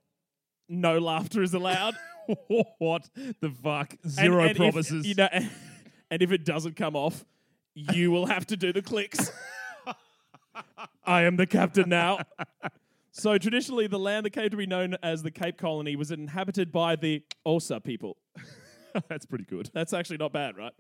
no 0.70 1.00
laughter 1.00 1.42
is 1.42 1.54
allowed. 1.54 1.96
what 2.78 3.10
the 3.42 3.50
fuck? 3.50 3.96
Zero 4.08 4.42
and 4.42 4.52
if- 4.52 4.58
promises. 4.58 5.06
you 5.06 5.16
know, 5.16 5.28
and 6.12 6.22
if 6.22 6.32
it 6.32 6.46
doesn't 6.46 6.76
come 6.76 6.96
off, 6.96 7.26
you 7.74 8.12
will 8.12 8.26
have 8.28 8.46
to 8.48 8.58
do 8.58 8.72
the 8.74 8.82
clicks. 8.82 9.32
I 11.06 11.22
am 11.24 11.38
the 11.38 11.48
captain 11.48 11.90
now. 11.90 12.20
So 13.12 13.38
traditionally, 13.38 13.88
the 13.88 14.00
land 14.00 14.26
that 14.26 14.32
came 14.32 14.50
to 14.50 14.58
be 14.58 14.66
known 14.68 14.96
as 15.04 15.24
the 15.24 15.32
Cape 15.32 15.58
Colony 15.58 15.96
was 15.96 16.12
inhabited 16.12 16.72
by 16.72 16.96
the 16.96 17.24
Xhosa 17.46 17.84
people. 17.84 18.18
That's 19.08 19.26
pretty 19.26 19.46
good. 19.46 19.70
That's 19.74 19.94
actually 19.94 20.18
not 20.18 20.32
bad, 20.34 20.58
right? 20.58 20.74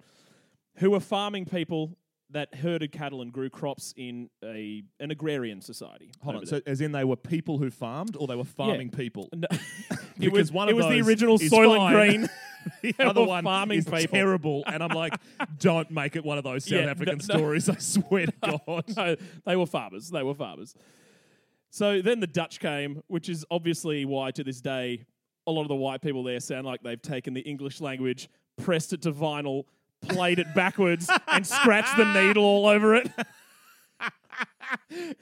Who 0.76 0.92
were 0.92 1.00
farming 1.00 1.46
people 1.46 1.98
that 2.34 2.56
herded 2.56 2.92
cattle 2.92 3.22
and 3.22 3.32
grew 3.34 3.50
crops 3.50 3.94
in 3.98 4.30
a 4.44 4.84
an 5.00 5.12
agrarian 5.12 5.62
society. 5.62 6.12
Hold 6.24 6.36
on. 6.38 6.46
So, 6.46 6.62
as 6.66 6.82
in 6.82 6.92
they 6.92 7.04
were 7.04 7.16
people 7.16 7.58
who 7.58 7.70
farmed, 7.70 8.16
or 8.16 8.28
they 8.28 8.36
were 8.36 8.44
farming 8.44 8.90
people? 8.92 9.30
No. 9.34 9.48
it 10.20 10.32
was, 10.32 10.52
one 10.52 10.70
it 10.70 10.72
of 10.72 10.78
was 10.78 10.86
the 10.88 10.98
those 11.00 11.08
original 11.08 11.36
is 11.36 11.50
Soil 11.50 11.76
fine. 11.76 11.96
and 11.96 12.30
Green. 12.82 12.94
the 12.98 13.06
other 13.06 13.24
one 13.24 13.44
farming 13.44 13.80
is 13.80 13.86
people. 13.86 14.08
terrible, 14.08 14.64
and 14.68 14.82
I'm 14.84 14.90
like, 14.92 15.14
don't 15.60 15.90
make 15.92 16.16
it 16.16 16.24
one 16.24 16.38
of 16.38 16.44
those 16.44 16.64
South 16.66 16.72
Yeah, 16.74 16.86
no- 16.86 16.92
African 16.92 17.18
no. 17.18 17.36
stories. 17.38 17.70
I 17.70 17.76
swear 17.78 18.28
to 18.28 18.34
God. 18.68 18.84
no, 18.96 19.16
they 19.46 19.56
were 19.56 19.66
farmers. 19.66 20.10
They 20.10 20.24
were 20.24 20.36
farmers. 20.36 20.74
So 21.70 22.02
then 22.02 22.20
the 22.20 22.28
Dutch 22.28 22.60
came, 22.60 23.02
which 23.08 23.30
is 23.30 23.46
obviously 23.50 24.04
why 24.06 24.32
to 24.32 24.44
this 24.44 24.60
day 24.62 25.06
a 25.48 25.52
lot 25.52 25.62
of 25.64 25.70
the 25.70 25.76
white 25.76 26.02
people 26.02 26.24
there 26.24 26.40
sound 26.40 26.66
like 26.66 26.84
they've 26.84 27.02
taken 27.02 27.34
the 27.34 27.42
English 27.42 27.82
language, 27.82 28.30
pressed 28.58 28.94
it 28.94 29.02
to 29.04 29.12
vinyl, 29.12 29.64
played 30.02 30.40
it 30.40 30.54
backwards, 30.54 31.10
and 31.28 31.46
scratched 31.46 31.98
the 31.98 32.06
needle 32.06 32.44
all 32.44 32.68
over 32.68 32.96
it. 32.96 33.10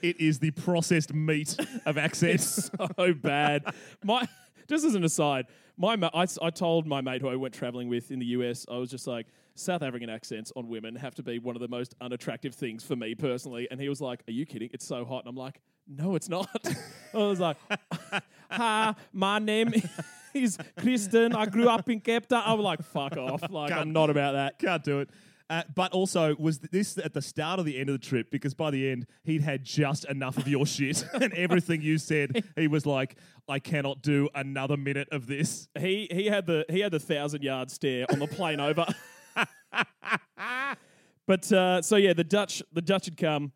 It 0.01 0.19
is 0.19 0.39
the 0.39 0.51
processed 0.51 1.13
meat 1.13 1.55
of 1.85 1.97
accents. 1.97 2.69
so 2.97 3.13
bad. 3.13 3.63
My 4.03 4.27
just 4.67 4.85
as 4.85 4.93
an 4.93 5.03
aside, 5.03 5.47
my 5.77 5.95
ma- 5.95 6.11
I, 6.13 6.27
I 6.41 6.49
told 6.51 6.85
my 6.85 7.01
mate 7.01 7.21
who 7.21 7.29
I 7.29 7.35
went 7.35 7.53
traveling 7.53 7.89
with 7.89 8.11
in 8.11 8.19
the 8.19 8.25
US, 8.27 8.65
I 8.69 8.77
was 8.77 8.91
just 8.91 9.07
like, 9.07 9.27
South 9.55 9.81
African 9.81 10.09
accents 10.09 10.53
on 10.55 10.69
women 10.69 10.95
have 10.95 11.15
to 11.15 11.23
be 11.23 11.39
one 11.39 11.55
of 11.55 11.61
the 11.61 11.67
most 11.67 11.95
unattractive 11.99 12.55
things 12.55 12.83
for 12.83 12.95
me 12.95 13.15
personally. 13.15 13.67
And 13.71 13.81
he 13.81 13.89
was 13.89 13.99
like, 13.99 14.23
Are 14.27 14.31
you 14.31 14.45
kidding? 14.45 14.69
It's 14.71 14.85
so 14.85 15.03
hot. 15.03 15.23
And 15.23 15.29
I'm 15.29 15.35
like, 15.35 15.59
No, 15.89 16.15
it's 16.15 16.29
not. 16.29 16.47
I 17.13 17.17
was 17.17 17.39
like, 17.39 17.57
Hi, 18.51 18.93
my 19.11 19.39
name 19.39 19.73
is 20.33 20.57
Kristen. 20.77 21.33
I 21.33 21.47
grew 21.47 21.67
up 21.67 21.89
in 21.89 21.99
Cape 21.99 22.27
Town. 22.27 22.43
I 22.45 22.53
was 22.53 22.63
like, 22.63 22.83
Fuck 22.83 23.17
off. 23.17 23.49
Like, 23.49 23.71
I'm 23.71 23.91
not 23.91 24.11
about 24.11 24.33
that. 24.33 24.59
Can't 24.59 24.83
do 24.83 24.99
it. 24.99 25.09
Uh, 25.49 25.63
but 25.73 25.91
also, 25.93 26.35
was 26.37 26.59
th- 26.59 26.69
this 26.69 26.99
at 26.99 27.11
the 27.15 27.23
start 27.23 27.59
or 27.59 27.63
the 27.63 27.79
end 27.79 27.89
of 27.89 27.99
the 27.99 28.05
trip? 28.05 28.29
Because 28.29 28.53
by 28.53 28.69
the 28.69 28.91
end, 28.91 29.07
he'd 29.23 29.41
had 29.41 29.63
just 29.63 30.05
enough 30.05 30.37
of 30.37 30.47
your 30.47 30.67
shit 30.67 31.03
and 31.19 31.33
everything 31.33 31.81
you 31.81 31.97
said. 31.97 32.43
He 32.55 32.67
was 32.67 32.85
like, 32.85 33.15
I 33.47 33.57
cannot 33.57 34.03
do 34.03 34.29
another 34.35 34.77
minute 34.77 35.07
of 35.11 35.25
this. 35.25 35.67
He 35.79 36.07
he 36.11 36.27
had 36.27 36.45
the 36.45 36.65
he 36.69 36.81
had 36.81 36.91
the 36.91 36.99
thousand 36.99 37.41
yard 37.41 37.71
stare 37.71 38.05
on 38.11 38.19
the 38.19 38.27
plane 38.27 38.59
over. 38.59 38.85
but 41.25 41.51
uh, 41.51 41.81
so 41.81 41.95
yeah, 41.95 42.13
the 42.13 42.23
Dutch 42.23 42.61
the 42.71 42.81
Dutch 42.83 43.05
had 43.05 43.17
come, 43.17 43.51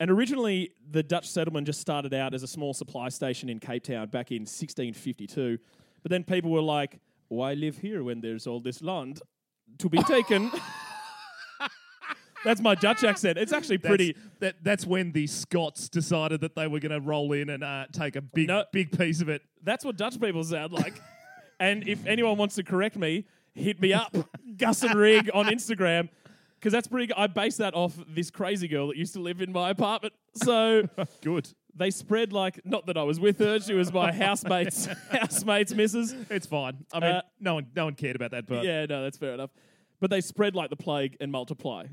and 0.00 0.10
originally 0.10 0.70
the 0.90 1.02
Dutch 1.02 1.28
settlement 1.28 1.66
just 1.66 1.80
started 1.80 2.14
out 2.14 2.34
as 2.34 2.42
a 2.42 2.46
small 2.48 2.72
supply 2.74 3.08
station 3.08 3.48
in 3.48 3.58
Cape 3.58 3.84
Town 3.84 4.08
back 4.08 4.30
in 4.30 4.42
1652. 4.42 5.58
But 6.02 6.10
then 6.10 6.24
people 6.24 6.50
were 6.50 6.62
like, 6.62 7.00
"Why 7.28 7.54
live 7.54 7.78
here 7.78 8.02
when 8.04 8.20
there's 8.20 8.46
all 8.46 8.60
this 8.60 8.82
land 8.82 9.20
to 9.78 9.88
be 9.88 10.02
taken?" 10.04 10.50
That's 12.44 12.60
my 12.60 12.74
Dutch 12.76 13.02
accent. 13.02 13.36
It's 13.36 13.52
actually 13.52 13.78
That's, 13.78 13.88
pretty. 13.88 14.16
That, 14.38 14.56
that's 14.62 14.86
when 14.86 15.10
the 15.12 15.26
Scots 15.26 15.88
decided 15.88 16.40
that 16.42 16.54
they 16.54 16.68
were 16.68 16.78
going 16.78 16.92
to 16.92 17.00
roll 17.00 17.32
in 17.32 17.50
and 17.50 17.64
uh, 17.64 17.86
take 17.92 18.14
a 18.14 18.22
big, 18.22 18.46
No. 18.48 18.64
big 18.72 18.96
piece 18.96 19.20
of 19.20 19.28
it. 19.28 19.42
That's 19.64 19.84
what 19.84 19.96
Dutch 19.96 20.20
people 20.20 20.44
sound 20.44 20.72
like. 20.72 20.94
and 21.60 21.86
if 21.88 22.06
anyone 22.06 22.38
wants 22.38 22.54
to 22.54 22.62
correct 22.62 22.96
me, 22.96 23.26
hit 23.54 23.80
me 23.80 23.92
up, 23.92 24.16
Gus 24.56 24.82
and 24.84 24.94
Rig 24.94 25.28
on 25.34 25.46
Instagram, 25.46 26.08
because 26.58 26.72
that's 26.72 26.88
pretty. 26.88 27.12
I 27.14 27.26
base 27.26 27.56
that 27.58 27.74
off 27.74 27.94
this 28.08 28.30
crazy 28.30 28.68
girl 28.68 28.88
that 28.88 28.96
used 28.96 29.14
to 29.14 29.20
live 29.20 29.40
in 29.40 29.52
my 29.52 29.70
apartment. 29.70 30.14
So 30.34 30.82
Good. 31.22 31.48
they 31.74 31.90
spread 31.90 32.32
like 32.32 32.60
not 32.64 32.86
that 32.86 32.96
I 32.96 33.02
was 33.04 33.20
with 33.20 33.38
her; 33.38 33.60
she 33.60 33.74
was 33.74 33.92
my 33.92 34.12
housemate's 34.12 34.86
housemate's 35.10 35.74
missus. 35.74 36.14
It's 36.30 36.46
fine. 36.46 36.84
I 36.92 37.00
mean, 37.00 37.10
Uh, 37.10 37.22
no 37.40 37.54
one, 37.54 37.66
no 37.76 37.84
one 37.84 37.94
cared 37.94 38.16
about 38.16 38.32
that 38.32 38.46
part. 38.46 38.64
Yeah, 38.64 38.86
no, 38.86 39.02
that's 39.02 39.18
fair 39.18 39.32
enough. 39.34 39.50
But 40.00 40.10
they 40.10 40.20
spread 40.20 40.54
like 40.54 40.70
the 40.70 40.76
plague 40.76 41.16
and 41.20 41.30
multiply. 41.32 41.86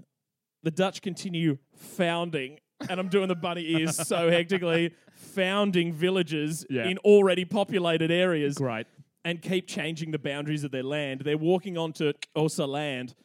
The 0.64 0.72
Dutch 0.72 1.02
continue 1.02 1.58
founding, 1.76 2.60
and 2.90 3.00
I'm 3.00 3.08
doing 3.10 3.28
the 3.28 3.36
bunny 3.36 3.70
ears 3.72 3.96
so 4.08 4.30
hectically, 4.32 4.94
founding 5.14 5.94
villages 5.94 6.66
Yeah. 6.70 6.86
in 6.88 6.98
already 7.00 7.46
populated 7.46 8.12
areas. 8.12 8.56
Great. 8.56 8.88
and 9.24 9.42
keep 9.42 9.68
changing 9.68 10.12
the 10.12 10.20
boundaries 10.20 10.64
of 10.64 10.70
their 10.72 10.84
land. 10.84 11.22
They're 11.22 11.36
walking 11.38 11.80
onto 11.80 12.14
Xhosa 12.36 12.68
land 12.68 13.16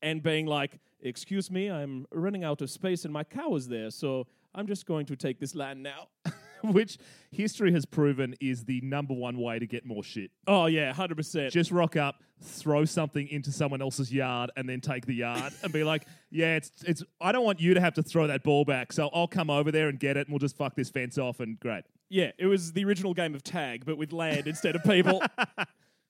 and 0.00 0.22
being 0.22 0.46
like, 0.46 0.78
Excuse 1.00 1.50
me, 1.50 1.70
I'm 1.70 2.06
running 2.12 2.44
out 2.44 2.60
of 2.60 2.70
space 2.70 3.04
and 3.04 3.12
my 3.12 3.24
cow 3.24 3.54
is 3.54 3.68
there, 3.68 3.90
so 3.90 4.26
I'm 4.54 4.66
just 4.66 4.86
going 4.86 5.06
to 5.06 5.16
take 5.16 5.38
this 5.38 5.54
land 5.54 5.82
now. 5.82 6.08
Which 6.64 6.98
history 7.30 7.72
has 7.72 7.86
proven 7.86 8.34
is 8.40 8.64
the 8.64 8.80
number 8.80 9.14
one 9.14 9.38
way 9.38 9.60
to 9.60 9.66
get 9.66 9.86
more 9.86 10.02
shit. 10.02 10.32
oh, 10.48 10.66
yeah, 10.66 10.92
100%. 10.92 11.52
Just 11.52 11.70
rock 11.70 11.94
up, 11.94 12.16
throw 12.42 12.84
something 12.84 13.28
into 13.28 13.52
someone 13.52 13.80
else's 13.80 14.12
yard, 14.12 14.50
and 14.56 14.68
then 14.68 14.80
take 14.80 15.06
the 15.06 15.14
yard 15.14 15.52
and 15.62 15.72
be 15.72 15.84
like, 15.84 16.04
"Yeah, 16.32 16.56
it's 16.56 16.72
it's. 16.84 17.04
I 17.20 17.30
don't 17.30 17.44
want 17.44 17.60
you 17.60 17.74
to 17.74 17.80
have 17.80 17.94
to 17.94 18.02
throw 18.02 18.26
that 18.26 18.42
ball 18.42 18.64
back, 18.64 18.92
so 18.92 19.08
I'll 19.14 19.28
come 19.28 19.50
over 19.50 19.70
there 19.70 19.88
and 19.88 20.00
get 20.00 20.16
it, 20.16 20.26
and 20.26 20.30
we'll 20.30 20.40
just 20.40 20.56
fuck 20.56 20.74
this 20.74 20.90
fence 20.90 21.16
off." 21.16 21.38
And 21.38 21.60
great. 21.60 21.84
yeah, 22.08 22.32
it 22.38 22.46
was 22.46 22.72
the 22.72 22.84
original 22.84 23.14
game 23.14 23.36
of 23.36 23.44
tag, 23.44 23.84
but 23.86 23.96
with 23.96 24.12
land 24.12 24.48
instead 24.48 24.74
of 24.74 24.82
people. 24.82 25.22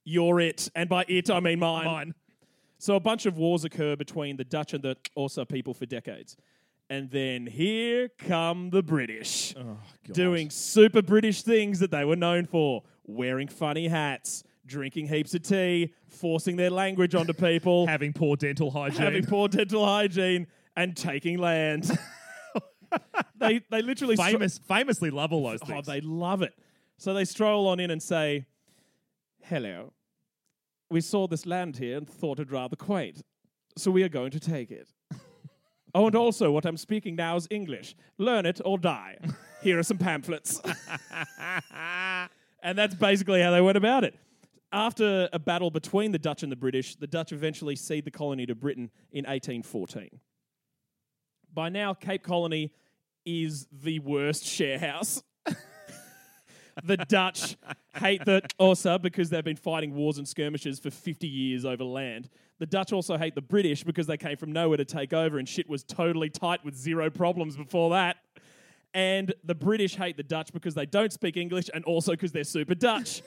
You're 0.04 0.40
it. 0.40 0.70
And 0.74 0.88
by 0.88 1.04
it, 1.08 1.30
I 1.30 1.40
mean 1.40 1.58
mine. 1.58 1.84
Mine. 1.84 2.14
So 2.78 2.94
a 2.94 3.00
bunch 3.00 3.26
of 3.26 3.36
wars 3.36 3.64
occur 3.64 3.96
between 3.96 4.36
the 4.36 4.44
Dutch 4.44 4.72
and 4.72 4.82
the 4.82 4.96
Xhosa 5.16 5.48
people 5.48 5.74
for 5.74 5.84
decades. 5.86 6.36
And 6.90 7.10
then 7.10 7.46
here 7.46 8.08
come 8.18 8.70
the 8.70 8.82
British, 8.82 9.54
Oh, 9.58 9.76
doing 10.12 10.48
super 10.48 11.02
British 11.02 11.42
things 11.42 11.80
that 11.80 11.90
they 11.90 12.04
were 12.04 12.16
known 12.16 12.46
for 12.46 12.82
wearing 13.04 13.48
funny 13.48 13.88
hats, 13.88 14.42
drinking 14.64 15.08
heaps 15.08 15.34
of 15.34 15.42
tea, 15.42 15.92
forcing 16.06 16.56
their 16.56 16.70
language 16.70 17.14
onto 17.14 17.34
people, 17.34 17.86
having 17.88 18.12
poor 18.14 18.36
dental 18.36 18.70
hygiene. 18.70 19.02
having 19.02 19.26
poor 19.26 19.48
dental 19.48 19.84
hygiene, 19.84 20.46
and 20.76 20.96
taking 20.96 21.36
land. 21.38 21.90
they, 23.36 23.60
they 23.70 23.82
literally 23.82 24.16
stro- 24.16 24.32
famous, 24.32 24.56
famously 24.58 25.10
love 25.10 25.32
all 25.32 25.42
those 25.46 25.60
things. 25.60 25.70
Oh, 25.70 25.74
things. 25.74 25.86
they 25.88 26.00
love 26.00 26.40
it. 26.42 26.54
So 26.96 27.12
they 27.12 27.24
stroll 27.24 27.68
on 27.68 27.80
in 27.80 27.90
and 27.90 28.02
say, 28.02 28.46
Hello. 29.42 29.92
We 30.90 31.00
saw 31.00 31.26
this 31.26 31.46
land 31.46 31.76
here 31.76 31.98
and 31.98 32.08
thought 32.08 32.40
it 32.40 32.50
rather 32.50 32.76
quaint. 32.76 33.22
So 33.76 33.90
we 33.90 34.02
are 34.02 34.08
going 34.08 34.30
to 34.32 34.40
take 34.40 34.70
it. 34.70 34.88
oh, 35.94 36.06
and 36.06 36.16
also, 36.16 36.50
what 36.50 36.64
I'm 36.64 36.76
speaking 36.76 37.14
now 37.14 37.36
is 37.36 37.46
English. 37.50 37.94
Learn 38.16 38.46
it 38.46 38.60
or 38.64 38.78
die. 38.78 39.18
Here 39.62 39.78
are 39.78 39.82
some 39.82 39.98
pamphlets. 39.98 40.60
and 42.62 42.78
that's 42.78 42.94
basically 42.94 43.42
how 43.42 43.50
they 43.50 43.60
went 43.60 43.76
about 43.76 44.04
it. 44.04 44.14
After 44.72 45.28
a 45.32 45.38
battle 45.38 45.70
between 45.70 46.12
the 46.12 46.18
Dutch 46.18 46.42
and 46.42 46.52
the 46.52 46.56
British, 46.56 46.96
the 46.96 47.06
Dutch 47.06 47.32
eventually 47.32 47.76
cede 47.76 48.04
the 48.04 48.10
colony 48.10 48.46
to 48.46 48.54
Britain 48.54 48.90
in 49.12 49.24
1814. 49.24 50.20
By 51.52 51.70
now, 51.70 51.94
Cape 51.94 52.22
Colony 52.22 52.72
is 53.24 53.66
the 53.72 53.98
worst 54.00 54.44
sharehouse. 54.44 55.22
The 56.84 56.96
Dutch 56.96 57.56
hate 57.96 58.24
the 58.24 58.42
Xhosa 58.60 59.00
because 59.00 59.30
they've 59.30 59.44
been 59.44 59.56
fighting 59.56 59.94
wars 59.94 60.18
and 60.18 60.26
skirmishes 60.28 60.78
for 60.78 60.90
50 60.90 61.26
years 61.26 61.64
over 61.64 61.84
land. 61.84 62.28
The 62.58 62.66
Dutch 62.66 62.92
also 62.92 63.16
hate 63.16 63.34
the 63.34 63.40
British 63.42 63.84
because 63.84 64.06
they 64.06 64.16
came 64.16 64.36
from 64.36 64.52
nowhere 64.52 64.76
to 64.76 64.84
take 64.84 65.12
over 65.12 65.38
and 65.38 65.48
shit 65.48 65.68
was 65.68 65.84
totally 65.84 66.30
tight 66.30 66.64
with 66.64 66.74
zero 66.76 67.10
problems 67.10 67.56
before 67.56 67.90
that. 67.90 68.16
And 68.94 69.32
the 69.44 69.54
British 69.54 69.96
hate 69.96 70.16
the 70.16 70.22
Dutch 70.22 70.52
because 70.52 70.74
they 70.74 70.86
don't 70.86 71.12
speak 71.12 71.36
English 71.36 71.70
and 71.72 71.84
also 71.84 72.12
because 72.12 72.32
they're 72.32 72.44
super 72.44 72.74
Dutch. 72.74 73.22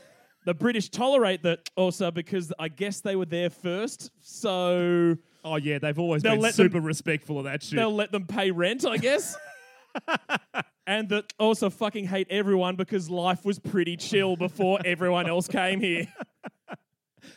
The 0.45 0.53
British 0.55 0.89
tolerate 0.89 1.43
the 1.43 1.59
Xhosa 1.77 2.13
because 2.13 2.51
I 2.57 2.67
guess 2.67 2.99
they 2.99 3.15
were 3.15 3.27
there 3.27 3.51
first, 3.51 4.09
so 4.21 5.15
oh 5.45 5.55
yeah, 5.57 5.77
they've 5.77 5.99
always 5.99 6.23
been 6.23 6.39
let 6.39 6.55
them- 6.55 6.65
super 6.65 6.79
respectful 6.81 7.37
of 7.37 7.43
that 7.43 7.61
shit. 7.61 7.77
they'll 7.77 7.93
let 7.93 8.11
them 8.11 8.25
pay 8.25 8.49
rent, 8.49 8.83
I 8.83 8.97
guess. 8.97 9.37
and 10.91 11.09
that 11.09 11.31
also 11.39 11.69
fucking 11.69 12.05
hate 12.07 12.27
everyone 12.29 12.75
because 12.75 13.09
life 13.09 13.45
was 13.45 13.59
pretty 13.59 13.95
chill 13.97 14.35
before 14.35 14.79
everyone 14.85 15.27
else 15.27 15.47
came 15.47 15.79
here. 15.79 16.07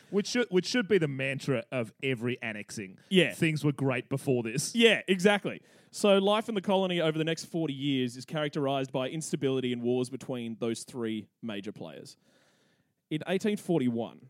Which 0.09 0.27
should 0.27 0.47
which 0.49 0.65
should 0.65 0.87
be 0.87 0.97
the 0.97 1.07
mantra 1.07 1.63
of 1.71 1.91
every 2.01 2.37
annexing. 2.41 2.97
Yeah. 3.09 3.33
things 3.33 3.63
were 3.63 3.71
great 3.71 4.09
before 4.09 4.41
this. 4.43 4.73
Yeah, 4.73 5.01
exactly. 5.07 5.61
So 5.91 6.17
life 6.17 6.49
in 6.49 6.55
the 6.55 6.61
colony 6.61 6.99
over 7.01 7.17
the 7.17 7.23
next 7.23 7.45
40 7.45 7.73
years 7.73 8.17
is 8.17 8.25
characterized 8.25 8.91
by 8.91 9.09
instability 9.09 9.71
and 9.73 9.81
wars 9.81 10.09
between 10.09 10.57
those 10.59 10.83
three 10.83 11.27
major 11.41 11.71
players. 11.71 12.17
In 13.11 13.19
1841, 13.27 14.21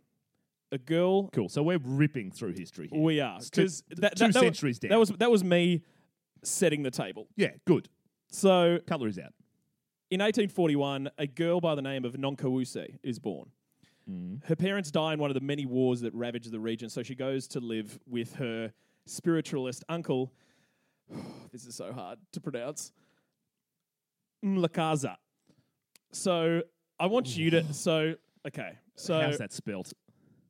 a 0.72 0.78
girl 0.78 1.30
Cool. 1.30 1.50
So 1.50 1.64
we're 1.64 1.80
ripping 1.84 2.32
through 2.32 2.54
history. 2.54 2.90
Here. 2.92 3.02
we 3.02 3.20
are 3.22 3.38
It's 3.38 3.50
two- 3.50 3.62
because 3.62 3.84
that, 3.98 4.16
two 4.18 4.28
that, 4.28 4.34
centuries 4.34 4.80
down. 4.80 4.90
That 4.90 5.00
was 5.00 5.10
that 5.10 5.32
was 5.32 5.44
me 5.44 5.84
setting 6.44 6.84
the 6.84 6.92
table. 6.92 7.28
yeah, 7.38 7.52
good. 7.66 7.88
So 8.30 8.80
Cutlery's 8.88 9.20
out. 9.20 9.34
In 10.12 10.20
1841, 10.20 11.10
a 11.18 11.28
girl 11.28 11.60
by 11.60 11.76
the 11.76 11.82
name 11.82 12.06
of 12.06 12.14
Nongqawuse 12.14 12.98
is 13.04 13.20
born. 13.20 13.50
Mm. 14.10 14.44
Her 14.46 14.56
parents 14.56 14.92
die 14.92 15.14
in 15.14 15.20
one 15.20 15.32
of 15.32 15.34
the 15.34 15.42
many 15.42 15.66
wars 15.66 16.02
that 16.02 16.14
ravage 16.14 16.46
the 16.48 16.60
region, 16.60 16.90
so 16.90 17.02
she 17.02 17.16
goes 17.16 17.48
to 17.50 17.60
live 17.60 18.00
with 18.08 18.36
her 18.36 18.72
spiritualist 19.08 19.84
uncle. 19.90 20.32
this 21.52 21.66
is 21.66 21.76
so 21.76 21.92
hard 21.92 22.20
to 22.34 22.40
pronounce. 22.40 22.92
Mhlakaza. 24.44 25.16
So 26.12 26.62
I 27.00 27.08
want 27.08 27.36
you 27.36 27.50
to. 27.52 27.64
So 27.74 28.14
okay. 28.48 28.78
So 28.96 29.20
How's 29.20 29.38
that 29.40 29.52
spelt? 29.54 29.94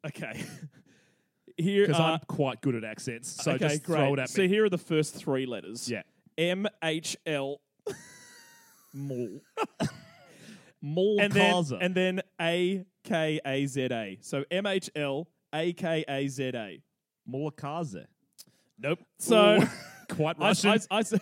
okay. 0.05 0.43
Here 1.57 1.87
Because 1.87 2.01
I'm 2.01 2.19
quite 2.27 2.59
good 2.59 2.75
at 2.75 2.83
accents, 2.83 3.41
so 3.41 3.53
okay, 3.53 3.69
just 3.69 3.83
great. 3.83 3.97
throw 3.99 4.13
it 4.15 4.19
at 4.19 4.29
so 4.29 4.45
here 4.45 4.65
are 4.65 4.69
the 4.69 4.77
first 4.77 5.15
three 5.15 5.45
letters. 5.45 5.89
yeah. 5.89 6.01
M 6.37 6.67
H 6.83 7.15
L 7.25 7.61
Mall. 8.93 9.41
and 11.19 11.31
then 11.31 11.53
Mulcaza. 11.53 11.77
and 11.81 11.95
then 11.95 12.21
A 12.39 12.85
K 13.03 13.39
A 13.45 13.65
Z 13.65 13.87
A. 13.91 14.17
So 14.21 14.43
M 14.51 14.65
H 14.65 14.89
L 14.95 15.27
A 15.53 15.73
K 15.73 16.05
A 16.07 16.27
Z 16.27 16.51
A. 16.55 16.81
Mulakaze. 17.29 18.05
Nope. 18.79 18.99
So 19.19 19.59
quite 20.09 20.35
I, 20.39 20.47
Russian. 20.49 20.69
I, 20.71 20.79
I, 20.91 20.99
s- 20.99 21.13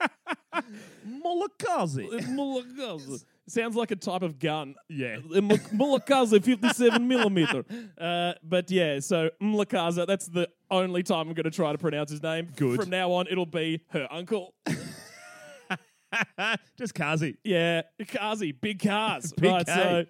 Mulakaze. 1.06 3.24
sounds 3.48 3.76
like 3.76 3.90
a 3.90 3.96
type 3.96 4.22
of 4.22 4.38
gun. 4.38 4.74
yeah. 4.88 5.16
Mulakaza 5.18 6.42
57 6.42 7.06
millimeter. 7.06 7.64
Uh, 8.00 8.32
but 8.42 8.70
yeah, 8.70 9.00
so 9.00 9.30
Mulakaza, 9.42 10.06
that's 10.06 10.26
the 10.26 10.48
only 10.70 11.02
time 11.02 11.28
I'm 11.28 11.34
going 11.34 11.44
to 11.44 11.50
try 11.50 11.72
to 11.72 11.78
pronounce 11.78 12.10
his 12.10 12.22
name. 12.22 12.48
Good. 12.56 12.80
From 12.80 12.90
now 12.90 13.12
on, 13.12 13.26
it'll 13.30 13.46
be 13.46 13.80
her 13.90 14.08
uncle. 14.10 14.54
Just 16.78 16.94
Kazi. 16.94 17.36
Yeah, 17.44 17.82
Kazi, 18.08 18.52
big 18.52 18.82
cars. 18.82 19.32
Big 19.36 19.50
right, 19.50 19.66
K. 19.66 19.72
so 19.72 20.04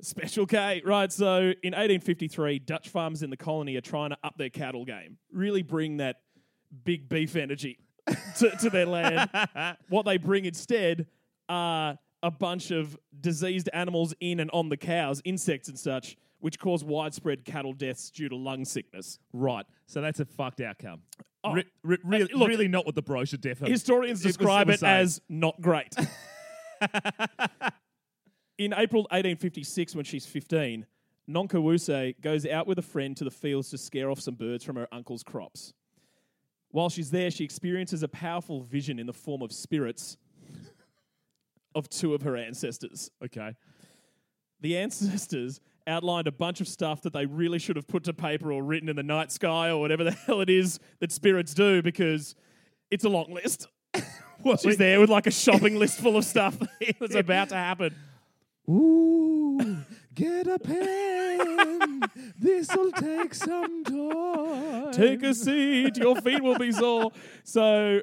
Special 0.00 0.46
K. 0.46 0.82
Right, 0.84 1.12
so 1.12 1.38
in 1.62 1.72
1853, 1.72 2.60
Dutch 2.60 2.88
farmers 2.88 3.22
in 3.22 3.30
the 3.30 3.36
colony 3.36 3.76
are 3.76 3.80
trying 3.80 4.10
to 4.10 4.18
up 4.22 4.36
their 4.38 4.50
cattle 4.50 4.84
game, 4.84 5.18
really 5.32 5.62
bring 5.62 5.96
that 5.96 6.16
big 6.84 7.08
beef 7.08 7.34
energy 7.34 7.78
to, 8.38 8.50
to 8.60 8.70
their 8.70 8.86
land. 8.86 9.28
what 9.88 10.04
they 10.04 10.16
bring 10.16 10.44
instead 10.44 11.06
are 11.48 11.98
a 12.22 12.30
bunch 12.30 12.70
of 12.70 12.96
diseased 13.20 13.68
animals 13.72 14.14
in 14.20 14.40
and 14.40 14.50
on 14.52 14.68
the 14.68 14.76
cows, 14.76 15.20
insects 15.24 15.68
and 15.68 15.78
such, 15.78 16.16
which 16.40 16.58
caused 16.58 16.86
widespread 16.86 17.44
cattle 17.44 17.72
deaths 17.72 18.10
due 18.10 18.28
to 18.28 18.36
lung 18.36 18.64
sickness. 18.64 19.18
Right. 19.32 19.66
So 19.86 20.00
that's 20.00 20.20
a 20.20 20.24
fucked 20.24 20.60
outcome. 20.60 21.02
Oh. 21.44 21.52
Re- 21.52 21.64
re- 21.82 21.98
really, 22.04 22.32
look- 22.34 22.48
really 22.48 22.68
not 22.68 22.86
what 22.86 22.94
the 22.94 23.02
brochure 23.02 23.38
defo. 23.38 23.66
Historians 23.68 24.20
It 24.24 24.28
was- 24.28 24.36
describe 24.36 24.68
it 24.70 24.74
it, 24.74 24.82
as 24.82 25.20
not 25.28 25.60
great. 25.60 25.94
In 28.58 28.72
April 28.72 29.02
1856, 29.10 29.94
when 29.94 30.04
she's 30.04 30.26
15, 30.26 30.84
Nongqawuse 31.30 32.20
goes 32.20 32.44
out 32.46 32.66
with 32.66 32.78
a 32.78 32.82
friend 32.82 33.16
to 33.16 33.24
the 33.24 33.30
fields 33.30 33.70
to 33.70 33.78
scare 33.78 34.10
off 34.10 34.20
some 34.20 34.34
birds 34.34 34.64
from 34.64 34.76
her 34.76 34.88
uncle's 34.90 35.22
crops. 35.22 35.74
While 36.70 36.88
she's 36.88 37.10
there, 37.10 37.30
she 37.30 37.44
experiences 37.44 38.02
a 38.02 38.08
powerful 38.08 38.62
vision 38.62 38.98
in 38.98 39.06
the 39.06 39.12
form 39.12 39.42
of 39.42 39.52
spirits 39.52 40.16
of 41.74 41.88
two 41.88 42.14
of 42.14 42.22
her 42.22 42.36
ancestors. 42.36 43.10
okay. 43.24 43.54
The 44.60 44.76
ancestors 44.76 45.60
outlined 45.88 46.28
a 46.28 46.32
bunch 46.32 46.60
of 46.60 46.68
stuff 46.68 47.02
that 47.02 47.12
they 47.12 47.26
really 47.26 47.58
should 47.58 47.76
have 47.76 47.88
put 47.88 48.04
to 48.04 48.12
paper 48.12 48.52
or 48.52 48.62
written 48.62 48.88
in 48.88 48.96
the 48.96 49.02
night 49.02 49.32
sky 49.32 49.70
or 49.70 49.80
whatever 49.80 50.04
the 50.04 50.10
hell 50.26 50.40
it 50.40 50.50
is 50.50 50.78
that 51.00 51.10
spirits 51.10 51.54
do 51.54 51.82
because 51.82 52.34
it's 52.90 53.04
a 53.04 53.08
long 53.08 53.32
list. 53.32 53.66
She's 54.62 54.76
there 54.76 55.00
with 55.00 55.10
like 55.10 55.26
a 55.26 55.32
shopping 55.32 55.76
list 55.76 55.98
full 55.98 56.16
of 56.16 56.24
stuff 56.24 56.56
that's 57.00 57.14
about 57.14 57.48
to 57.48 57.56
happen. 57.56 57.94
Ooh, 58.68 59.78
get 60.14 60.46
a 60.46 60.58
pen. 60.58 62.02
This'll 62.38 62.92
take 62.92 63.34
some 63.34 63.82
time. 63.82 64.92
Take 64.92 65.22
a 65.22 65.34
seat, 65.34 65.96
your 65.96 66.20
feet 66.20 66.42
will 66.42 66.58
be 66.58 66.70
sore. 66.70 67.10
So, 67.42 68.02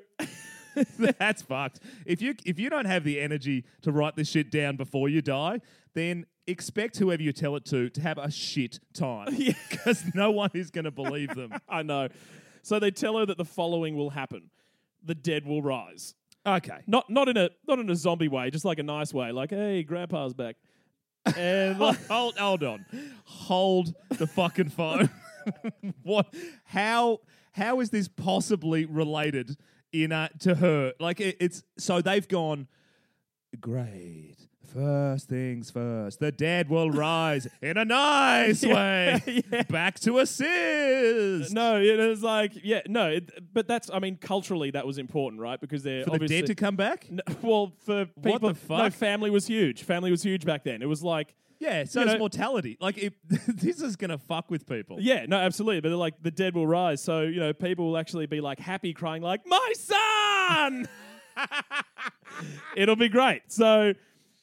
That's 0.98 1.42
fucked. 1.42 1.80
If 2.06 2.22
you 2.22 2.36
if 2.46 2.60
you 2.60 2.70
don't 2.70 2.86
have 2.86 3.04
the 3.04 3.20
energy 3.20 3.66
to 3.84 3.92
write 3.92 4.16
this 4.16 4.30
shit 4.30 4.52
down 4.52 4.76
before 4.76 5.10
you 5.10 5.22
die, 5.22 5.62
then 5.94 6.26
expect 6.48 6.98
whoever 6.98 7.22
you 7.22 7.32
tell 7.32 7.56
it 7.56 7.66
to 7.66 7.90
to 7.90 8.02
have 8.02 8.18
a 8.18 8.32
shit 8.32 8.80
time. 8.94 9.34
Yeah. 9.38 9.54
Because 9.70 10.04
no 10.14 10.32
one 10.32 10.52
is 10.54 10.72
going 10.72 10.86
to 10.86 10.92
believe 10.92 11.36
them. 11.36 11.54
I 11.70 11.84
know. 11.84 12.10
So 12.64 12.80
they 12.80 12.92
tell 12.92 13.18
her 13.18 13.26
that 13.26 13.38
the 13.38 13.46
following 13.46 13.96
will 13.96 14.10
happen: 14.12 14.50
the 15.04 15.16
dead 15.16 15.46
will 15.46 15.62
rise. 15.62 16.16
Okay. 16.46 16.80
Not 16.88 17.10
not 17.10 17.28
in 17.30 17.38
a 17.38 17.50
not 17.68 17.80
in 17.80 17.90
a 17.90 17.96
zombie 17.96 18.28
way, 18.28 18.50
just 18.50 18.66
like 18.66 18.80
a 18.80 18.84
nice 18.84 19.14
way, 19.14 19.32
like 19.32 19.52
hey, 19.52 19.84
grandpa's 19.84 20.34
back. 20.34 20.56
And 21.36 21.80
like, 21.80 22.06
hold, 22.06 22.38
hold 22.38 22.64
on. 22.64 22.86
Hold 23.24 23.96
the 24.10 24.28
fucking 24.28 24.70
phone. 24.70 25.10
what? 26.04 26.32
How? 26.66 27.22
how 27.56 27.80
is 27.80 27.90
this 27.90 28.10
possibly 28.10 28.86
related 28.86 29.58
in 29.94 30.12
uh, 30.12 30.28
to 30.40 30.56
her? 30.56 30.94
Like 31.00 31.22
it, 31.22 31.38
it's 31.40 31.64
so 31.78 32.02
they've 32.02 32.28
gone 32.28 32.68
great. 33.60 34.36
First 34.76 35.30
things 35.30 35.72
first, 35.72 36.20
the 36.20 36.34
dead 36.34 36.68
will 36.70 36.92
rise 37.08 37.48
in 37.62 37.78
a 37.78 37.86
nice 37.86 38.62
way. 38.62 39.42
Back 39.70 40.02
to 40.02 40.20
assist. 40.20 41.54
No, 41.54 41.82
it 41.82 41.98
was 41.98 42.22
like, 42.22 42.52
yeah, 42.62 42.82
no, 42.86 43.08
it, 43.10 43.54
but 43.54 43.70
that's, 43.70 43.90
I 43.94 44.00
mean, 44.00 44.18
culturally 44.18 44.72
that 44.72 44.86
was 44.86 44.98
important, 44.98 45.42
right? 45.42 45.62
Because 45.62 45.82
they're 45.84 46.04
For 46.04 46.20
the 46.20 46.28
dead 46.28 46.48
to 46.48 46.56
come 46.56 46.76
back? 46.76 47.10
No, 47.10 47.22
well, 47.42 47.74
for 47.86 48.06
people, 48.22 48.52
the 48.52 48.58
no, 48.70 48.90
family 48.90 49.30
was 49.30 49.48
huge. 49.48 49.84
Family 49.84 50.12
was 50.12 50.22
huge 50.24 50.44
back 50.46 50.66
then. 50.66 50.82
It 50.82 50.90
was 50.90 51.02
like, 51.02 51.34
Yeah, 51.60 51.86
so 51.86 52.02
You 52.02 52.08
know- 52.08 52.18
mortality. 52.18 52.76
Like, 52.82 52.98
it, 52.98 53.14
this 53.30 53.82
is 53.82 53.96
going 53.96 54.10
to 54.12 54.18
fuck 54.18 54.52
with 54.52 54.68
people. 54.68 54.98
yeah, 55.00 55.26
no, 55.26 55.38
absolutely. 55.38 55.80
But 55.80 55.90
they're 55.90 55.98
like, 55.98 56.22
the 56.22 56.32
dead 56.32 56.54
will 56.54 56.68
rise. 56.68 57.02
So, 57.02 57.22
you 57.22 57.40
know, 57.40 57.54
people 57.54 57.86
will 57.86 57.98
actually 57.98 58.26
be 58.26 58.42
like 58.42 58.60
happy, 58.60 58.92
crying, 58.92 59.22
like, 59.24 59.40
my 59.46 59.74
son! 59.78 60.88
It'll 62.76 62.98
be 62.98 63.08
great. 63.10 63.44
So, 63.48 63.94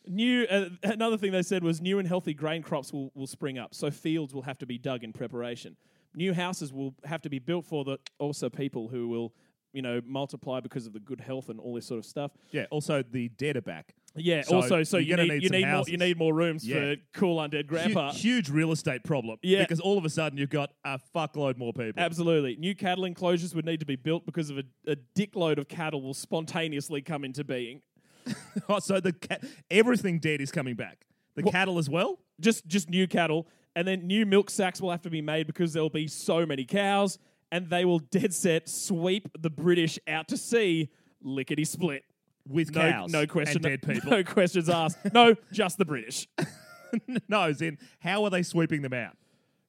new, 0.07 0.45
uh, 0.45 0.69
another 0.83 1.17
thing 1.17 1.33
they 1.33 1.43
said 1.43 1.63
was 1.63 1.81
new 1.81 1.99
and 1.99 2.07
healthy 2.09 2.35
grain 2.35 2.63
crops 2.63 2.93
will, 2.93 3.11
will 3.15 3.27
spring 3.27 3.59
up. 3.59 3.75
So, 3.75 3.91
fields 3.91 4.35
will 4.35 4.43
have 4.43 4.59
to 4.59 4.67
be 4.67 4.79
dug 4.79 5.05
in 5.05 5.13
preparation. 5.13 5.77
New 6.15 6.35
houses 6.35 6.73
will 6.73 6.95
have 7.05 7.23
to 7.23 7.31
be 7.31 7.39
built 7.39 7.65
for 7.65 7.85
the 7.85 7.99
Xhosa 8.21 8.55
people 8.55 8.89
who 8.89 9.09
will, 9.09 9.33
you 9.73 9.81
know, 9.81 10.01
multiply 10.05 10.61
because 10.61 10.87
of 10.87 10.93
the 10.93 11.01
good 11.01 11.21
health 11.21 11.49
and 11.49 11.59
all 11.59 11.75
this 11.75 11.87
sort 11.87 11.99
of 11.99 12.05
stuff. 12.05 12.33
Yeah, 12.51 12.67
also 12.71 13.03
the 13.03 13.29
dead 13.31 13.57
are 13.57 13.63
back. 13.63 13.95
Yeah. 14.15 14.43
So 14.43 14.57
also, 14.57 14.83
so 14.83 14.99
you're 14.99 15.09
you 15.09 15.17
gonna 15.17 15.23
need, 15.23 15.29
need 15.35 15.43
you 15.45 15.49
some 15.49 15.57
need 15.57 15.65
more 15.65 15.71
houses. 15.71 15.93
you 15.93 15.97
need 15.97 16.19
more 16.19 16.35
rooms 16.35 16.69
Yeah. 16.69 16.75
for 16.81 16.97
cool 17.15 17.39
undead 17.39 17.67
grandpa. 17.67 18.13
Hu- 18.13 18.19
huge 18.19 18.51
real 18.51 18.71
estate 18.73 19.05
problem. 19.05 19.39
Yeah. 19.43 19.61
Because 19.61 19.81
all 19.81 19.97
of 19.97 20.05
a 20.05 20.11
sudden 20.11 20.37
you've 20.37 20.51
got 20.51 20.73
a 20.85 21.01
fuckload 21.17 21.57
more 21.57 21.73
people. 21.73 21.95
Absolutely. 22.03 22.57
New 22.57 22.75
cattle 22.75 23.07
enclosures 23.07 23.55
would 23.55 23.65
need 23.65 23.81
to 23.81 23.87
be 23.87 23.97
built 23.97 24.27
because 24.27 24.51
of 24.51 24.59
a, 24.59 24.65
a 24.87 24.97
dickload 25.15 25.59
of 25.59 25.67
cattle 25.69 26.03
will 26.03 26.13
spontaneously 26.13 27.01
come 27.01 27.25
into 27.25 27.43
being. 27.43 27.81
Oh, 28.69 28.79
so 28.79 29.01
the 29.01 29.15
everything 29.71 30.19
dead 30.19 30.41
is 30.41 30.51
coming 30.53 30.75
back. 30.75 31.05
The 31.35 31.43
cattle 31.43 31.79
as 31.79 31.89
well? 31.91 32.19
Just 32.41 32.67
just 32.67 32.89
new 32.91 33.07
cattle, 33.07 33.49
and 33.75 33.87
then 33.89 34.07
new 34.07 34.25
milk 34.27 34.51
sacks 34.51 34.81
will 34.81 34.91
have 34.91 35.03
to 35.03 35.11
be 35.11 35.23
made 35.23 35.47
because 35.47 35.73
there'll 35.73 35.91
be 35.91 36.07
so 36.09 36.45
many 36.47 36.65
cows, 36.65 37.19
and 37.51 37.69
they 37.71 37.85
will 37.85 37.99
dead 37.99 38.33
set 38.35 38.69
sweep 38.69 39.29
the 39.39 39.51
British 39.51 39.99
out 40.07 40.29
to 40.29 40.37
sea, 40.37 40.91
lickety 41.23 41.65
split. 41.65 42.05
With 42.49 42.75
No, 42.75 42.81
cows. 42.91 43.13
no 43.13 43.27
question. 43.27 43.65
And 43.65 43.81
dead 43.81 43.89
people. 43.95 44.11
No 44.11 44.25
questions 44.25 44.69
asked. 44.69 44.99
no, 45.13 45.35
just 45.53 45.79
the 45.79 45.85
British 45.85 46.27
no, 47.29 47.43
as 47.45 47.63
in, 47.63 47.79
how 48.01 48.25
are 48.25 48.31
they 48.31 48.43
sweeping 48.43 48.83
them 48.83 48.93
out? 48.93 49.17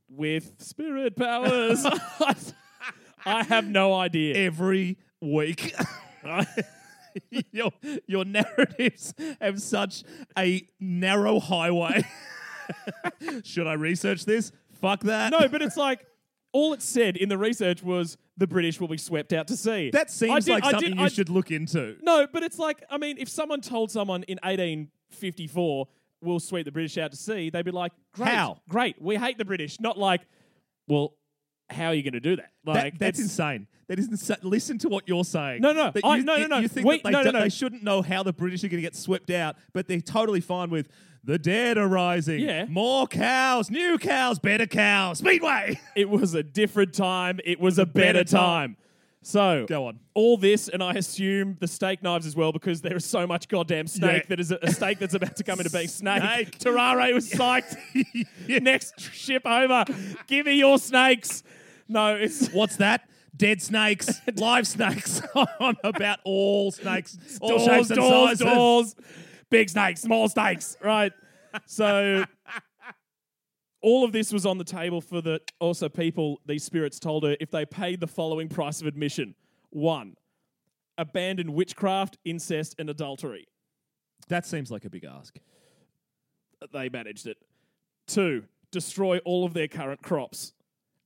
with 0.10 0.54
spirit 0.60 1.16
powers. 1.16 1.84
I 3.26 3.44
have 3.44 3.66
no 3.68 3.94
idea. 3.96 4.36
Every 4.36 4.98
week. 5.22 5.74
your, 7.52 7.72
your 8.08 8.26
narratives 8.26 9.14
have 9.42 9.62
such 9.62 10.04
a 10.38 10.68
narrow 10.80 11.40
highway. 11.40 12.04
Should 13.44 13.68
I 13.68 13.74
research 13.74 14.26
this? 14.26 14.52
Fuck 14.82 15.02
that. 15.02 15.32
No, 15.32 15.48
but 15.48 15.62
it's 15.62 15.78
like 15.78 16.06
all 16.52 16.74
it 16.74 16.82
said 16.82 17.18
in 17.18 17.30
the 17.30 17.38
research 17.38 17.82
was 17.84 18.18
the 18.38 18.48
British 18.48 18.80
will 18.80 18.88
be 18.88 18.98
swept 18.98 19.34
out 19.34 19.48
to 19.48 19.58
sea. 19.58 19.90
That 19.92 20.10
seems 20.12 20.46
did- 20.46 20.52
like 20.52 20.64
I 20.66 20.72
something 20.72 20.90
did- 20.92 21.00
you 21.00 21.06
I- 21.06 21.10
should 21.10 21.30
look 21.30 21.52
into. 21.52 21.98
No, 22.02 22.28
but 22.32 22.44
it's 22.44 22.60
like 22.60 22.84
I 22.90 22.98
mean, 22.98 23.18
if 23.18 23.30
someone 23.30 23.62
told 23.62 23.92
someone 23.92 24.24
in 24.24 24.38
1854 24.44 25.88
we'll 26.22 26.40
sweep 26.40 26.64
the 26.66 26.72
British 26.72 26.98
out 26.98 27.12
to 27.12 27.18
sea, 27.18 27.50
they'd 27.50 27.66
be 27.66 27.72
like, 27.72 27.92
"Great, 28.14 28.30
How? 28.30 28.58
Great, 28.70 29.02
we 29.02 29.16
hate 29.18 29.38
the 29.38 29.44
British." 29.46 29.80
Not 29.82 29.98
like, 29.98 30.22
"Well, 30.88 31.16
how 31.70 31.88
are 31.88 31.94
you 31.94 32.04
going 32.04 32.14
to 32.14 32.20
do 32.20 32.36
that?" 32.38 32.52
That- 32.66 32.76
Like 32.76 33.00
that's 33.00 33.20
insane. 33.20 33.68
That 33.88 34.00
is 34.00 34.08
insane. 34.08 34.38
Listen 34.44 34.78
to 34.80 34.90
what 34.90 35.08
you're 35.08 35.26
saying. 35.26 35.62
No, 35.62 35.74
no, 35.74 35.92
That 35.92 36.06
I- 36.06 36.18
you, 36.18 36.24
no, 36.24 36.38
no, 36.38 36.48
no. 36.48 36.58
You 36.60 36.68
think 36.70 36.88
that 36.88 37.04
they, 37.04 37.12
no, 37.12 37.22
no, 37.24 37.32
no. 37.32 37.42
they 37.42 37.50
shouldn't 37.50 37.84
know 37.84 38.02
how 38.02 38.24
the 38.24 38.32
British 38.34 38.64
are 38.64 38.70
going 38.70 38.78
to 38.78 38.82
get 38.82 38.96
swept 38.96 39.30
out, 39.30 39.56
but 39.74 39.88
they're 39.88 40.00
totally 40.00 40.40
fine 40.42 40.70
with 40.70 40.88
the 41.26 41.38
dead 41.38 41.78
are 41.78 41.88
rising. 41.88 42.40
Yeah. 42.40 42.66
More 42.66 43.08
cows, 43.08 43.70
new 43.70 43.98
cows, 43.98 44.40
better 44.40 44.66
cows. 44.66 45.20
Speedway. 45.20 45.80
It 45.96 46.10
was 46.10 46.34
a 46.34 46.44
different 46.44 46.94
time. 46.94 47.40
It 47.46 47.60
was 47.60 47.78
a 47.80 47.86
better, 47.86 48.14
better 48.20 48.24
time. 48.24 48.76
time. 48.76 48.78
So 49.24 49.66
Go 49.68 49.88
on. 49.88 50.00
all 50.14 50.38
this, 50.38 50.68
and 50.68 50.84
I 50.84 50.94
assume 50.94 51.58
the 51.60 51.68
steak 51.68 52.04
knives 52.04 52.26
as 52.26 52.36
well, 52.36 52.52
because 52.52 52.82
there 52.82 52.96
is 52.98 53.06
so 53.06 53.26
much 53.26 53.48
goddamn 53.48 53.88
snake 53.88 54.24
Yeah. 54.24 54.28
that 54.30 54.40
is 54.40 54.52
a, 54.52 54.60
a 54.62 54.72
steak 54.72 55.00
that's 55.00 55.14
about 55.14 55.36
to 55.38 55.44
come 55.44 55.60
into 55.60 55.72
being 55.72 55.88
snake. 55.88 56.22
Snake. 56.22 56.58
Tarrare 56.60 57.14
was 57.14 57.30
psyched. 57.32 57.76
Next 58.62 59.00
ship 59.00 59.46
over. 59.46 59.86
Give 60.28 60.46
me 60.46 60.56
your 60.56 60.78
snakes. 60.78 61.44
No, 61.88 62.16
it's 62.16 62.50
What's 62.54 62.76
that? 62.78 63.08
Dead 63.36 63.62
snakes, 63.62 64.22
live 64.36 64.68
snakes. 64.68 65.22
I'm 65.60 65.76
about 65.84 66.20
all 66.24 66.72
snakes, 66.72 67.18
all 67.42 67.50
doors, 67.58 67.64
shapes 67.66 67.90
and 67.90 68.00
doors, 68.00 68.40
sizes. 68.40 68.54
doors. 68.54 68.96
Big 69.50 69.70
snakes, 69.70 70.02
small 70.02 70.30
snakes. 70.30 70.78
Right. 70.84 71.12
So 71.66 72.26
all 73.84 74.04
of 74.04 74.12
this 74.14 74.34
was 74.34 74.46
on 74.46 74.58
the 74.58 74.64
table 74.64 75.02
for 75.02 75.22
the 75.22 75.40
Xhosa 75.62 75.94
people, 75.94 76.40
these 76.46 76.64
spirits 76.64 77.00
told 77.00 77.24
her 77.24 77.36
if 77.40 77.52
they 77.52 77.66
paid 77.66 78.00
the 78.00 78.08
following 78.08 78.48
price 78.50 78.82
of 78.82 78.88
admission. 78.88 79.36
One, 79.70 80.16
abandon 80.98 81.54
witchcraft, 81.54 82.18
incest, 82.26 82.76
and 82.80 82.90
adultery. 82.90 83.46
That 84.30 84.46
seems 84.46 84.72
like 84.72 84.86
a 84.86 84.90
big 84.90 85.04
ask. 85.04 85.36
They 86.72 86.88
managed 86.90 87.28
it. 87.28 87.38
Two, 88.08 88.46
destroy 88.72 89.18
all 89.20 89.46
of 89.46 89.54
their 89.54 89.68
current 89.68 90.02
crops. 90.02 90.54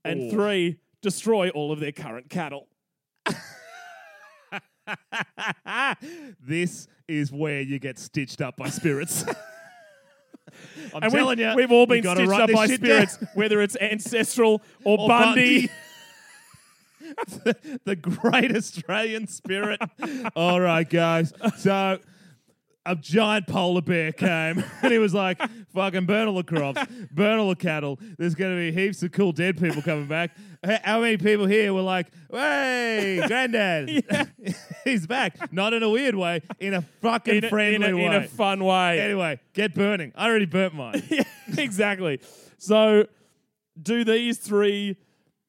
And 0.06 0.22
Oh. 0.24 0.30
three, 0.30 0.78
destroy 1.02 1.50
all 1.50 1.72
of 1.72 1.80
their 1.80 1.92
current 1.92 2.30
cattle. 2.30 2.68
this 6.46 6.88
is 7.08 7.32
where 7.32 7.62
you 7.62 7.80
get 7.80 7.98
stitched 7.98 8.42
up 8.42 8.56
by 8.58 8.70
spirits. 8.70 9.26
I'm 10.94 11.04
And 11.04 11.12
telling 11.14 11.38
we, 11.38 11.46
you, 11.46 11.56
we've 11.56 11.72
all 11.72 11.86
been 11.86 12.04
stitched 12.04 12.32
up 12.32 12.52
by 12.52 12.68
shit 12.68 12.82
down. 12.82 13.08
spirits, 13.08 13.18
whether 13.36 13.62
it's 13.62 13.76
ancestral 13.78 14.62
or, 14.84 15.00
Or 15.00 15.08
Bundy. 15.08 15.70
the, 17.44 17.80
the 17.86 17.96
great 17.96 18.56
Australian 18.56 19.28
spirit. 19.28 19.80
All 20.36 20.60
right, 20.60 20.90
guys. 20.90 21.34
So 21.58 22.00
a 22.88 22.96
giant 22.96 23.48
polar 23.48 23.82
bear 23.82 24.12
came 24.14 24.64
and 24.82 24.92
he 24.92 24.98
was 24.98 25.14
like, 25.14 25.40
fucking 25.74 26.06
burn 26.06 26.28
all 26.28 26.36
the 26.36 26.44
crops, 26.44 26.82
burn 27.12 27.38
all 27.38 27.50
the 27.50 27.56
cattle. 27.56 28.00
There's 28.18 28.34
going 28.34 28.56
to 28.56 28.58
be 28.58 28.72
heaps 28.72 29.04
of 29.04 29.12
cool 29.12 29.34
dead 29.34 29.60
people 29.60 29.82
coming 29.82 30.08
back. 30.08 30.32
How 30.84 31.02
many 31.02 31.18
people 31.18 31.46
here 31.46 31.74
were 31.74 31.82
like, 31.82 32.08
hey, 32.32 33.22
granddad, 33.28 34.26
he's 34.86 35.06
back. 35.06 35.52
Not 35.52 35.74
in 35.74 35.84
a 35.84 35.90
weird 35.90 36.16
way, 36.16 36.42
in 36.60 36.74
a 36.74 36.82
fucking 37.02 37.36
in, 37.36 37.46
a, 37.46 37.50
friendly 37.50 37.76
in, 37.76 37.94
a, 37.94 37.96
way. 37.96 38.06
in 38.06 38.14
a 38.14 38.28
fun 38.28 38.64
way. 38.64 39.02
anyway, 39.02 39.40
get 39.54 39.76
burning. 39.76 40.14
I 40.16 40.28
already 40.28 40.46
burnt 40.46 40.74
mine. 40.74 41.04
yeah, 41.10 41.24
exactly. 41.58 42.22
So 42.58 43.06
do 43.80 44.06
these 44.06 44.38
three 44.38 44.98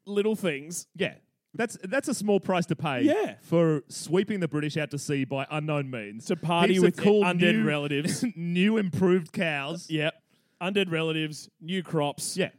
little 0.05 0.35
things. 0.35 0.87
Yeah. 0.97 1.15
That's 1.55 1.79
that's 1.83 2.09
a 2.09 2.15
small 2.15 2.41
price 2.41 2.67
to 2.67 2.77
pay 2.77 3.03
Yeah. 3.03 3.37
for 3.41 3.83
sweeping 3.89 4.41
the 4.41 4.49
British 4.49 4.77
out 4.77 4.91
to 4.91 4.99
sea 4.99 5.25
by 5.25 5.47
unknown 5.51 5.91
means. 5.91 6.27
To 6.27 6.37
party 6.37 6.75
Heaps 6.75 6.79
of 6.79 6.85
with 6.85 6.97
cool 6.99 7.23
undead 7.25 7.57
new- 7.57 7.65
relatives. 7.65 8.25
new 8.37 8.77
improved 8.77 9.33
cows. 9.33 9.89
Yep. 9.91 10.15
Undead 10.61 10.91
relatives, 10.91 11.49
new 11.61 11.83
crops, 11.83 12.37
Yeah. 12.37 12.51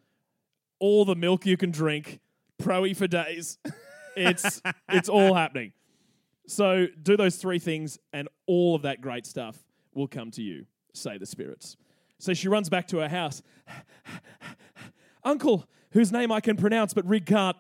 all 0.80 1.06
the 1.06 1.16
milk 1.16 1.46
you 1.46 1.56
can 1.58 1.70
drink, 1.72 2.20
proey 2.62 2.96
for 2.96 3.08
days. 3.08 3.58
It's 4.18 4.62
it's 4.90 5.08
all 5.08 5.34
happening. 5.36 5.72
So 6.48 6.88
do 7.02 7.16
those 7.16 7.38
three 7.38 7.60
things 7.60 8.00
and 8.12 8.28
all 8.48 8.76
of 8.76 8.82
that 8.82 9.00
great 9.02 9.26
stuff 9.26 9.58
will 9.94 10.08
come 10.08 10.30
to 10.32 10.42
you, 10.42 10.66
say 10.94 11.18
the 11.18 11.26
spirits. 11.28 11.78
So 12.18 12.34
she 12.34 12.50
runs 12.50 12.68
back 12.70 12.88
to 12.88 12.98
her 12.98 13.08
house. 13.08 13.42
Uncle, 15.24 15.66
whose 15.92 16.12
name 16.12 16.32
I 16.32 16.40
can 16.42 16.58
pronounce 16.58 16.94
but 16.94 17.06
Rig 17.06 17.26
can't, 17.26 17.56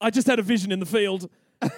I 0.00 0.10
just 0.10 0.26
had 0.26 0.38
a 0.38 0.42
vision 0.42 0.72
in 0.72 0.80
the 0.80 0.86
field. 0.86 1.30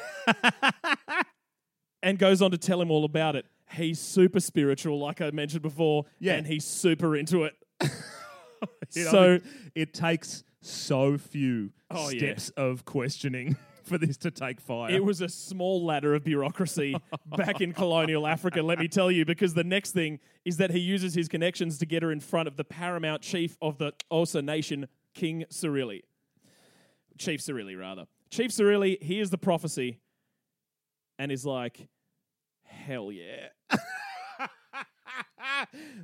and 2.03 2.19
goes 2.19 2.43
on 2.43 2.51
to 2.53 2.59
tell 2.59 2.81
him 2.81 2.91
all 2.91 3.05
about 3.05 3.37
it. 3.37 3.47
He's 3.73 3.99
super 3.99 4.41
spiritual, 4.41 4.99
like 4.99 5.21
I 5.21 5.31
mentioned 5.31 5.63
before, 5.63 6.05
Yeah. 6.21 6.35
and 6.35 6.47
he's 6.47 6.65
super 6.65 7.17
into 7.17 7.45
it. 7.45 7.55
You 8.95 9.05
know, 9.05 9.11
So- 9.13 9.33
it, 9.35 9.43
it 9.77 9.95
takes 9.95 10.43
so 10.63 11.17
few 11.17 11.71
Oh, 11.93 12.09
yeah. 12.09 12.19
steps 12.19 12.49
of 12.57 12.85
questioning 12.85 13.57
for 13.85 13.99
this 13.99 14.17
to 14.19 14.33
take 14.33 14.61
fire. 14.61 14.91
It 14.91 15.05
was 15.05 15.21
a 15.21 15.29
small 15.29 15.85
ladder 15.85 16.13
of 16.15 16.25
bureaucracy 16.25 16.97
back 17.37 17.61
in 17.61 17.73
colonial 17.73 18.27
Africa, 18.27 18.61
let 18.63 18.81
me 18.81 18.89
tell 18.89 19.13
you, 19.13 19.25
because 19.25 19.55
the 19.55 19.63
next 19.63 19.93
thing 19.93 20.19
is 20.45 20.57
that 20.57 20.73
he 20.73 20.81
uses 20.81 21.15
his 21.15 21.29
connections 21.29 21.79
to 21.79 21.87
get 21.87 22.03
her 22.03 22.11
in 22.11 22.19
front 22.19 22.49
of 22.49 22.57
the 22.57 22.65
paramount 22.65 23.23
chief 23.23 23.57
of 23.63 23.79
the 23.79 23.93
Xhosa 24.11 24.43
nation, 24.45 24.89
King 25.15 25.45
Sarhili. 25.53 26.03
Chief 27.19 27.41
Sarhili, 27.41 27.79
rather. 27.79 28.07
Chief 28.31 28.51
Sarhili 28.51 29.03
hears 29.03 29.31
the 29.31 29.39
prophecy 29.39 30.01
and 31.19 31.33
is 31.33 31.45
like, 31.45 31.89
hell 32.65 33.11
yeah. 33.11 33.49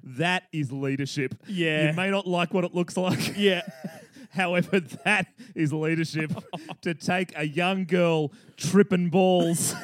that 0.02 0.44
is 0.52 0.72
leadership. 0.72 1.34
Yeah. 1.46 1.90
You 1.90 1.96
may 1.96 2.10
not 2.10 2.26
like 2.26 2.52
what 2.52 2.64
it 2.64 2.74
looks 2.74 2.96
like. 2.96 3.36
Yeah. 3.36 3.62
However, 4.30 4.80
that 5.04 5.28
is 5.54 5.72
leadership 5.72 6.32
to 6.82 6.94
take 6.94 7.32
a 7.36 7.46
young 7.46 7.84
girl 7.84 8.32
tripping 8.56 9.08
balls 9.08 9.74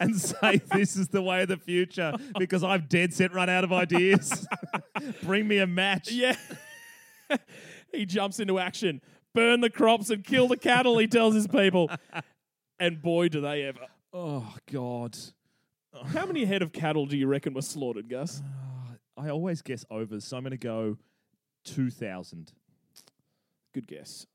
and 0.00 0.18
say 0.18 0.62
this 0.72 0.96
is 0.96 1.08
the 1.08 1.20
way 1.20 1.42
of 1.42 1.48
the 1.48 1.58
future 1.58 2.14
because 2.38 2.64
I've 2.64 2.88
dead 2.88 3.12
set 3.12 3.34
run 3.34 3.50
out 3.50 3.64
of 3.64 3.72
ideas. 3.72 4.46
Bring 5.22 5.46
me 5.46 5.58
a 5.58 5.66
match. 5.66 6.10
Yeah. 6.10 6.36
he 7.92 8.06
jumps 8.06 8.40
into 8.40 8.58
action. 8.58 9.02
Burn 9.38 9.60
the 9.60 9.70
crops 9.70 10.10
and 10.10 10.24
kill 10.24 10.48
the 10.48 10.56
cattle, 10.56 10.98
he 10.98 11.06
tells 11.06 11.34
his 11.34 11.46
people. 11.46 11.90
And 12.80 13.00
boy, 13.00 13.28
do 13.28 13.40
they 13.40 13.62
ever. 13.64 13.86
Oh 14.12 14.54
God. 14.72 15.16
How 16.12 16.26
many 16.26 16.44
head 16.44 16.62
of 16.62 16.72
cattle 16.72 17.06
do 17.06 17.16
you 17.16 17.26
reckon 17.26 17.54
were 17.54 17.62
slaughtered, 17.62 18.08
Gus? 18.08 18.40
Uh, 18.40 18.94
I 19.16 19.30
always 19.30 19.62
guess 19.62 19.84
overs, 19.90 20.24
so 20.24 20.36
I'm 20.36 20.42
going 20.42 20.50
to 20.52 20.56
go 20.56 20.96
two 21.64 21.90
thousand. 21.90 22.52
Good 23.74 23.86
guess. 23.86 24.26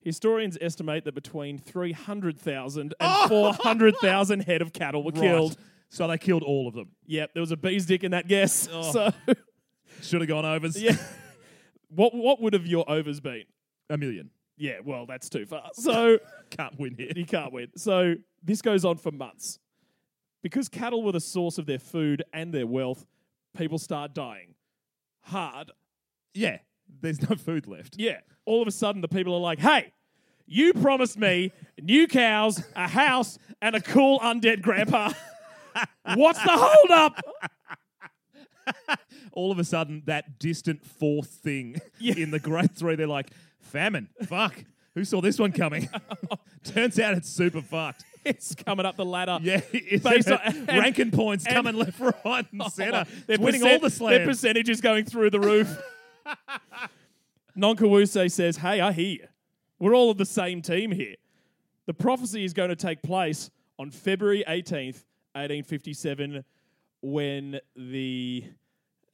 Historians 0.00 0.56
estimate 0.60 1.04
that 1.04 1.14
between 1.14 1.58
300,000 1.58 2.94
and 3.00 3.28
400,000 3.28 4.40
head 4.40 4.62
of 4.62 4.72
cattle 4.72 5.02
were 5.02 5.10
killed. 5.10 5.56
So 5.88 6.06
they 6.06 6.18
killed 6.18 6.44
all 6.44 6.68
of 6.68 6.74
them. 6.74 6.90
Yep, 7.06 7.34
there 7.34 7.40
was 7.40 7.50
a 7.50 7.56
bee's 7.56 7.86
dick 7.86 8.04
in 8.04 8.12
that 8.12 8.28
guess. 8.28 8.68
Oh. 8.72 8.92
So, 8.92 9.10
Should 10.02 10.20
have 10.20 10.28
gone 10.28 10.44
overs. 10.44 10.80
yeah. 10.80 10.96
What 11.88 12.14
what 12.14 12.40
would 12.42 12.52
have 12.52 12.66
your 12.66 12.88
overs 12.90 13.20
been? 13.20 13.44
A 13.90 13.96
million. 13.96 14.30
Yeah, 14.56 14.78
well, 14.84 15.06
that's 15.06 15.28
too 15.28 15.46
far. 15.46 15.70
So 15.74 16.18
Can't 16.50 16.78
win 16.78 16.94
here. 16.96 17.12
you 17.14 17.26
can't 17.26 17.52
win. 17.52 17.68
So 17.76 18.14
this 18.42 18.62
goes 18.62 18.84
on 18.84 18.96
for 18.96 19.12
months. 19.12 19.58
Because 20.42 20.68
cattle 20.68 21.02
were 21.02 21.12
the 21.12 21.20
source 21.20 21.58
of 21.58 21.66
their 21.66 21.78
food 21.78 22.22
and 22.32 22.52
their 22.54 22.66
wealth, 22.66 23.04
people 23.56 23.78
start 23.78 24.14
dying. 24.14 24.54
Hard. 25.22 25.72
Yeah. 26.34 26.58
There's 27.00 27.20
no 27.28 27.34
food 27.36 27.66
left. 27.66 27.96
Yeah. 27.98 28.20
All 28.44 28.62
of 28.62 28.68
a 28.68 28.72
sudden, 28.72 29.00
the 29.00 29.08
people 29.08 29.34
are 29.34 29.40
like, 29.40 29.58
hey, 29.58 29.92
you 30.46 30.72
promised 30.72 31.18
me 31.18 31.50
new 31.82 32.06
cows, 32.06 32.62
a 32.76 32.86
house, 32.86 33.38
and 33.60 33.74
a 33.74 33.80
cool 33.80 34.20
undead 34.20 34.62
grandpa. 34.62 35.12
What's 36.14 36.40
the 36.42 36.52
holdup? 36.52 37.20
all 39.32 39.52
of 39.52 39.58
a 39.58 39.64
sudden 39.64 40.02
that 40.06 40.38
distant 40.38 40.84
fourth 40.84 41.28
thing 41.28 41.80
Yeah. 41.98 42.14
in 42.16 42.30
the 42.30 42.38
grade 42.38 42.74
three, 42.76 42.94
they're 42.96 43.06
like, 43.06 43.30
famine. 43.66 44.08
Fuck. 44.26 44.64
Who 44.94 45.04
saw 45.04 45.20
this 45.20 45.38
one 45.38 45.52
coming? 45.52 45.88
Turns 46.64 46.98
out 46.98 47.14
it's 47.14 47.28
super 47.28 47.60
fucked. 47.60 48.04
It's 48.24 48.54
coming 48.54 48.86
up 48.86 48.96
the 48.96 49.04
ladder. 49.04 49.38
Yeah, 49.40 49.60
it's 49.72 50.02
Based 50.02 50.30
on- 50.30 50.66
ranking 50.68 51.10
points 51.10 51.44
and- 51.46 51.54
coming 51.54 51.76
left, 51.76 52.00
right, 52.24 52.46
and 52.50 52.72
centre. 52.72 53.04
They're 53.26 53.38
winning 53.38 53.62
all 53.62 53.78
the 53.78 53.90
slams. 53.90 54.18
Their 54.18 54.26
percentage 54.26 54.68
is 54.68 54.80
going 54.80 55.04
through 55.04 55.30
the 55.30 55.38
roof. 55.40 55.78
Nongqawuse 57.56 58.30
says, 58.30 58.56
Hey, 58.56 58.80
I 58.80 58.92
hear 58.92 59.06
you. 59.06 59.26
We're 59.78 59.94
all 59.94 60.10
of 60.10 60.18
the 60.18 60.24
same 60.26 60.62
team 60.62 60.90
here. 60.90 61.16
The 61.86 61.94
prophecy 61.94 62.44
is 62.44 62.52
going 62.52 62.70
to 62.70 62.76
take 62.76 63.02
place 63.02 63.50
on 63.78 63.90
February 63.90 64.42
18th, 64.48 65.04
1857, 65.34 66.44
when 67.02 67.60
the 67.76 68.44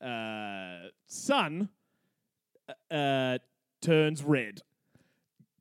uh, 0.01 0.89
sun 1.07 1.69
uh, 2.91 3.39
turns 3.83 4.23
red. 4.23 4.63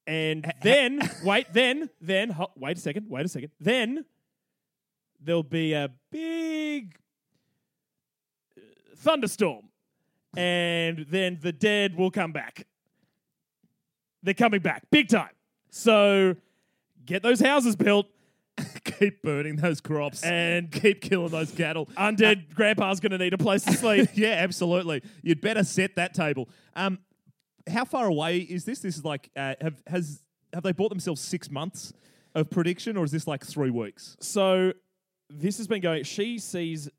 And 0.07 0.51
then, 0.63 0.99
wait, 1.23 1.47
then, 1.53 1.89
then, 1.99 2.29
ho- 2.31 2.51
wait 2.55 2.77
a 2.77 2.79
second, 2.79 3.07
wait 3.09 3.25
a 3.25 3.29
second. 3.29 3.51
Then 3.59 4.05
there'll 5.19 5.43
be 5.43 5.73
a 5.73 5.89
big 6.11 6.95
uh, 8.57 8.61
thunderstorm. 8.97 9.65
And 10.35 11.05
then 11.09 11.39
the 11.41 11.51
dead 11.51 11.97
will 11.97 12.11
come 12.11 12.31
back. 12.31 12.65
They're 14.23 14.33
coming 14.33 14.61
back 14.61 14.83
big 14.89 15.09
time. 15.09 15.31
So 15.71 16.35
get 17.05 17.21
those 17.23 17.39
houses 17.41 17.75
built. 17.75 18.07
keep 18.83 19.21
burning 19.23 19.55
those 19.55 19.81
crops 19.81 20.23
And- 20.23 20.71
keep 20.71 21.01
killing 21.01 21.29
those 21.29 21.51
cattle. 21.51 21.87
Undead 21.97 22.53
grandpa's 22.53 22.99
going 22.99 23.11
to 23.11 23.17
need 23.17 23.33
a 23.33 23.37
place 23.37 23.63
to 23.63 23.73
sleep. 23.73 24.09
yeah, 24.13 24.35
absolutely. 24.39 25.01
You'd 25.21 25.41
better 25.41 25.63
set 25.63 25.95
that 25.95 26.13
table. 26.13 26.47
Um, 26.75 26.99
how 27.69 27.85
far 27.85 28.05
away 28.07 28.39
is 28.39 28.65
this? 28.65 28.79
This 28.79 28.97
is 28.97 29.05
like 29.05 29.29
uh, 29.35 29.55
have 29.61 29.81
has 29.87 30.21
have 30.53 30.63
they 30.63 30.71
bought 30.71 30.89
themselves 30.89 31.21
six 31.21 31.49
months 31.49 31.93
of 32.35 32.49
prediction, 32.49 32.97
or 32.97 33.03
is 33.03 33.11
this 33.11 33.27
like 33.27 33.45
three 33.45 33.69
weeks? 33.69 34.15
so 34.19 34.73
this 35.29 35.57
has 35.57 35.67
been 35.67 35.81
going. 35.81 36.03
She 36.03 36.39
sees 36.39 36.89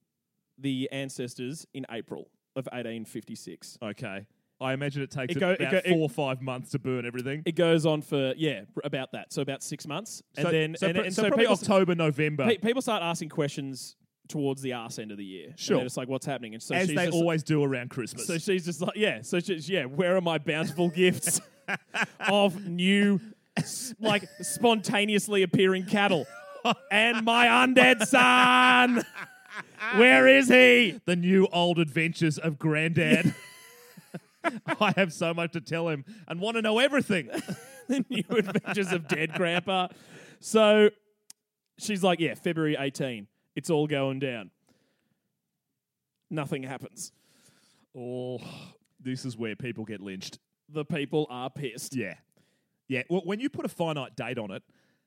the 0.59 0.89
ancestors 0.93 1.67
in 1.75 1.85
April 1.91 2.29
of 2.57 2.67
1856. 2.73 3.79
Okay, 3.83 4.27
I 4.61 4.73
imagine 4.73 5.03
it 5.03 5.11
takes 5.11 5.35
It 5.37 5.41
go- 5.41 5.51
it 5.51 5.61
about 5.61 5.71
go- 5.73 5.79
it- 5.79 5.89
four 5.91 6.01
or 6.01 6.09
five 6.09 6.41
months 6.41 6.71
to 6.71 6.79
burn 6.79 7.05
everything. 7.07 7.43
It 7.45 7.57
goes 7.57 7.85
on 7.87 8.01
for 8.03 8.33
yeah 8.37 8.63
about 8.85 9.13
that. 9.13 9.33
So 9.33 9.43
about 9.43 9.63
six 9.63 9.87
months, 9.87 10.23
and 10.37 10.47
so, 10.47 10.51
then 10.51 10.77
so, 10.77 10.87
and, 10.87 10.99
and 10.99 11.15
so 11.15 11.23
probably 11.29 11.45
people, 11.45 11.55
October, 11.55 11.95
November, 11.95 12.47
pe- 12.47 12.59
people 12.59 12.81
start 12.83 13.03
asking 13.03 13.29
questions 13.31 13.97
towards 14.33 14.63
the 14.63 14.73
arse 14.73 14.99
end 14.99 15.13
of 15.13 15.19
the 15.19 15.25
year. 15.25 15.53
Sure. 15.57 15.77
and 15.77 15.87
it's 15.87 15.97
like 15.97 16.09
what's 16.09 16.27
happening, 16.27 16.55
and 16.55 16.63
so 16.63 16.75
as 16.75 16.89
she's 16.89 16.97
they 16.97 17.07
just, 17.07 17.17
always 17.17 17.43
do 17.43 17.63
around 17.63 17.91
Christmas. 17.91 18.27
So 18.27 18.39
she's 18.39 18.65
just 18.65 18.81
like, 18.81 18.97
yeah. 18.97 19.21
So 19.23 19.39
she's 19.41 19.69
yeah. 19.69 19.85
Where 19.85 20.17
are 20.17 20.21
my 20.21 20.39
bountiful 20.39 20.89
gifts 20.89 21.41
of 22.29 22.67
new, 22.67 23.21
s- 23.57 23.95
like 24.01 24.25
spontaneously 24.41 25.43
appearing 25.43 25.85
cattle, 25.85 26.27
and 26.91 27.25
my 27.25 27.47
undead 27.47 28.07
son? 28.07 29.05
Where 29.97 30.27
is 30.27 30.49
he? 30.49 30.99
the 31.05 31.17
new 31.17 31.47
old 31.53 31.79
adventures 31.79 32.39
of 32.39 32.59
Granddad. 32.59 33.35
I 34.81 34.93
have 34.97 35.13
so 35.13 35.35
much 35.35 35.53
to 35.53 35.61
tell 35.61 35.89
him 35.89 36.05
and 36.27 36.41
want 36.41 36.57
to 36.57 36.63
know 36.63 36.79
everything. 36.79 37.29
the 37.89 38.05
new 38.09 38.25
adventures 38.31 38.91
of 38.93 39.07
dead 39.09 39.35
grandpa. 39.35 39.89
So 40.41 40.91
she's 41.79 42.03
like, 42.03 42.19
yeah, 42.19 42.35
February 42.35 42.77
18. 42.79 43.27
It's 43.55 43.71
all 43.71 43.87
going 43.87 44.19
down. 44.19 44.51
Nothing 46.31 46.63
happens. 46.63 47.13
Oh, 47.97 48.39
this 49.01 49.25
is 49.25 49.37
where 49.37 49.55
people 49.55 49.85
get 49.85 50.01
lynched. 50.01 50.39
The 50.69 50.85
people 50.85 51.27
are 51.29 51.51
pissed. 51.51 51.95
Yeah. 51.95 52.15
Yeah. 52.89 53.03
Well, 53.11 53.23
when 53.25 53.41
you 53.41 53.51
put 53.51 53.67
a 53.67 53.69
finite 53.69 54.17
date 54.17 54.39
on 54.39 54.51
it, 54.51 54.63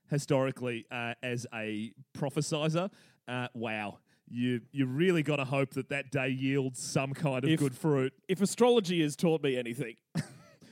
historically, 0.09 0.85
uh, 0.91 1.15
as 1.23 1.47
a 1.53 1.91
prophesizer, 2.15 2.91
uh, 3.27 3.47
wow, 3.55 3.97
you 4.29 4.61
you 4.71 4.85
really 4.85 5.23
got 5.23 5.37
to 5.37 5.45
hope 5.45 5.71
that 5.71 5.89
that 5.89 6.11
day 6.11 6.29
yields 6.29 6.79
some 6.79 7.13
kind 7.13 7.43
of 7.43 7.49
If- 7.49 7.59
good 7.59 7.75
fruit. 7.75 8.13
If 8.27 8.41
astrology 8.41 9.01
has 9.01 9.15
taught 9.15 9.41
me 9.41 9.57
anything, 9.57 9.95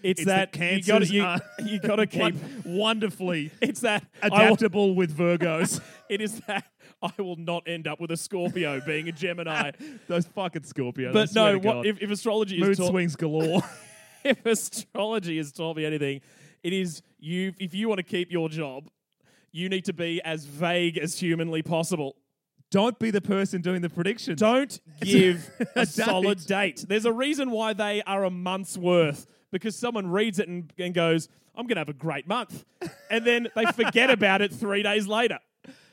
it's, 0.03 0.21
It's 0.21 0.25
that, 0.25 0.53
that 0.53 0.71
you 0.77 0.83
gotta, 0.83 1.05
you, 1.07 1.71
you 1.73 1.79
gotta 1.79 2.05
keep. 2.07 2.35
Wonderfully 2.63 3.49
It's 3.61 3.79
that 3.81 4.05
will- 4.21 4.33
adaptable 4.33 4.93
with 4.93 5.17
Virgos. 5.17 5.81
it 6.09 6.21
is 6.21 6.39
that 6.47 6.65
I 7.03 7.21
will 7.21 7.35
not 7.35 7.67
end 7.67 7.87
up 7.87 7.99
with 7.99 8.11
a 8.11 8.17
Scorpio 8.17 8.79
being 8.85 9.09
a 9.09 9.11
Gemini. 9.11 9.71
Those 10.07 10.25
fucking 10.25 10.63
Scorpios. 10.63 11.13
But 11.13 11.35
no, 11.35 11.57
what, 11.57 11.85
if, 11.85 12.01
if 12.01 12.09
astrology 12.09 12.59
mood 12.59 12.71
is 12.71 12.77
taught, 12.77 12.89
swings 12.89 13.15
galore. 13.15 13.61
if 14.23 14.45
astrology 14.45 15.37
has 15.37 15.51
taught 15.51 15.75
me 15.75 15.85
anything, 15.85 16.21
it 16.63 16.73
is 16.73 17.01
you. 17.19 17.53
If 17.59 17.73
you 17.73 17.89
want 17.89 17.99
to 17.99 18.03
keep 18.03 18.31
your 18.31 18.47
job, 18.47 18.89
you 19.51 19.69
need 19.69 19.85
to 19.85 19.93
be 19.93 20.21
as 20.23 20.45
vague 20.45 20.97
as 20.97 21.19
humanly 21.19 21.61
possible. 21.61 22.15
Don't 22.71 22.97
be 22.97 23.11
the 23.11 23.21
person 23.21 23.61
doing 23.61 23.81
the 23.81 23.89
predictions. 23.89 24.39
Don't 24.39 24.79
give 25.01 25.49
a, 25.75 25.81
a 25.81 25.85
solid 25.85 26.39
date. 26.39 26.77
date. 26.77 26.85
There's 26.87 27.05
a 27.05 27.13
reason 27.13 27.51
why 27.51 27.73
they 27.73 28.01
are 28.03 28.23
a 28.23 28.31
month's 28.31 28.77
worth 28.77 29.27
because 29.51 29.75
someone 29.75 30.07
reads 30.07 30.39
it 30.39 30.47
and, 30.47 30.73
and 30.79 30.93
goes, 30.93 31.29
I'm 31.55 31.67
going 31.67 31.75
to 31.75 31.81
have 31.81 31.89
a 31.89 31.93
great 31.93 32.27
month. 32.27 32.65
And 33.11 33.23
then 33.25 33.49
they 33.55 33.65
forget 33.65 34.09
about 34.09 34.41
it 34.41 34.51
three 34.51 34.81
days 34.81 35.05
later. 35.05 35.37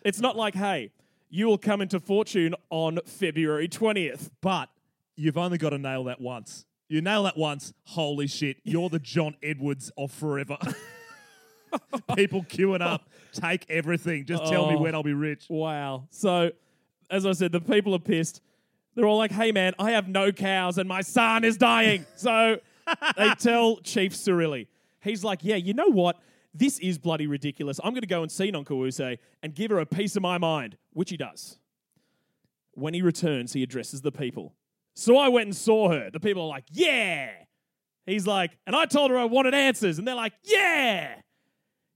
It's 0.03 0.21
not 0.21 0.37
like, 0.37 0.55
hey, 0.55 0.91
you 1.31 1.47
will 1.47 1.59
come 1.59 1.81
into 1.81 1.99
fortune 2.01 2.55
on 2.71 2.99
February 3.07 3.69
20th. 3.69 4.31
But 4.41 4.69
you've 5.17 5.39
only 5.39 5.59
got 5.59 5.71
to 5.71 5.79
nail 5.79 6.05
that 6.05 6.21
once. 6.21 6.65
You 6.89 7.01
nail 7.01 7.23
that 7.23 7.37
once, 7.37 7.73
holy 7.85 8.27
shit, 8.27 8.57
you're 8.65 8.89
the 8.89 8.99
John 8.99 9.37
Edwards 9.43 9.93
of 9.97 10.11
forever. 10.11 10.59
People 12.17 12.43
queuing 12.43 12.81
up, 12.81 13.09
take 13.33 13.65
everything. 13.71 14.25
Just 14.27 14.45
tell 14.47 14.67
me 14.69 14.75
Oh. 14.75 14.81
when 14.83 14.95
I'll 14.95 15.05
be 15.05 15.13
rich. 15.15 15.47
Wow. 15.49 16.09
So, 16.11 16.51
as 17.09 17.25
I 17.25 17.33
said, 17.33 17.53
the 17.53 17.61
people 17.61 17.95
are 17.95 18.01
pissed. 18.01 18.41
They're 18.97 19.07
all 19.07 19.19
like, 19.19 19.31
hey, 19.31 19.53
man, 19.53 19.73
I 19.79 19.93
have 19.93 20.09
no 20.09 20.33
cows 20.33 20.79
and 20.79 20.89
my 20.89 21.01
son 21.03 21.45
is 21.45 21.57
dying. 21.57 22.07
So 22.17 22.59
they 23.17 23.31
tell 23.39 23.77
Chief 23.79 24.15
Sarhili. 24.15 24.67
He's 25.01 25.23
like, 25.23 25.41
yeah, 25.45 25.55
you 25.57 25.75
know 25.75 25.89
what? 25.91 26.19
This 26.53 26.79
is 26.81 26.99
bloody 26.99 27.27
ridiculous. 27.27 27.79
I'm 27.83 27.93
going 27.93 28.03
to 28.03 28.09
go 28.09 28.23
and 28.23 28.31
see 28.31 28.51
Nongqawuse 28.51 29.19
and 29.43 29.55
give 29.55 29.71
her 29.71 29.79
a 29.79 29.87
piece 29.87 30.17
of 30.17 30.23
my 30.23 30.39
mind, 30.39 30.77
which 30.93 31.11
he 31.11 31.17
does. 31.17 31.59
When 32.73 32.95
he 32.95 33.03
returns, 33.03 33.53
he 33.53 33.63
addresses 33.63 34.01
the 34.01 34.13
people. 34.13 34.55
So 34.95 35.17
I 35.17 35.29
went 35.29 35.47
and 35.47 35.57
saw 35.57 35.91
her. 35.91 36.11
The 36.11 36.21
people 36.21 36.43
are 36.43 36.49
like, 36.49 36.65
yeah. 36.71 37.31
He's 38.07 38.27
like, 38.27 38.51
and 38.67 38.75
I 38.75 38.87
told 38.87 39.11
her 39.11 39.19
I 39.19 39.25
wanted 39.25 39.55
answers. 39.55 39.99
And 39.99 40.09
they're 40.09 40.15
like, 40.15 40.33
yeah. 40.43 41.15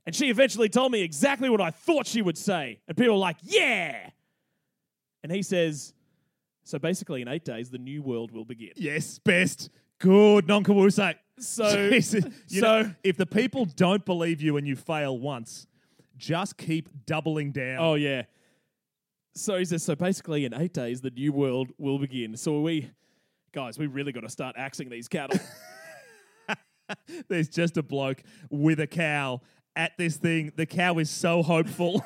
And 0.07 0.15
she 0.15 0.31
eventually 0.31 0.69
told 0.69 0.93
me 0.93 1.03
exactly 1.03 1.49
what 1.49 1.61
I 1.61 1.71
thought 1.71 2.07
she 2.07 2.23
would 2.23 2.39
say. 2.39 2.81
And 2.87 2.97
people 2.97 3.15
are 3.15 3.19
like, 3.19 3.39
yeah. 3.43 4.11
And 5.23 5.33
he 5.33 5.43
says, 5.43 5.95
so 6.65 6.79
basically, 6.79 7.23
in 7.23 7.29
eight 7.29 7.45
days, 7.45 7.71
the 7.71 7.79
new 7.79 8.03
world 8.03 8.31
will 8.31 8.45
begin. 8.45 8.71
Yes, 8.77 9.19
best. 9.19 9.71
Good, 9.99 10.47
Nongqawuse. 10.47 11.17
So, 11.39 11.91
Jesus. 11.91 12.25
You 12.49 12.61
know, 12.61 12.83
so 12.85 12.95
if 13.03 13.17
the 13.17 13.27
people 13.27 13.65
don't 13.65 14.05
believe 14.05 14.41
you 14.41 14.57
and 14.57 14.67
you 14.67 14.77
fail 14.77 15.19
once, 15.19 15.67
just 16.17 16.57
keep 16.57 16.89
doubling 17.07 17.53
down. 17.53 17.79
oh 17.81 17.95
yeah. 17.95 18.23
So 19.37 19.59
he 19.59 19.65
says, 19.65 19.83
so 19.83 19.97
basically, 19.97 20.45
in 20.45 20.55
eight 20.55 20.73
days, 20.73 21.01
the 21.01 21.11
new 21.11 21.33
world 21.33 21.73
will 21.77 21.99
begin. 21.99 22.37
So 22.37 22.61
we, 22.61 22.91
guys, 23.53 23.79
we 23.79 23.89
really 23.89 24.13
got 24.13 24.21
to 24.21 24.29
start 24.29 24.55
axing 24.57 24.89
these 24.89 25.09
cattle. 25.09 25.41
There's 27.29 27.49
just 27.49 27.77
a 27.77 27.83
bloke 27.83 28.23
with 28.51 28.81
a 28.81 28.87
cow 28.87 29.41
at 29.77 29.93
this 29.99 30.17
thing. 30.17 30.53
The 30.57 30.67
cow 30.67 30.99
is 30.99 31.11
so 31.11 31.43
hopeful. 31.43 32.05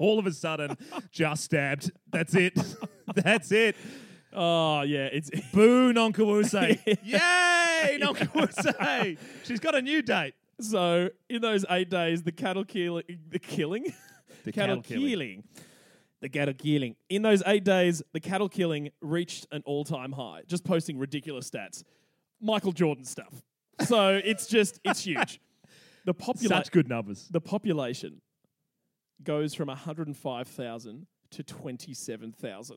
All 0.00 0.18
of 0.18 0.26
a 0.26 0.32
sudden, 0.32 0.76
just 1.12 1.44
stabbed. 1.44 1.92
That's 2.10 2.34
it. 2.34 2.58
That's 3.14 3.52
it. 3.52 3.76
Oh 4.34 4.82
yeah, 4.82 5.08
it's 5.12 5.30
Boo, 5.52 5.92
Nongqawuse. 5.92 6.52
Yay, 7.04 7.98
Nongqawuse. 8.00 9.18
She's 9.44 9.60
got 9.60 9.74
a 9.74 9.82
new 9.82 10.02
date. 10.02 10.34
so 10.60 11.10
in 11.28 11.40
those 11.42 11.64
eight 11.70 11.90
days, 11.90 12.22
the 12.22 12.32
cattle 12.32 12.64
killing, 12.64 13.04
the 13.30 13.38
killing, 13.38 13.84
The 14.44 14.52
cattle 14.52 14.76
cattle 14.76 14.82
killing. 14.82 15.08
killing. 15.08 15.44
The 16.20 16.28
cattle 16.30 16.54
killing. 16.54 16.96
In 17.10 17.22
those 17.22 17.42
eight 17.46 17.64
days, 17.64 18.02
the 18.12 18.20
cattle 18.20 18.48
killing 18.48 18.90
reached 19.02 19.46
an 19.52 19.62
all 19.66 19.84
time 19.84 20.12
high, 20.12 20.42
just 20.46 20.64
posting 20.64 20.98
ridiculous 20.98 21.50
stats. 21.50 21.82
Michael 22.40 22.72
Jordan 22.72 23.04
stuff. 23.04 23.42
So 23.86 24.20
it's 24.24 24.46
just, 24.46 24.80
it's 24.84 25.00
huge. 25.04 25.40
The, 26.06 26.14
Such 26.36 26.70
good 26.70 26.88
numbers. 26.88 27.28
the 27.30 27.40
population 27.40 28.20
goes 29.22 29.54
from 29.54 29.68
105,000 29.68 31.06
to 31.30 31.42
27,000 31.42 32.76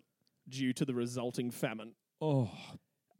due 0.49 0.73
to 0.73 0.85
the 0.85 0.93
resulting 0.93 1.51
famine. 1.51 1.93
Oh, 2.21 2.49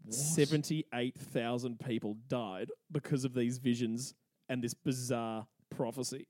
78,000 0.10 1.80
people 1.80 2.18
died 2.28 2.70
because 2.92 3.26
of 3.26 3.34
these 3.34 3.58
visions 3.58 4.14
and 4.50 4.64
this 4.64 4.74
bizarre 4.74 5.48
prophecy. 5.70 6.28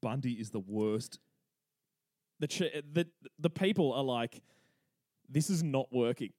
Bundy 0.00 0.32
is 0.32 0.50
the 0.50 0.60
worst. 0.60 1.18
the 2.40 2.48
ch- 2.48 2.72
the 2.92 3.06
the 3.38 3.50
people 3.50 3.92
are 3.92 4.02
like, 4.02 4.42
this 5.28 5.48
is 5.50 5.62
not 5.62 5.92
working, 5.92 6.32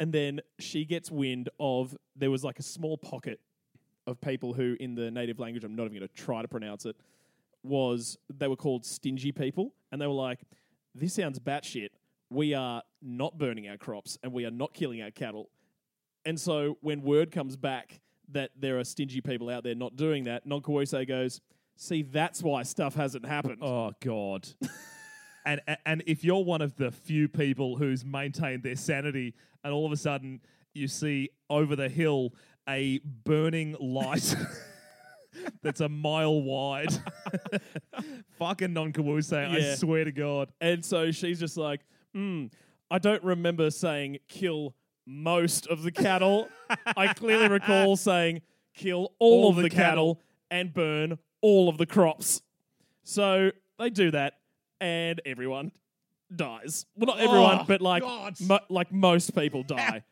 and 0.00 0.12
then 0.12 0.40
she 0.58 0.84
gets 0.84 1.10
wind 1.10 1.48
of 1.60 1.96
there 2.16 2.30
was 2.30 2.42
like 2.44 2.58
a 2.58 2.62
small 2.62 2.98
pocket 2.98 3.40
of 4.06 4.20
people 4.20 4.54
who, 4.54 4.76
in 4.80 4.94
the 4.94 5.10
native 5.10 5.38
language, 5.38 5.64
I'm 5.64 5.76
not 5.76 5.84
even 5.84 5.98
going 5.98 6.08
to 6.08 6.14
try 6.14 6.42
to 6.42 6.48
pronounce 6.48 6.86
it, 6.86 6.96
was 7.62 8.16
they 8.32 8.48
were 8.48 8.56
called 8.56 8.84
stingy 8.84 9.32
people, 9.32 9.74
and 9.92 10.00
they 10.00 10.06
were 10.06 10.12
like, 10.14 10.40
this 10.94 11.14
sounds 11.14 11.38
batshit. 11.38 11.90
We 12.30 12.54
are 12.54 12.82
not 13.02 13.38
burning 13.38 13.68
our 13.68 13.76
crops, 13.76 14.18
and 14.22 14.32
we 14.32 14.44
are 14.44 14.50
not 14.50 14.74
killing 14.74 15.02
our 15.02 15.10
cattle, 15.10 15.50
and 16.24 16.38
so 16.38 16.76
when 16.80 17.02
word 17.02 17.30
comes 17.30 17.56
back 17.56 18.00
that 18.30 18.50
there 18.54 18.78
are 18.78 18.84
stingy 18.84 19.20
people 19.20 19.48
out 19.48 19.64
there 19.64 19.74
not 19.74 19.96
doing 19.96 20.24
that, 20.24 20.46
Nongqawuse 20.46 21.08
goes. 21.08 21.40
See, 21.76 22.02
that's 22.02 22.42
why 22.42 22.64
stuff 22.64 22.94
hasn't 22.94 23.24
happened. 23.24 23.62
Oh 23.62 23.92
God. 24.02 24.48
and 25.46 25.60
and 25.86 26.02
if 26.06 26.24
you're 26.24 26.44
one 26.44 26.60
of 26.60 26.76
the 26.76 26.90
few 26.90 27.28
people 27.28 27.76
who's 27.76 28.04
maintained 28.04 28.62
their 28.62 28.76
sanity, 28.76 29.34
and 29.64 29.72
all 29.72 29.86
of 29.86 29.92
a 29.92 29.96
sudden 29.96 30.40
you 30.74 30.88
see 30.88 31.30
over 31.48 31.74
the 31.76 31.88
hill 31.88 32.34
a 32.68 33.00
burning 33.24 33.74
light 33.80 34.36
that's 35.62 35.80
a 35.80 35.88
mile 35.88 36.42
wide, 36.42 36.92
fucking 38.38 38.72
non-Kawuse, 38.72 39.32
I 39.32 39.74
swear 39.76 40.04
to 40.04 40.12
God. 40.12 40.52
And 40.60 40.84
so 40.84 41.10
she's 41.10 41.40
just 41.40 41.56
like, 41.56 41.80
hmm, 42.18 42.46
I 42.90 42.98
don't 42.98 43.22
remember 43.22 43.70
saying 43.70 44.18
kill 44.28 44.74
most 45.06 45.66
of 45.68 45.82
the 45.82 45.92
cattle. 45.92 46.48
I 46.96 47.12
clearly 47.14 47.48
recall 47.48 47.96
saying 48.10 48.42
kill 48.74 49.12
all, 49.18 49.44
All 49.44 49.50
of 49.50 49.56
the 49.56 49.62
the 49.62 49.70
cattle 49.70 50.20
and 50.50 50.72
burn 50.72 51.18
all 51.40 51.68
of 51.68 51.78
the 51.78 51.86
crops. 51.86 52.42
So 53.04 53.52
they 53.78 53.90
do 53.90 54.10
that, 54.10 54.34
and 54.80 55.20
everyone 55.24 55.72
dies. 56.34 56.84
Well, 56.96 57.06
not 57.06 57.20
everyone, 57.20 57.58
Oh, 57.60 57.64
but 57.66 57.80
like 57.80 58.02
mo- 58.40 58.58
like 58.68 58.92
most 58.92 59.34
people 59.34 59.62
die. 59.66 60.02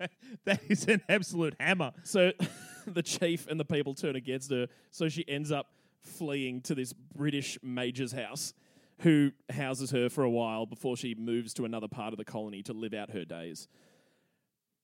that 0.45 0.61
is 0.69 0.87
an 0.87 1.03
absolute 1.09 1.55
hammer. 1.61 1.93
so 2.05 2.33
the 2.87 3.03
chief 3.03 3.47
and 3.49 3.59
the 3.61 3.65
people 3.65 3.95
turn 3.95 4.17
against 4.17 4.51
her. 4.51 4.69
So 4.93 5.09
she 5.09 5.25
ends 5.29 5.51
up 5.51 5.67
fleeing 6.03 6.61
to 6.63 6.75
this 6.75 6.93
British 6.93 7.59
major's 7.63 8.13
house, 8.13 8.55
who 9.01 9.33
houses 9.51 9.91
her 9.91 10.09
for 10.09 10.25
a 10.25 10.31
while 10.31 10.67
before 10.67 10.97
she 10.97 11.15
moves 11.15 11.53
to 11.55 11.65
another 11.65 11.89
part 11.89 12.13
of 12.13 12.19
the 12.19 12.25
colony 12.25 12.63
to 12.63 12.73
live 12.73 12.95
out 12.95 13.11
her 13.11 13.25
days. 13.25 13.69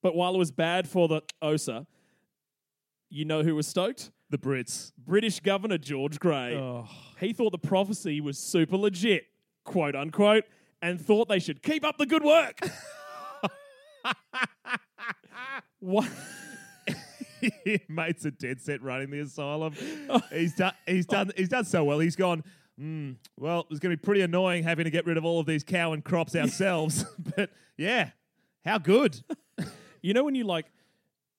But 0.03 0.15
while 0.15 0.35
it 0.35 0.39
was 0.39 0.51
bad 0.51 0.89
for 0.89 1.09
the 1.09 1.23
Xhosa, 1.43 1.87
you 3.09 3.25
know 3.25 3.43
who 3.43 3.55
was 3.55 3.67
stoked? 3.67 4.11
The 4.31 4.39
Brits. 4.39 4.93
British 4.99 5.41
Governor 5.41 5.79
George 5.79 6.19
Grey. 6.19 6.57
Oh. 6.57 6.89
He 7.21 7.33
thought 7.33 7.53
the 7.53 7.59
prophecy 7.59 8.21
was 8.21 8.39
super 8.39 8.77
legit, 8.77 9.25
quote 9.65 9.95
unquote, 9.95 10.45
and 10.81 11.01
thought 11.01 11.29
they 11.29 11.39
should 11.39 11.63
keep 11.63 11.85
up 11.85 11.99
the 11.99 12.07
good 12.07 12.25
work. 12.25 12.61
what? 15.81 16.09
Mate's 17.89 18.25
a 18.25 18.31
dead 18.31 18.61
set 18.61 18.83
running 18.83 19.11
the 19.11 19.21
asylum. 19.21 19.75
he's 20.33 20.55
done. 20.55 20.73
He's 20.87 21.07
done. 21.07 21.31
He's 21.37 21.49
done 21.49 21.65
so 21.65 21.85
well. 21.85 21.99
He's 21.99 22.17
gone. 22.17 22.45
Mm, 22.81 23.17
well, 23.39 23.67
it's 23.71 23.81
going 23.81 23.95
to 23.95 23.97
be 23.97 24.03
pretty 24.05 24.23
annoying 24.23 24.65
having 24.65 24.85
to 24.85 24.91
get 24.91 25.07
rid 25.07 25.17
of 25.17 25.25
all 25.25 25.41
of 25.41 25.47
these 25.47 25.63
cow 25.63 25.93
and 25.93 26.05
crops 26.05 26.35
ourselves. 26.35 27.05
but 27.37 27.51
yeah, 27.77 28.11
how 28.65 28.79
good? 28.79 29.21
You 30.05 30.15
know 30.15 30.25
when 30.25 30.35
you 30.35 30.43
like 30.43 30.67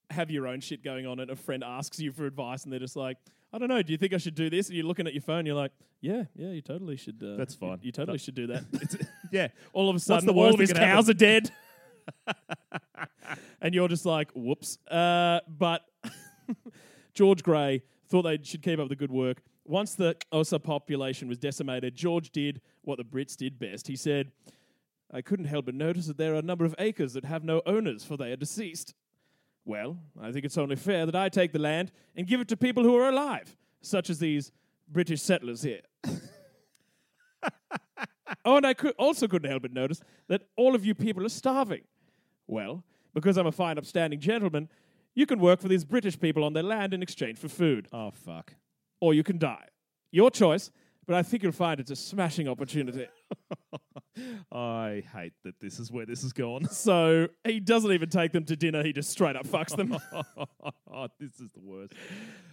have 0.09 0.31
your 0.31 0.47
own 0.47 0.61
shit 0.61 0.85
going 0.85 1.05
on 1.05 1.19
and 1.19 1.29
a 1.29 1.35
friend 1.35 1.65
asks 1.65 1.99
you 1.99 2.13
for 2.13 2.25
advice 2.25 2.63
and 2.63 2.71
they're 2.71 2.79
just 2.79 2.95
like, 2.95 3.17
I 3.51 3.57
don't 3.57 3.67
know, 3.67 3.81
do 3.81 3.91
you 3.91 3.97
think 3.97 4.13
I 4.13 4.17
should 4.17 4.35
do 4.35 4.49
this? 4.49 4.69
And 4.69 4.77
you're 4.77 4.85
looking 4.85 5.05
at 5.05 5.13
your 5.13 5.21
phone, 5.21 5.45
you're 5.45 5.55
like, 5.55 5.73
yeah, 5.99 6.23
yeah, 6.33 6.51
you 6.51 6.61
totally 6.61 6.95
should. 6.95 7.21
Uh, 7.21 7.35
That's 7.35 7.55
fine. 7.55 7.79
You, 7.81 7.87
you 7.87 7.91
totally 7.91 8.17
should 8.19 8.35
do 8.35 8.47
that. 8.47 8.63
It's, 8.81 8.95
yeah, 9.33 9.49
all 9.73 9.89
of 9.89 9.95
a 9.97 9.99
sudden, 9.99 10.27
the 10.27 10.33
all 10.33 10.53
of 10.53 10.59
his 10.59 10.71
cows 10.71 11.09
are 11.09 11.13
dead. 11.13 11.51
and 13.61 13.75
you're 13.75 13.87
just 13.89 14.05
like, 14.05 14.31
whoops. 14.33 14.77
Uh, 14.89 15.41
but 15.47 15.81
George 17.13 17.43
Grey 17.43 17.83
thought 18.09 18.23
they 18.23 18.39
should 18.43 18.61
keep 18.61 18.79
up 18.79 18.89
the 18.89 18.95
good 18.95 19.11
work. 19.11 19.41
Once 19.65 19.95
the 19.95 20.15
Xhosa 20.31 20.61
population 20.61 21.27
was 21.27 21.37
decimated, 21.37 21.95
George 21.95 22.31
did 22.31 22.61
what 22.81 22.97
the 22.97 23.03
Brits 23.03 23.37
did 23.37 23.59
best. 23.59 23.87
He 23.87 23.95
said, 23.95 24.31
I 25.13 25.21
couldn't 25.21 25.45
help 25.45 25.65
but 25.65 25.75
notice 25.75 26.07
that 26.07 26.17
there 26.17 26.33
are 26.33 26.39
a 26.39 26.41
number 26.41 26.65
of 26.65 26.75
acres 26.79 27.13
that 27.13 27.23
have 27.25 27.43
no 27.43 27.61
owners, 27.65 28.03
for 28.03 28.17
they 28.17 28.31
are 28.31 28.35
deceased. 28.35 28.93
Well, 29.63 29.97
I 30.19 30.31
think 30.31 30.43
it's 30.43 30.57
only 30.57 30.75
fair 30.75 31.05
that 31.05 31.15
I 31.15 31.29
take 31.29 31.53
the 31.53 31.59
land 31.59 31.91
and 32.15 32.27
give 32.27 32.41
it 32.41 32.47
to 32.49 32.57
people 32.57 32.83
who 32.83 32.95
are 32.97 33.09
alive, 33.09 33.55
such 33.81 34.09
as 34.09 34.19
these 34.19 34.51
British 34.89 35.21
settlers 35.21 35.61
here. 35.61 35.81
oh, 38.43 38.57
and 38.57 38.65
I 38.65 38.73
could 38.73 38.95
also 38.97 39.27
couldn't 39.27 39.49
help 39.49 39.61
but 39.61 39.71
notice 39.71 40.01
that 40.27 40.41
all 40.57 40.75
of 40.75 40.85
you 40.85 40.93
people 40.93 41.25
are 41.25 41.29
starving. 41.29 41.83
Well, 42.47 42.83
because 43.13 43.37
I'm 43.37 43.47
a 43.47 43.51
fine, 43.51 43.77
upstanding 43.77 44.19
gentleman, 44.19 44.67
you 45.15 45.25
can 45.25 45.39
work 45.39 45.61
for 45.61 45.69
these 45.69 45.85
British 45.85 46.19
people 46.19 46.43
on 46.43 46.53
their 46.53 46.63
land 46.63 46.93
in 46.93 47.01
exchange 47.01 47.37
for 47.37 47.47
food, 47.47 47.87
Oh 47.93 48.11
fuck. 48.11 48.55
Or 49.03 49.13
you 49.13 49.21
can 49.21 49.37
die. 49.37 49.65
Your 50.11 50.31
choice, 50.31 50.71
but 51.05 51.17
I 51.17 51.23
think 51.23 51.43
you'll 51.43 51.51
find 51.51 51.77
it's 51.77 51.91
a 51.91 51.95
smashing 51.97 52.47
opportunity. 52.47 53.07
I 54.49 55.03
hate 55.13 55.33
that 55.43 55.59
this 55.59 55.77
is 55.77 55.91
where 55.91 56.05
this 56.05 56.21
has 56.21 56.31
gone. 56.31 56.63
so 56.71 57.27
he 57.43 57.59
doesn't 57.59 57.91
even 57.91 58.07
take 58.07 58.31
them 58.31 58.45
to 58.45 58.55
dinner, 58.55 58.81
he 58.81 58.93
just 58.93 59.09
straight 59.09 59.35
up 59.35 59.45
fucks 59.45 59.75
them. 59.75 59.97
oh, 60.89 61.07
this 61.19 61.31
is 61.41 61.49
the 61.53 61.59
worst. 61.59 61.95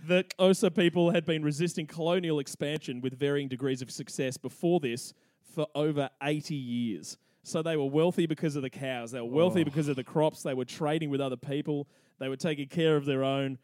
the 0.08 0.24
Xhosa 0.40 0.74
people 0.74 1.12
had 1.12 1.24
been 1.24 1.44
resisting 1.44 1.86
colonial 1.86 2.40
expansion 2.40 3.00
with 3.00 3.16
varying 3.16 3.46
degrees 3.46 3.80
of 3.80 3.88
success 3.88 4.36
before 4.36 4.80
this 4.80 5.14
for 5.54 5.68
over 5.76 6.10
80 6.20 6.56
years. 6.56 7.16
So 7.44 7.62
they 7.62 7.76
were 7.76 7.86
wealthy 7.86 8.26
because 8.26 8.56
of 8.56 8.62
the 8.62 8.70
cows, 8.70 9.12
they 9.12 9.20
were 9.20 9.26
wealthy 9.26 9.60
oh. 9.60 9.66
because 9.66 9.86
of 9.86 9.94
the 9.94 10.02
crops, 10.02 10.42
they 10.42 10.54
were 10.54 10.64
trading 10.64 11.10
with 11.10 11.20
other 11.20 11.36
people, 11.36 11.86
they 12.18 12.28
were 12.28 12.36
taking 12.36 12.66
care 12.66 12.96
of 12.96 13.04
their 13.04 13.22
own. 13.22 13.58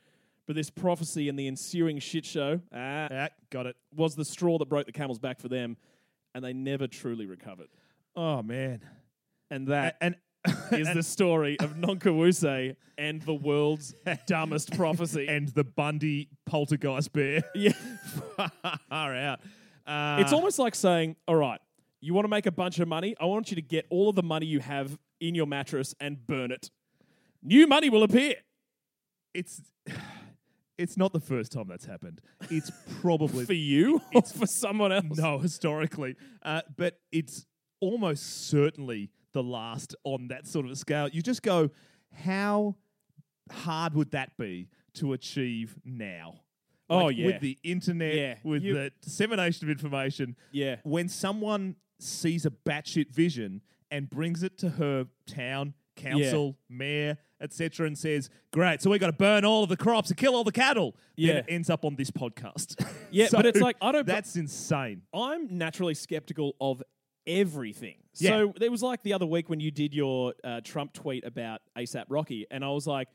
But 0.47 0.55
this 0.57 0.71
prophecy 0.71 1.29
and 1.29 1.39
the 1.39 1.49
ensuing 1.49 1.99
shit 1.99 2.25
show 2.25 2.61
ah, 2.73 3.09
Ah, 3.11 3.29
got 3.51 3.67
it. 3.67 3.77
was 3.95 4.15
the 4.15 4.25
straw 4.25 4.59
that 4.59 4.69
broke 4.69 4.87
the 4.87 4.93
camel's 4.93 5.19
back 5.19 5.41
for 5.41 5.49
them, 5.49 5.77
and 6.35 6.45
they 6.45 6.53
never 6.53 6.87
truly 6.87 7.27
recovered. 7.27 7.69
Oh 8.15 8.43
man. 8.43 8.81
And 9.51 9.67
that 9.69 9.97
And 10.01 10.17
is 10.73 10.93
the 10.95 11.03
story 11.03 11.59
of 11.59 11.75
Nongqawuse 11.75 12.77
and 12.97 13.23
the 13.23 13.35
world's 13.35 13.95
dumbest 14.27 14.73
prophecy. 14.77 15.27
and 15.29 15.49
the 15.49 15.65
Bundy 15.65 16.29
poltergeist 16.47 17.13
bear. 17.13 17.43
yeah. 17.55 17.73
Far 18.89 19.15
out. 19.17 19.41
Uh, 19.87 20.19
It's 20.21 20.33
almost 20.33 20.59
like 20.61 20.75
saying, 20.77 21.17
all 21.27 21.35
right, 21.37 21.61
you 22.01 22.15
want 22.15 22.25
to 22.25 22.29
make 22.29 22.47
a 22.47 22.53
bunch 22.53 22.79
of 22.79 22.87
money? 22.89 23.17
I 23.21 23.25
want 23.25 23.51
you 23.51 23.57
to 23.57 23.63
get 23.63 23.87
all 23.91 24.09
of 24.09 24.15
the 24.15 24.23
money 24.23 24.47
you 24.47 24.61
have 24.61 24.97
in 25.21 25.35
your 25.35 25.47
mattress 25.47 25.95
and 26.01 26.25
burn 26.27 26.51
it. 26.53 26.71
New 27.43 27.67
money 27.67 27.91
will 27.91 28.03
appear. 28.05 28.37
it's 29.35 29.61
it's 30.79 30.97
not 30.97 31.13
the 31.13 31.21
first 31.21 31.53
time 31.53 31.67
that's 31.69 31.87
happened. 31.87 32.21
It's 32.51 32.71
probably 33.01 33.45
For 33.45 33.53
you 33.55 34.01
or 34.15 34.23
for 34.41 34.47
someone 34.47 34.93
else? 34.93 35.05
no 35.17 35.39
historically, 35.39 36.17
uh, 36.43 36.63
but 36.77 36.99
it's 37.13 37.47
almost 37.81 38.49
certainly 38.49 39.11
the 39.33 39.43
last 39.43 39.95
on 40.05 40.29
that 40.29 40.47
sort 40.47 40.67
of 40.67 40.73
a 40.73 40.77
scale. 40.77 41.09
You 41.09 41.23
just 41.23 41.43
go, 41.43 41.71
how 42.13 42.77
hard 43.51 43.95
would 43.95 44.11
that 44.13 44.37
be 44.37 44.69
to 44.95 45.13
achieve 45.13 45.77
now. 45.85 46.41
Oh, 46.89 47.09
yeah. 47.09 47.27
with 47.27 47.41
the 47.41 47.59
internet, 47.65 48.15
Yeah, 48.15 48.35
with 48.45 48.63
you- 48.63 48.75
the 48.75 48.93
dissemination 49.03 49.67
of 49.67 49.71
information. 49.71 50.37
Yeah. 50.53 50.77
when 50.85 51.09
someone 51.09 51.77
sees 51.99 52.47
a 52.47 52.51
batshit 52.51 53.11
vision 53.13 53.61
and 53.91 54.09
brings 54.09 54.43
it 54.43 54.57
to 54.59 54.71
her 54.71 55.07
town 55.27 55.75
council, 55.97 56.57
mayor, 56.69 57.19
etc., 57.41 57.87
and 57.87 57.97
says, 57.99 58.31
"Great, 58.53 58.81
so 58.83 58.91
we 58.91 58.99
got 58.99 59.07
to 59.07 59.13
burn 59.13 59.45
all 59.45 59.63
of 59.63 59.69
the 59.69 59.77
crops 59.77 60.09
and 60.11 60.17
kill 60.17 60.35
all 60.35 60.45
the 60.45 60.53
cattle," 60.53 60.95
Yeah. 61.17 61.27
then 61.35 61.37
it 61.39 61.45
ends 61.49 61.71
up 61.71 61.85
on 61.85 61.97
this 61.97 62.11
podcast. 62.11 62.85
Yeah, 63.13 63.29
So 63.29 63.39
but 63.39 63.47
it's 63.47 63.61
like, 63.61 63.77
I 63.81 63.93
don't- 63.93 64.07
That's 64.07 64.35
insane. 64.37 65.03
I'm 65.15 65.57
naturally 65.57 65.95
skeptical 65.95 66.55
of 66.61 66.83
everything. 67.27 67.97
Yeah. 68.17 68.31
So 68.31 68.55
it 68.61 68.71
was 68.71 68.83
like 68.83 69.03
the 69.03 69.13
other 69.13 69.27
week 69.27 69.49
when 69.49 69.61
you 69.61 69.71
did 69.71 69.95
your 69.95 70.35
uh, 70.45 70.61
Trump 70.63 70.93
tweet 70.93 71.25
about 71.25 71.61
ASAP 71.77 72.05
Rocky, 72.09 72.47
and 72.51 72.65
I 72.65 72.69
was 72.71 72.87
like, 72.87 73.09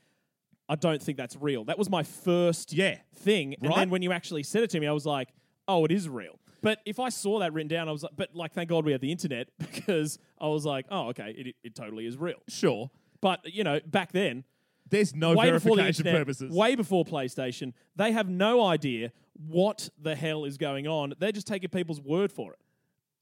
I 0.70 0.76
don't 0.76 1.02
think 1.02 1.18
that's 1.18 1.36
real. 1.36 1.66
That 1.66 1.78
was 1.78 1.90
my 1.90 2.04
first 2.04 2.72
Yeah. 2.74 2.98
thing. 3.16 3.56
And 3.56 3.70
Right. 3.70 3.76
then 3.80 3.90
when 3.90 4.02
you 4.02 4.12
actually 4.12 4.44
said 4.44 4.64
it 4.64 4.70
to 4.72 4.80
me, 4.80 4.88
I 4.88 4.92
was 4.94 5.06
like, 5.06 5.30
oh, 5.68 5.86
it 5.86 5.92
is 5.92 6.08
real. 6.08 6.40
But 6.62 6.80
if 6.86 7.00
I 7.00 7.10
saw 7.10 7.40
that 7.40 7.54
written 7.54 7.68
down, 7.68 7.90
I 7.90 7.92
was 7.92 8.04
like, 8.04 8.14
but 8.16 8.36
like, 8.36 8.54
thank 8.54 8.70
God 8.70 8.86
we 8.86 8.92
have 8.92 9.02
the 9.02 9.12
internet 9.12 9.50
because 9.60 10.20
I 10.40 10.48
was 10.48 10.64
like, 10.66 10.86
oh, 10.92 11.08
okay, 11.10 11.34
it, 11.38 11.56
it 11.64 11.76
totally 11.76 12.06
is 12.06 12.18
real. 12.18 12.38
Sure, 12.48 12.90
But, 13.22 13.54
you 13.54 13.64
know, 13.64 13.80
back 13.86 14.12
then, 14.12 14.44
there's 14.90 15.16
no 15.16 15.34
way 15.36 15.52
before 15.52 15.76
the 15.78 15.84
verification 15.84 16.08
internet, 16.08 16.22
purposes. 16.22 16.54
way 16.54 16.76
before 16.76 17.06
PlayStation, 17.06 17.74
they 17.96 18.12
have 18.12 18.28
no 18.28 18.66
idea 18.66 19.12
what 19.48 19.90
the 20.02 20.16
hell 20.16 20.44
is 20.46 20.58
going 20.58 20.88
on. 20.88 21.14
They're 21.20 21.32
just 21.32 21.48
taking 21.48 21.70
people's 21.70 22.02
word 22.02 22.32
for 22.32 22.52
it. 22.54 22.60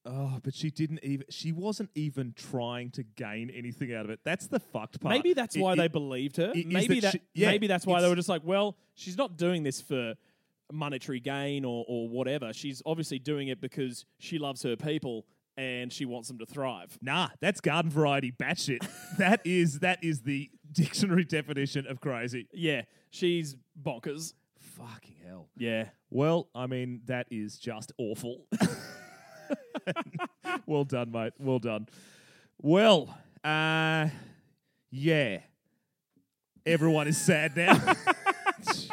Oh, 0.05 0.39
but 0.41 0.55
she 0.55 0.71
didn't 0.71 1.01
even. 1.03 1.25
She 1.29 1.51
wasn't 1.51 1.89
even 1.93 2.33
trying 2.35 2.89
to 2.91 3.03
gain 3.03 3.49
anything 3.49 3.93
out 3.93 4.05
of 4.05 4.09
it. 4.09 4.21
That's 4.23 4.47
the 4.47 4.59
fucked 4.59 5.01
part. 5.01 5.13
Maybe 5.13 5.33
that's 5.33 5.57
why 5.57 5.73
it- 5.73 5.75
they 5.75 5.87
believed 5.89 6.37
her. 6.37 6.53
maybe 6.55 7.01
that 7.01 7.01
that, 7.01 7.11
she- 7.11 7.21
yeah, 7.41 7.47
maybe 7.51 7.67
that's 7.67 7.85
why 7.85 8.01
they 8.01 8.07
were 8.07 8.15
just 8.15 8.29
like, 8.29 8.41
well, 8.45 8.77
she's 8.95 9.17
not 9.17 9.37
doing 9.37 9.61
this 9.63 9.81
for 9.81 10.15
monetary 10.71 11.19
gain 11.19 11.65
or, 11.65 11.83
or 11.87 12.07
whatever. 12.07 12.53
She's 12.53 12.81
obviously 12.85 13.19
doing 13.19 13.49
it 13.49 13.59
because 13.59 14.05
she 14.19 14.39
loves 14.39 14.63
her 14.63 14.75
people 14.77 15.25
and 15.59 15.91
she 15.91 16.05
wants 16.05 16.29
them 16.29 16.37
to 16.39 16.45
thrive. 16.45 16.97
Nah, 17.01 17.27
that's 17.41 17.59
garden 17.59 17.91
variety 17.91 18.31
batshit. 18.31 18.87
that 19.17 19.41
is 19.43 19.79
that 19.79 20.01
is 20.01 20.21
the 20.21 20.49
dictionary 20.71 21.25
definition 21.25 21.85
of 21.85 21.99
crazy. 21.99 22.47
Yeah, 22.53 22.83
she's 23.09 23.57
bonkers. 23.81 24.33
Fucking 24.57 25.15
hell. 25.27 25.49
Yeah. 25.57 25.89
Well, 26.09 26.47
I 26.55 26.67
mean, 26.67 27.01
that 27.07 27.27
is 27.29 27.57
just 27.57 27.91
awful. 27.97 28.45
well 30.65 30.85
done, 30.85 31.11
mate. 31.11 31.33
Well 31.37 31.59
done. 31.59 31.89
Well, 32.61 33.13
uh, 33.43 34.07
yeah. 34.91 35.39
Everyone 36.65 37.09
is 37.09 37.17
sad 37.17 37.57
now. 37.57 37.95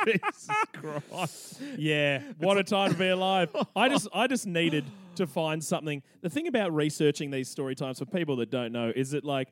Jesus 0.07 0.49
Christ. 0.73 1.61
Yeah, 1.77 2.23
what 2.39 2.57
a 2.59 2.65
time 2.65 2.93
to 2.93 2.99
be 2.99 3.09
alive. 3.09 3.51
I 3.75 3.89
just 3.91 4.09
I 4.15 4.27
just 4.27 4.47
needed 4.47 4.85
to 5.17 5.27
find 5.27 5.63
something. 5.63 6.03
The 6.23 6.31
thing 6.31 6.47
about 6.49 6.75
researching 6.75 7.31
these 7.31 7.49
story 7.49 7.75
times 7.75 7.99
for 7.99 8.05
people 8.07 8.37
that 8.37 8.51
don't 8.51 8.73
know 8.73 8.93
is 8.95 9.11
that 9.13 9.25
like 9.25 9.49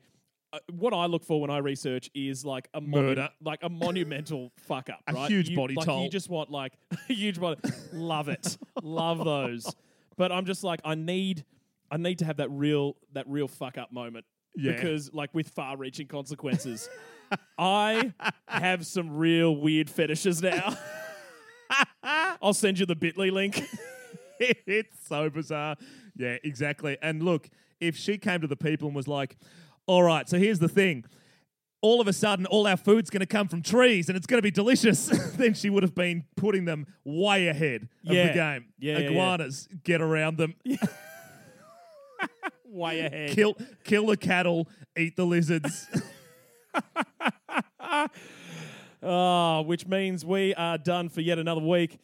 uh, 0.53 0.59
what 0.71 0.93
I 0.93 1.07
look 1.07 1.23
for 1.23 1.41
when 1.41 1.49
I 1.49 1.57
research 1.57 2.09
is 2.13 2.45
like 2.45 2.69
a 2.73 2.79
monu- 2.81 2.87
Murder. 2.91 3.29
like 3.43 3.59
a 3.63 3.69
monumental 3.69 4.51
fuck 4.57 4.89
up, 4.89 5.01
A 5.07 5.27
huge 5.27 5.49
You- 5.49 5.57
body 5.57 5.75
like, 5.75 5.85
toll. 5.85 6.03
You 6.03 6.09
just 6.09 6.29
want 6.29 6.51
like 6.51 6.73
a 7.09 7.13
huge 7.13 7.39
body. 7.39 7.59
Love 7.93 8.29
it, 8.29 8.57
love 8.83 9.23
those. 9.25 9.73
But 10.17 10.31
I'm 10.31 10.45
just 10.45 10.63
like 10.63 10.79
I 10.85 10.95
need 10.95 11.43
I 11.91 11.97
need 11.97 12.19
to 12.19 12.25
have 12.25 12.37
that 12.37 12.49
real 12.51 12.95
that 13.13 13.27
real 13.27 13.47
fuck 13.47 13.77
up 13.77 13.91
moment 13.91 14.25
Yeah. 14.57 14.73
because 14.73 15.13
like 15.13 15.33
with 15.33 15.49
far 15.49 15.77
reaching 15.77 16.07
consequences. 16.07 16.89
I 17.57 18.13
have 18.47 18.85
some 18.85 19.15
real 19.17 19.55
weird 19.55 19.89
fetishes 19.89 20.41
now. 20.41 20.77
I'll 22.03 22.53
send 22.53 22.79
you 22.79 22.85
the 22.85 22.95
Bitly 22.95 23.31
link. 23.31 23.61
it's 24.39 25.07
so 25.07 25.29
bizarre. 25.29 25.75
Yeah, 26.15 26.37
exactly. 26.43 26.97
And 27.01 27.23
look, 27.23 27.49
if 27.79 27.95
she 27.97 28.17
came 28.17 28.41
to 28.41 28.47
the 28.47 28.55
people 28.55 28.87
and 28.87 28.95
was 28.95 29.07
like, 29.07 29.37
all 29.87 30.03
right, 30.03 30.29
so 30.29 30.37
here's 30.37 30.59
the 30.59 30.69
thing. 30.69 31.05
All 31.81 31.99
of 32.01 32.07
a 32.07 32.13
sudden, 32.13 32.45
all 32.45 32.67
our 32.67 32.77
food's 32.77 33.09
going 33.09 33.19
to 33.21 33.25
come 33.25 33.47
from 33.47 33.61
trees 33.61 34.07
and 34.07 34.15
it's 34.17 34.25
going 34.27 34.37
to 34.39 34.43
be 34.43 34.51
delicious. 34.51 35.05
then 35.35 35.53
she 35.53 35.69
would 35.69 35.83
have 35.83 35.95
been 35.95 36.23
putting 36.35 36.65
them 36.65 36.85
way 37.03 37.47
ahead 37.47 37.89
of 38.07 38.13
Yeah. 38.13 38.27
the 38.27 38.33
game. 38.33 38.65
Yeah, 38.79 38.93
yeah, 38.93 38.99
yeah. 38.99 39.09
Iguanas, 39.09 39.67
get 39.83 40.01
around 40.01 40.37
them. 40.37 40.55
Way 42.75 42.99
ahead. 42.99 43.29
kill, 43.31 43.55
kill 43.85 44.07
the 44.07 44.17
cattle, 44.17 44.67
eat 44.97 45.15
the 45.15 45.25
lizards. 45.25 45.87
Ah, 49.07 49.61
which 49.61 49.85
means 49.85 50.25
we 50.25 50.55
are 50.55 50.79
done 50.79 51.09
for 51.09 51.21
yet 51.21 51.37
another 51.37 51.61
week. 51.61 51.99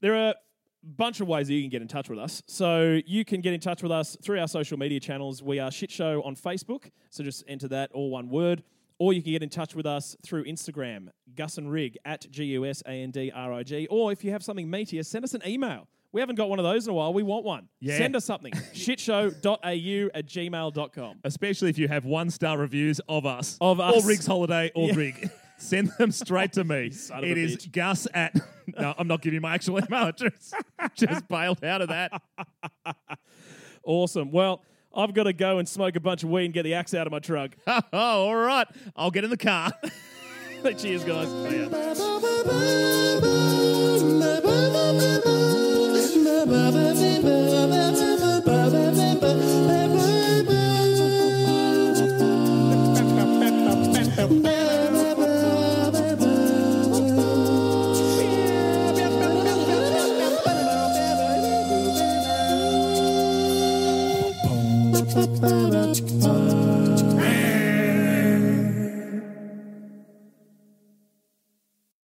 There 0.00 0.14
are 0.14 0.30
a 0.30 0.34
bunch 0.82 1.20
of 1.20 1.28
ways 1.28 1.48
that 1.48 1.54
you 1.54 1.60
can 1.60 1.68
get 1.68 1.82
in 1.82 1.88
touch 1.88 2.08
with 2.08 2.18
us. 2.18 2.42
So 2.46 3.00
you 3.04 3.26
can 3.26 3.42
get 3.42 3.52
in 3.52 3.60
touch 3.60 3.82
with 3.82 3.92
us 3.92 4.16
through 4.22 4.40
our 4.40 4.48
social 4.48 4.78
media 4.78 5.00
channels. 5.00 5.42
We 5.42 5.58
are 5.58 5.70
Shit 5.70 5.90
Show 5.90 6.22
on 6.22 6.36
Facebook, 6.36 6.90
so 7.10 7.22
just 7.22 7.44
enter 7.46 7.68
that 7.68 7.92
all 7.92 8.08
one 8.08 8.30
word. 8.30 8.62
Or 8.98 9.12
you 9.12 9.22
can 9.22 9.32
get 9.32 9.42
in 9.42 9.50
touch 9.50 9.74
with 9.74 9.84
us 9.84 10.16
through 10.24 10.44
Instagram, 10.44 11.08
Gus 11.34 11.58
and 11.58 11.70
Rig 11.70 11.98
at 12.06 12.30
G 12.30 12.44
U 12.44 12.64
S 12.64 12.82
A 12.86 12.90
N 12.90 13.10
D 13.10 13.30
R 13.34 13.52
I 13.52 13.62
G. 13.62 13.86
Or 13.90 14.10
if 14.10 14.24
you 14.24 14.30
have 14.30 14.42
something 14.42 14.66
meatier, 14.66 15.04
send 15.04 15.24
us 15.24 15.34
an 15.34 15.42
email. 15.46 15.88
We 16.12 16.20
haven't 16.20 16.36
got 16.36 16.48
one 16.50 16.58
of 16.58 16.64
those 16.64 16.86
in 16.86 16.90
a 16.90 16.94
while. 16.94 17.12
We 17.14 17.22
want 17.22 17.44
one. 17.44 17.68
Yeah. 17.80 17.96
Send 17.98 18.16
us 18.16 18.24
something. 18.24 18.52
shitshow.au 18.74 20.10
at 20.14 20.26
gmail.com. 20.26 21.18
Especially 21.24 21.70
if 21.70 21.78
you 21.78 21.88
have 21.88 22.04
one 22.04 22.30
star 22.30 22.58
reviews 22.58 23.00
of 23.08 23.26
us. 23.26 23.56
Of 23.60 23.78
Or 23.80 23.96
us. 23.96 24.04
Rig's 24.04 24.26
Holiday 24.26 24.72
or 24.74 24.88
Yeah. 24.88 24.94
Rig. 24.96 25.30
Send 25.58 25.92
them 25.98 26.10
straight 26.10 26.52
to 26.54 26.64
me. 26.64 26.90
Son 26.92 27.18
of 27.18 27.24
a 27.24 27.32
is 27.36 27.56
bitch. 27.58 27.72
Gus 27.72 28.08
at. 28.14 28.34
No, 28.78 28.94
I'm 28.96 29.06
not 29.08 29.20
giving 29.20 29.34
you 29.34 29.40
my 29.40 29.54
actual 29.54 29.78
email 29.78 30.08
address. 30.08 30.52
Just 30.94 31.28
bailed 31.28 31.62
out 31.64 31.82
of 31.82 31.88
that. 31.90 32.12
Awesome. 33.84 34.30
Well, 34.30 34.62
I've 34.94 35.12
got 35.14 35.24
to 35.24 35.32
go 35.32 35.58
and 35.58 35.68
smoke 35.68 35.96
a 35.96 36.00
bunch 36.00 36.22
of 36.24 36.30
weed 36.30 36.46
and 36.46 36.54
get 36.54 36.62
the 36.64 36.74
axe 36.74 36.94
out 36.94 37.06
of 37.06 37.10
my 37.12 37.18
truck. 37.18 37.56
oh, 37.66 37.82
all 37.92 38.34
right. 38.34 38.66
I'll 38.96 39.10
get 39.10 39.24
in 39.24 39.30
the 39.30 39.36
car. 39.36 39.70
Cheers, 40.78 41.04
guys. 41.04 41.28
Ya. 46.46 46.80
Ba-ba-ba-ba 65.20 66.09